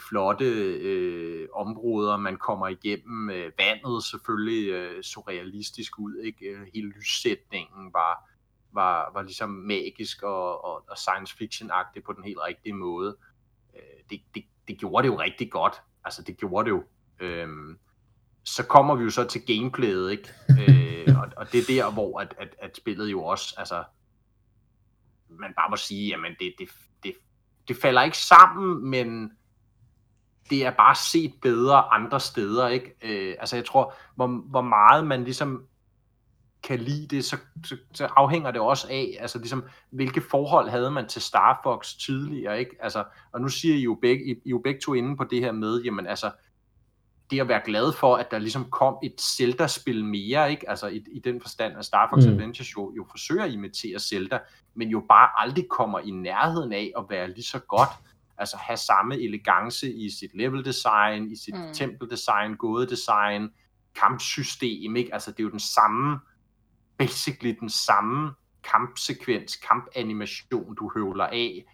[0.00, 0.44] flotte
[0.80, 3.30] øh, områder, man kommer igennem.
[3.30, 6.46] Øh, vandet selvfølgelig øh, surrealistisk ud, ikke?
[6.46, 8.30] Øh, hele lyssætningen var,
[8.72, 13.16] var, var ligesom magisk og, og, og science fiction-agtig på den helt rigtige måde.
[13.74, 13.80] Øh,
[14.10, 15.82] det, det, det gjorde det jo rigtig godt.
[16.04, 16.84] Altså, det gjorde det jo.
[17.20, 17.48] Øh,
[18.44, 20.28] så kommer vi jo så til gameplayet, ikke?
[20.50, 23.84] øh, og, og det er der, hvor at, at, at spillet jo også, altså,
[25.28, 26.68] man bare må sige, jamen det, det,
[27.02, 27.14] det,
[27.68, 29.32] det falder ikke sammen, men
[30.50, 32.94] det er bare set bedre andre steder, ikke?
[33.02, 35.66] Øh, altså jeg tror, hvor, hvor meget man ligesom
[36.62, 37.36] kan lide det, så,
[37.66, 41.94] så, så afhænger det også af, altså ligesom, hvilke forhold havde man til Star Fox
[41.96, 42.76] tidligere, ikke?
[42.80, 45.40] Altså, og nu siger I jo begge, I, I jo begge to inde på det
[45.40, 46.30] her med, jamen altså,
[47.30, 50.70] det at være glad for, at der ligesom kom et Zelda-spil mere, ikke?
[50.70, 52.32] Altså i, i den forstand, at Star Fox mm.
[52.32, 54.38] Adventures jo, jo forsøger at imitere Zelda,
[54.74, 57.90] men jo bare aldrig kommer i nærheden af at være lige så godt
[58.38, 61.74] altså have samme elegance i sit level design, i sit mm.
[61.74, 63.48] tempel design, gåde design,
[63.94, 65.14] kampsystem, ikke?
[65.14, 66.18] Altså det er jo den samme,
[66.98, 68.32] basically den samme
[68.64, 71.64] kampsekvens, kampanimation, du høvler af,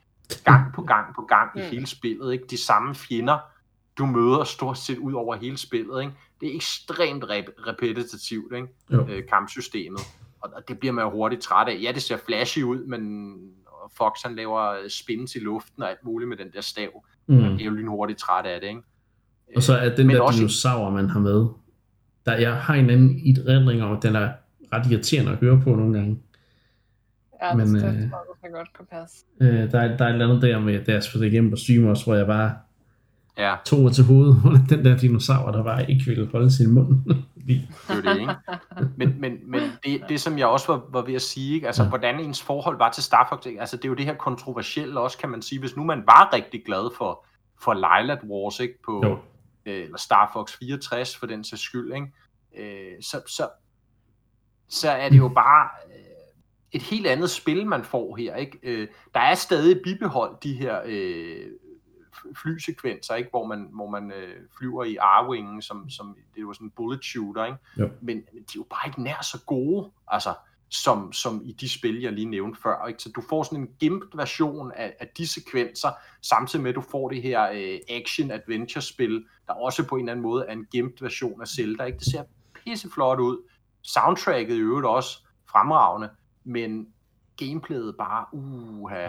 [0.44, 1.60] gang på gang på gang mm.
[1.60, 2.44] i hele spillet, ikke?
[2.50, 3.38] De samme fjender,
[3.98, 6.12] du møder stort set ud over hele spillet, ikke?
[6.40, 8.68] Det er ekstremt rep- repetitivt, ikke?
[8.90, 10.00] Øh, kampsystemet.
[10.40, 11.78] Og det bliver man jo hurtigt træt af.
[11.82, 13.34] Ja, det ser flashy ud, men
[13.88, 17.04] og Fox han laver spins i luften og alt muligt med den der stav.
[17.26, 17.34] Mm.
[17.34, 18.82] Man er jo lynhurtigt træt af det, ikke?
[19.56, 20.38] Og så er den Men der også...
[20.38, 21.46] dinosaur, man har med,
[22.26, 24.32] der jeg har en anden idrætning om, den er
[24.72, 26.18] ret irriterende at høre på nogle gange.
[27.42, 28.10] Ja, Men, det, øh, det
[28.52, 29.16] godt kan passe.
[29.40, 31.56] Øh, der, er, der er et eller andet der med, da jeg spillede igennem på
[31.56, 32.52] stream også, hvor jeg bare
[33.38, 33.54] ja.
[33.64, 36.96] tog til hovedet, hvor den der dinosaur, der bare ikke ville holde sin mund.
[37.48, 38.34] Det er det, ikke?
[38.96, 41.66] Men, men, men det, det, som jeg også var, var ved at sige, ikke?
[41.66, 41.88] altså ja.
[41.88, 43.60] hvordan ens forhold var til Star Fox, ikke?
[43.60, 46.30] altså det er jo det her kontroversielle også, kan man sige, hvis nu man var
[46.32, 47.26] rigtig glad for,
[47.62, 48.82] for Lylat Wars, ikke?
[48.84, 49.18] På,
[49.66, 52.06] øh, eller Star Fox 64 for den sags skyld, ikke?
[52.56, 53.48] Øh, så, så,
[54.68, 56.04] så er det jo bare øh,
[56.72, 58.36] et helt andet spil, man får her.
[58.36, 58.58] Ikke?
[58.62, 61.46] Øh, der er stadig bibeholdt de her øh,
[62.36, 63.30] flysekvenser, ikke?
[63.30, 67.04] hvor man, hvor man øh, flyver i Arwingen, som, som det jo sådan en bullet
[67.04, 67.58] shooter, ikke?
[68.00, 70.34] Men, men de er jo bare ikke nær så gode, altså,
[70.70, 72.86] som, som i de spil, jeg lige nævnte før.
[72.86, 73.02] Ikke?
[73.02, 75.88] Så du får sådan en gimped version af, af de sekvenser,
[76.22, 80.22] samtidig med, at du får det her øh, action-adventure-spil, der også på en eller anden
[80.22, 81.84] måde er en gimped version af Zelda.
[81.84, 81.98] Ikke?
[81.98, 82.22] Det ser
[82.54, 83.38] pisseflot ud.
[83.82, 86.10] Soundtracket i øvrigt også fremragende,
[86.44, 86.88] men
[87.36, 89.08] gameplayet bare, uha,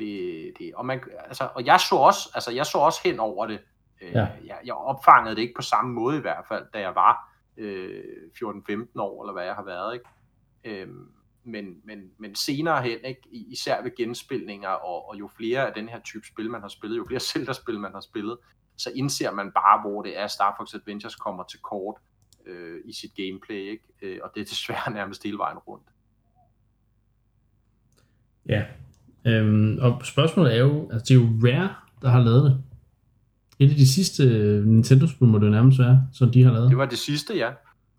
[0.00, 3.46] det, det, og, man, altså, og jeg så også, altså jeg så også hen over
[3.46, 3.60] det.
[4.02, 4.26] Øh, ja.
[4.46, 8.04] Jeg, jeg opfangede det ikke på samme måde i hvert fald, da jeg var øh,
[8.34, 9.94] 14-15 år, eller hvad jeg har været.
[9.94, 10.80] Ikke?
[10.82, 10.88] Øh,
[11.44, 13.22] men, men, men senere hen, ikke?
[13.30, 16.96] især ved genspilninger, og, og jo flere af den her type spil, man har spillet,
[16.96, 18.38] jo flere Zelda-spil, man har spillet,
[18.76, 21.96] så indser man bare, hvor det er, Star Fox Adventures kommer til kort
[22.46, 23.84] øh, i sit gameplay, ikke?
[24.02, 25.88] Øh, og det er desværre nærmest hele vejen rundt.
[28.46, 28.66] Ja,
[29.24, 31.68] Øhm, og spørgsmålet er jo, altså det er jo Rare,
[32.02, 32.58] der har lavet det.
[33.58, 36.70] Et af de sidste øh, Nintendo-spil må det nærmest være, som de har lavet.
[36.70, 37.50] Det var det sidste, ja.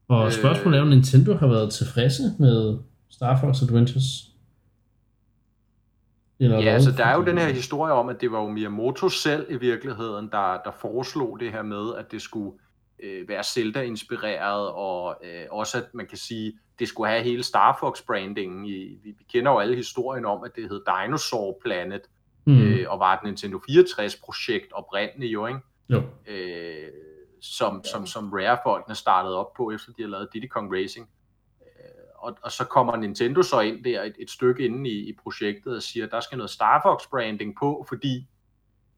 [0.07, 0.31] Og øh...
[0.31, 2.77] spørgsmålet er jo, Nintendo har været tilfredse med
[3.09, 4.31] Star Fox Adventures.
[6.39, 9.09] Eller ja, altså der er jo den her historie om, at det var jo Miyamoto
[9.09, 12.51] selv i virkeligheden, der, der foreslog det her med, at det skulle
[13.01, 17.77] øh, være Zelda-inspireret, og øh, også at man kan sige, det skulle have hele Star
[17.79, 18.65] Fox-brandingen.
[18.65, 22.01] I, vi, vi kender jo alle historien om, at det hed Dinosaur Planet,
[22.45, 22.61] mm.
[22.61, 25.59] øh, og var et Nintendo 64-projekt oprindeligt jo, ikke?
[25.89, 26.03] Jo.
[26.27, 26.89] Øh,
[27.41, 31.09] som, som, som Rare-folkene startede op på, efter de har lavet Diddy Kong Racing.
[31.61, 35.17] Øh, og, og så kommer Nintendo så ind der et, et stykke inde i, i
[35.23, 38.27] projektet og siger, at der skal noget Star Fox branding på, fordi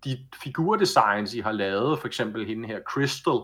[0.04, 3.40] de figurdesigns, I har lavet, for eksempel hende her Crystal,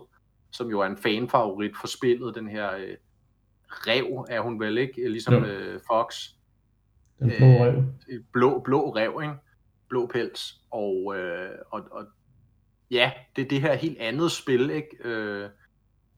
[0.50, 2.96] som jo er en fanfavorit for spillet, den her øh,
[3.70, 6.28] rev er hun vel ikke, ligesom øh, Fox.
[7.18, 7.84] Den blå rev.
[8.08, 9.34] Øh, blå, blå rev, ikke?
[9.88, 10.60] Blå pels.
[10.70, 12.06] Og, øh, og, og
[12.90, 14.96] ja, det er det her helt andet spil, ikke?
[15.04, 15.50] Øh,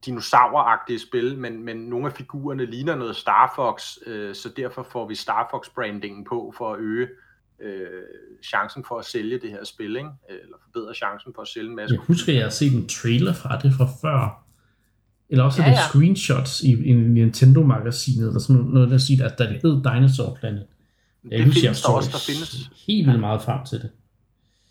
[0.06, 5.08] dinosauragtige spil, men, men nogle af figurerne ligner noget Star Fox, øh, så derfor får
[5.08, 7.16] vi Star Fox brandingen på for at øge øh,
[8.44, 10.10] chancen for at sælge det her spil, ikke?
[10.28, 11.94] eller forbedre chancen for at sælge en masse.
[11.94, 14.44] Jeg husker, jeg har set en trailer fra det fra før,
[15.28, 15.74] eller også ja, ja.
[15.74, 20.36] det screenshots i, i Nintendo-magasinet, eller sådan noget, der siger, at der det hed Dinosaur
[20.40, 20.66] Planet.
[21.24, 22.70] Jeg det husker, findes jeg også, der findes.
[22.86, 23.90] helt vildt meget frem til det.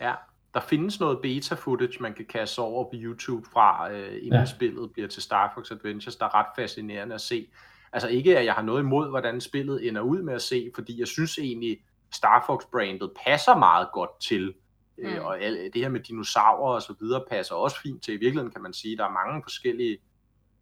[0.02, 0.14] Ja,
[0.54, 4.46] der findes noget beta-footage, man kan kaste over på YouTube fra, øh, inden ja.
[4.46, 7.48] spillet bliver til Star Fox Adventures, der er ret fascinerende at se.
[7.94, 11.00] Altså ikke, at jeg har noget imod, hvordan spillet ender ud med at se, fordi
[11.00, 11.78] jeg synes egentlig,
[12.12, 14.54] Star Fox-brandet passer meget godt til,
[14.98, 15.18] øh, mm.
[15.18, 18.14] øh, og det her med dinosaurer og så videre passer også fint til.
[18.14, 19.98] I virkeligheden kan man sige, at der er mange forskellige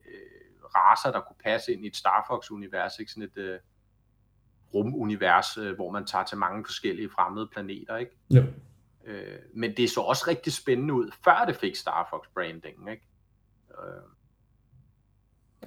[0.06, 3.60] øh, raser, der kunne passe ind i et Star Fox-univers, ikke sådan et øh,
[4.74, 8.12] rumunivers, øh, hvor man tager til mange forskellige fremmede planeter, ikke?
[8.32, 8.44] Ja.
[9.06, 13.04] Øh, men det så også rigtig spændende ud, før det fik Star Fox branding, ikke?
[13.70, 14.02] Øh,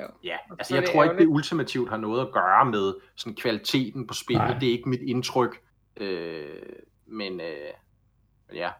[0.00, 0.06] jo.
[0.24, 4.14] Ja, altså jeg tror ikke, det ultimativt har noget at gøre med sådan kvaliteten på
[4.14, 4.48] spillet.
[4.48, 4.58] Nej.
[4.58, 5.62] Det er ikke mit indtryk.
[5.96, 6.62] Øh,
[7.06, 7.72] men, øh,
[8.48, 8.70] men ja.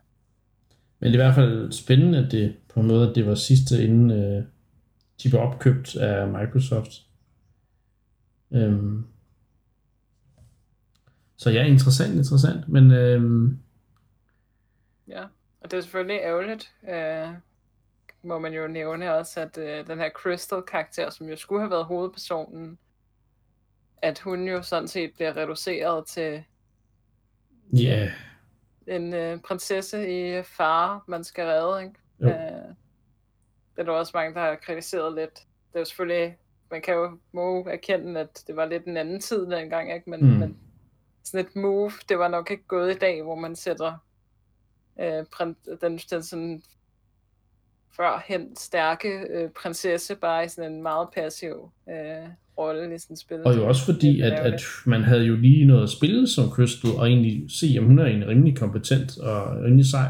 [0.99, 3.35] Men det er i hvert fald spændende, at det på en måde, at det var
[3.35, 4.45] sidste inden øh,
[5.23, 6.91] de blev opkøbt af Microsoft.
[8.53, 9.07] Øhm.
[11.37, 12.69] Så ja, interessant, interessant.
[12.69, 13.59] Men øhm.
[15.09, 15.25] Ja,
[15.61, 16.73] og det er selvfølgelig ærgerligt.
[16.91, 17.29] Øh,
[18.23, 21.85] må man jo nævne også, at øh, den her Crystal-karakter, som jo skulle have været
[21.85, 22.79] hovedpersonen,
[24.03, 26.45] at hun jo sådan set bliver reduceret til
[27.73, 27.79] Ja.
[27.79, 28.11] Yeah.
[28.87, 31.95] En øh, prinsesse i fare, man skal redde, ikke?
[32.21, 32.27] Jo.
[32.27, 32.75] Øh,
[33.75, 35.35] det er der også mange, der har kritiseret lidt.
[35.35, 36.37] Det er jo selvfølgelig,
[36.71, 40.11] man kan jo må erkende, at det var lidt en anden tid dengang, ikke?
[40.11, 40.39] Men, mm.
[40.39, 40.59] men
[41.23, 43.99] sådan et move, det var nok ikke gået i dag, hvor man sætter
[45.01, 45.25] øh,
[45.81, 46.63] den, den sådan
[47.97, 53.37] førhen stærke øh, prinsesse bare i sådan en meget passiv øh, rolle i sådan spil.
[53.45, 56.91] Og jo også fordi, at, at man havde jo lige noget at spille som Crystal,
[56.91, 60.09] og egentlig se, om hun er en rimelig kompetent og rimelig sej.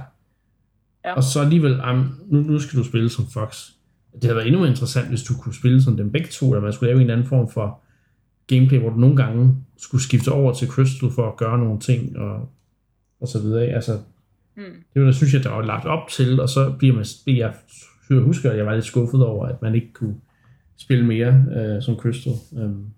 [1.05, 1.15] Ja.
[1.15, 3.71] Og så alligevel, um, nu, nu skal du spille som Fox.
[4.15, 6.63] Det havde været endnu mere interessant, hvis du kunne spille som dem begge to, eller
[6.63, 7.81] man skulle lave en anden form for
[8.47, 12.19] gameplay, hvor du nogle gange skulle skifte over til Crystal for at gøre nogle ting,
[12.19, 12.49] og,
[13.21, 13.65] og så videre.
[13.65, 13.99] Altså,
[14.55, 14.65] hmm.
[14.95, 17.55] det var der, synes jeg, der var lagt op til, og så bliver man, jeg,
[18.11, 20.15] jeg husker, at jeg var lidt skuffet over, at man ikke kunne
[20.83, 22.33] spille mere øh, som Crystal.
[22.53, 22.95] Um,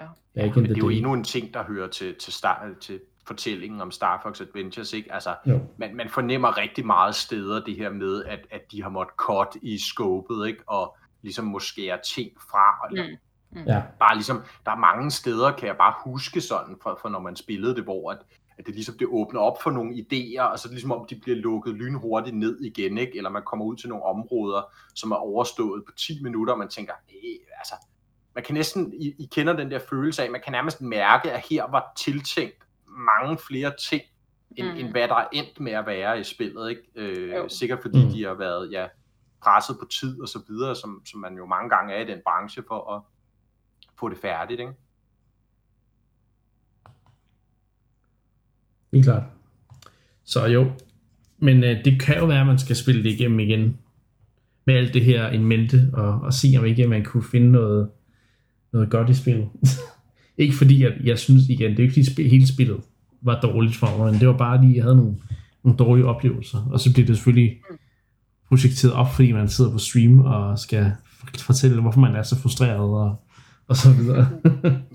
[0.00, 0.06] ja.
[0.34, 3.90] Men det er jo endnu en ting, der hører til, til, start, til fortællingen om
[3.90, 4.92] Star Fox Adventures.
[4.92, 5.12] Ikke?
[5.12, 5.34] Altså,
[5.76, 9.56] man, man fornemmer rigtig meget steder det her med, at, at de har måttet cut
[9.62, 10.62] i scopet, ikke?
[10.66, 12.88] og ligesom måske er ting fra.
[12.90, 13.16] Eller, mm.
[13.50, 13.66] Mm.
[13.66, 13.82] Ja.
[13.98, 17.36] Bare ligesom, der er mange steder, kan jeg bare huske sådan, for, for når man
[17.36, 18.18] spillede det, hvor at,
[18.58, 21.06] at det ligesom det åbner op for nogle idéer, og så er det ligesom om
[21.10, 23.16] de bliver lukket lynhurtigt ned igen, ikke?
[23.16, 24.62] eller man kommer ud til nogle områder,
[24.94, 26.92] som er overstået på 10 minutter, og man tænker,
[27.58, 27.74] altså,
[28.34, 31.46] man kan næsten, I, I kender den der følelse af, man kan nærmest mærke, at
[31.50, 34.02] her var tiltænkt mange flere ting,
[34.56, 34.76] end, mm.
[34.76, 36.82] end hvad der er endt med at være i spillet, ikke?
[36.94, 38.10] Øh, sikkert fordi mm.
[38.10, 38.86] de har været ja,
[39.42, 42.20] presset på tid og så videre, som, som man jo mange gange er i den
[42.24, 43.02] branche for at
[43.98, 44.72] få det færdigt, ikke?
[48.96, 49.22] Helt klart.
[50.24, 50.70] Så jo,
[51.38, 53.76] men øh, det kan jo være, at man skal spille det igennem igen,
[54.66, 57.88] med alt det her en mente, og, og se om ikke man kunne finde noget,
[58.72, 59.48] noget godt i spillet.
[60.38, 62.80] ikke fordi, at jeg synes igen, det er ikke fordi spil, hele spillet
[63.22, 65.16] var dårligt for mig, men det var bare lige, jeg havde nogle,
[65.64, 67.56] nogle dårlige oplevelser, og så bliver det selvfølgelig
[68.48, 70.92] projekteret op, fordi man sidder på stream og skal
[71.38, 73.25] fortælle, hvorfor man er så frustreret, og
[73.70, 74.28] og så videre.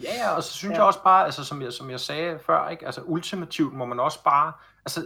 [0.03, 0.77] ja, og så synes ja.
[0.77, 2.85] jeg også bare, altså som jeg, som jeg sagde før, ikke?
[2.85, 4.53] Altså ultimativt må man også bare,
[4.85, 5.05] altså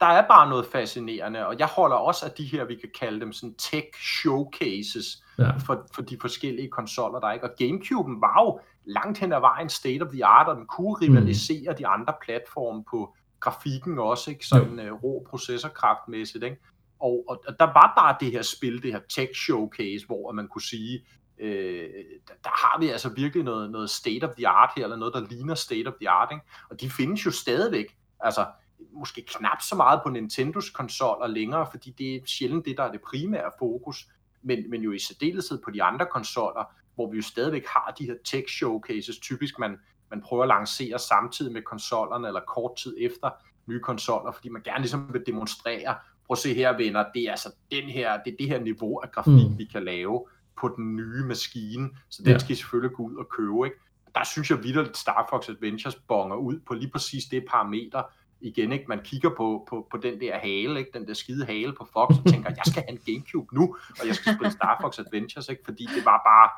[0.00, 3.20] der er bare noget fascinerende, og jeg holder også af de her, vi kan kalde
[3.20, 3.86] dem sådan tech
[4.22, 5.50] showcases ja.
[5.50, 7.46] for, for de forskellige konsoller, der er ikke.
[7.46, 10.94] Og Gamecube'en var jo langt hen ad vejen state of the art, og den kunne
[10.94, 11.76] rivalisere mm.
[11.76, 14.46] de andre platforme på grafikken også, ikke?
[14.46, 16.56] Sådan uh, rå processorkraftmæssigt, ikke?
[17.00, 20.48] Og, og, og der var bare det her spil, det her tech showcase, hvor man
[20.48, 21.04] kunne sige,
[21.40, 21.88] øh,
[22.28, 25.14] der, der har vi altså virkelig noget, noget state of the art her, eller noget,
[25.14, 26.44] der ligner state of the art, ikke?
[26.70, 28.46] og de findes jo stadigvæk, altså
[28.92, 32.92] måske knap så meget på Nintendos konsoller længere, fordi det er sjældent det, der er
[32.92, 34.06] det primære fokus,
[34.42, 36.64] men, men jo i særdeleshed på de andre konsoller,
[36.94, 39.76] hvor vi jo stadigvæk har de her tech showcases, typisk man,
[40.10, 43.30] man prøver at lancere samtidig med konsollerne, eller kort tid efter
[43.66, 45.96] nye konsoller, fordi man gerne ligesom vil demonstrere,
[46.26, 48.98] prøv at se her venner, det er altså den her, det er det her niveau
[48.98, 49.58] af grafik, mm.
[49.58, 50.26] vi kan lave
[50.60, 52.38] på den nye maskine, så den ja.
[52.38, 53.76] skal I selvfølgelig gå ud og købe, ikke?
[54.14, 58.02] Der synes jeg videre, at Star Fox Adventures bonger ud på lige præcis det parameter,
[58.40, 58.84] igen, ikke?
[58.88, 60.90] man kigger på, på, på den der hale, ikke?
[60.94, 64.06] den der skide hale på Fox, og tænker, jeg skal have en Gamecube nu, og
[64.06, 65.62] jeg skal spille Star Fox Adventures, ikke?
[65.64, 66.48] fordi det var bare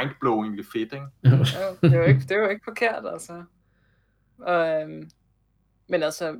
[0.00, 0.92] mindblowingly fedt.
[0.92, 1.06] Ikke?
[1.24, 1.30] Ja,
[1.88, 3.44] det, jo ikke, det jo ikke forkert, altså.
[4.38, 5.10] Og, øhm,
[5.90, 6.38] men altså,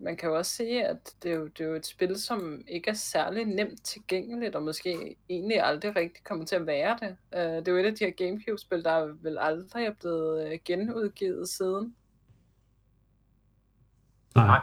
[0.00, 2.64] man kan jo også sige, at det er, jo, det er jo et spil, som
[2.68, 7.16] ikke er særlig nemt tilgængeligt, og måske egentlig aldrig rigtig kommer til at være det.
[7.32, 10.58] Uh, det er jo et af de her Gamecube-spil, der vel aldrig er blevet øh,
[10.64, 11.96] genudgivet siden.
[14.34, 14.60] Nej,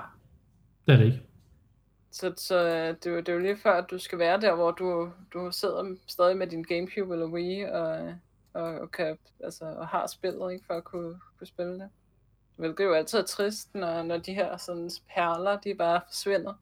[0.85, 1.21] det er det ikke.
[2.11, 4.41] Så, så øh, det, er jo, det er jo lige før, at du skal være
[4.41, 8.15] der, hvor du, du sidder stadig med din Gamecube eller Wii, og,
[8.53, 11.89] og, og, kan, altså, og har spillet, ikke, for at kunne, kunne spille det.
[12.55, 16.53] Hvilket jo altid er trist, når, når de her sådan, perler, de bare forsvinder.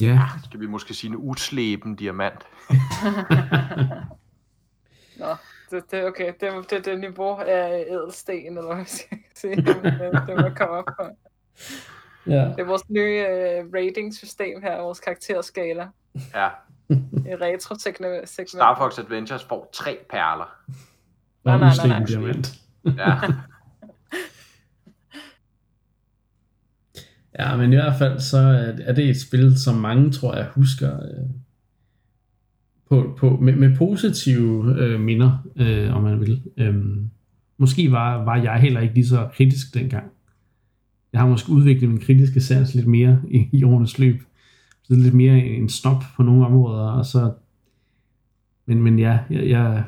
[0.00, 0.06] Ja.
[0.06, 0.44] Yeah.
[0.44, 2.46] Skal vi måske sige en usleben diamant?
[5.20, 5.36] Nå,
[5.70, 6.32] det, det, okay.
[6.40, 9.56] Det, det, det, det niveau af ædelsten, eller hvad skal jeg sige.
[9.66, 11.02] Det, det må komme op på.
[12.26, 12.44] Ja.
[12.44, 15.88] Det er vores nye uh, rating-system her, vores karakterskala.
[16.34, 16.48] Ja.
[16.90, 17.74] I retro.
[18.46, 20.56] Star Fox Adventures får tre perler.
[21.44, 22.32] Nej, nej, nej, nej.
[22.84, 23.14] Ja.
[27.38, 28.38] ja, men i hvert fald så
[28.82, 31.30] er det et spil, som mange tror jeg husker øh,
[32.88, 36.42] på, på, med, med positive øh, minder, øh, om man vil.
[36.56, 36.74] Øh,
[37.58, 40.10] måske var, var jeg heller ikke lige så kritisk dengang.
[41.12, 44.22] Jeg har måske udviklet min kritiske sans lidt mere i, i årenes løb.
[44.82, 47.32] Så lidt mere en stop på nogle områder, og så
[48.70, 49.84] men, men ja, jeg, jeg,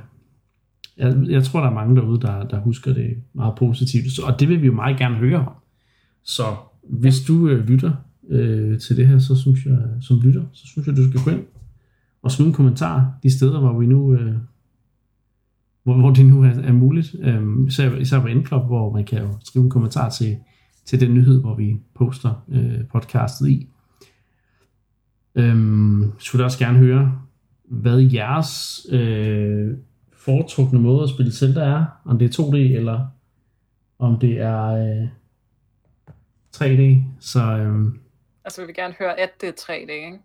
[0.97, 4.48] jeg, jeg tror, der er mange derude, der, der husker det meget positivt, og det
[4.48, 5.52] vil vi jo meget gerne høre om.
[6.23, 6.43] Så
[6.82, 7.93] hvis du øh, lytter
[8.28, 11.31] øh, til det her, så synes jeg, som lytter, så synes jeg, du skal gå
[11.31, 11.47] ind
[12.23, 14.35] og smide en kommentar de steder, hvor vi nu, øh,
[15.82, 17.14] hvor, hvor det nu er, er muligt.
[17.20, 20.36] Øh, især, især på Endclub, hvor man kan jo skrive en kommentar til,
[20.85, 23.69] til den nyhed, hvor vi poster øh, podcastet i.
[25.35, 27.19] Øh, skulle også gerne høre,
[27.64, 29.77] hvad jeres øh,
[30.24, 31.84] foretrukne måde at spille Zelda er.
[32.04, 33.06] Om det er 2D, eller
[33.98, 35.08] om det er øh,
[36.56, 36.98] 3D.
[37.20, 37.92] Så, øh,
[38.44, 40.18] altså vi vil gerne høre, at det er 3D, ikke?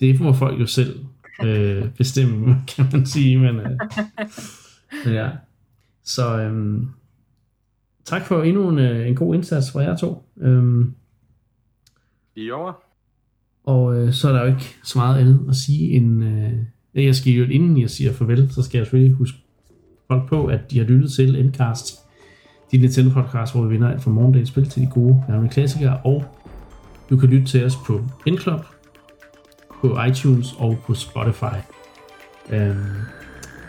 [0.00, 1.04] Det må folk jo selv
[1.44, 3.38] øh, bestemme, kan man sige.
[3.38, 3.78] Men, øh,
[5.04, 5.30] men ja.
[6.04, 6.82] Så øh,
[8.04, 10.28] tak for endnu en, øh, en god indsats fra jer to.
[10.36, 10.86] Øh,
[12.36, 12.98] I år.
[13.64, 16.24] Og øh, så er der jo ikke så meget andet at sige end...
[16.24, 16.64] Øh,
[16.94, 19.38] jeg skal jo, inden jeg siger farvel, så skal jeg selvfølgelig huske
[20.08, 21.98] folk på, at de har lyttet til Endcast,
[22.72, 26.00] din Nintendo podcast, hvor vi vinder alt fra morgendagens spil til de gode gamle klassikere,
[26.04, 26.24] og
[27.10, 28.60] du kan lytte til os på Endclub,
[29.80, 31.58] på iTunes og på Spotify.
[32.50, 32.76] Øhm,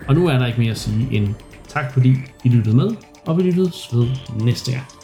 [0.08, 1.28] og nu er der ikke mere at sige end
[1.68, 2.90] tak fordi I lyttede med,
[3.26, 4.08] og vi lyttes ved
[4.46, 5.03] næste gang.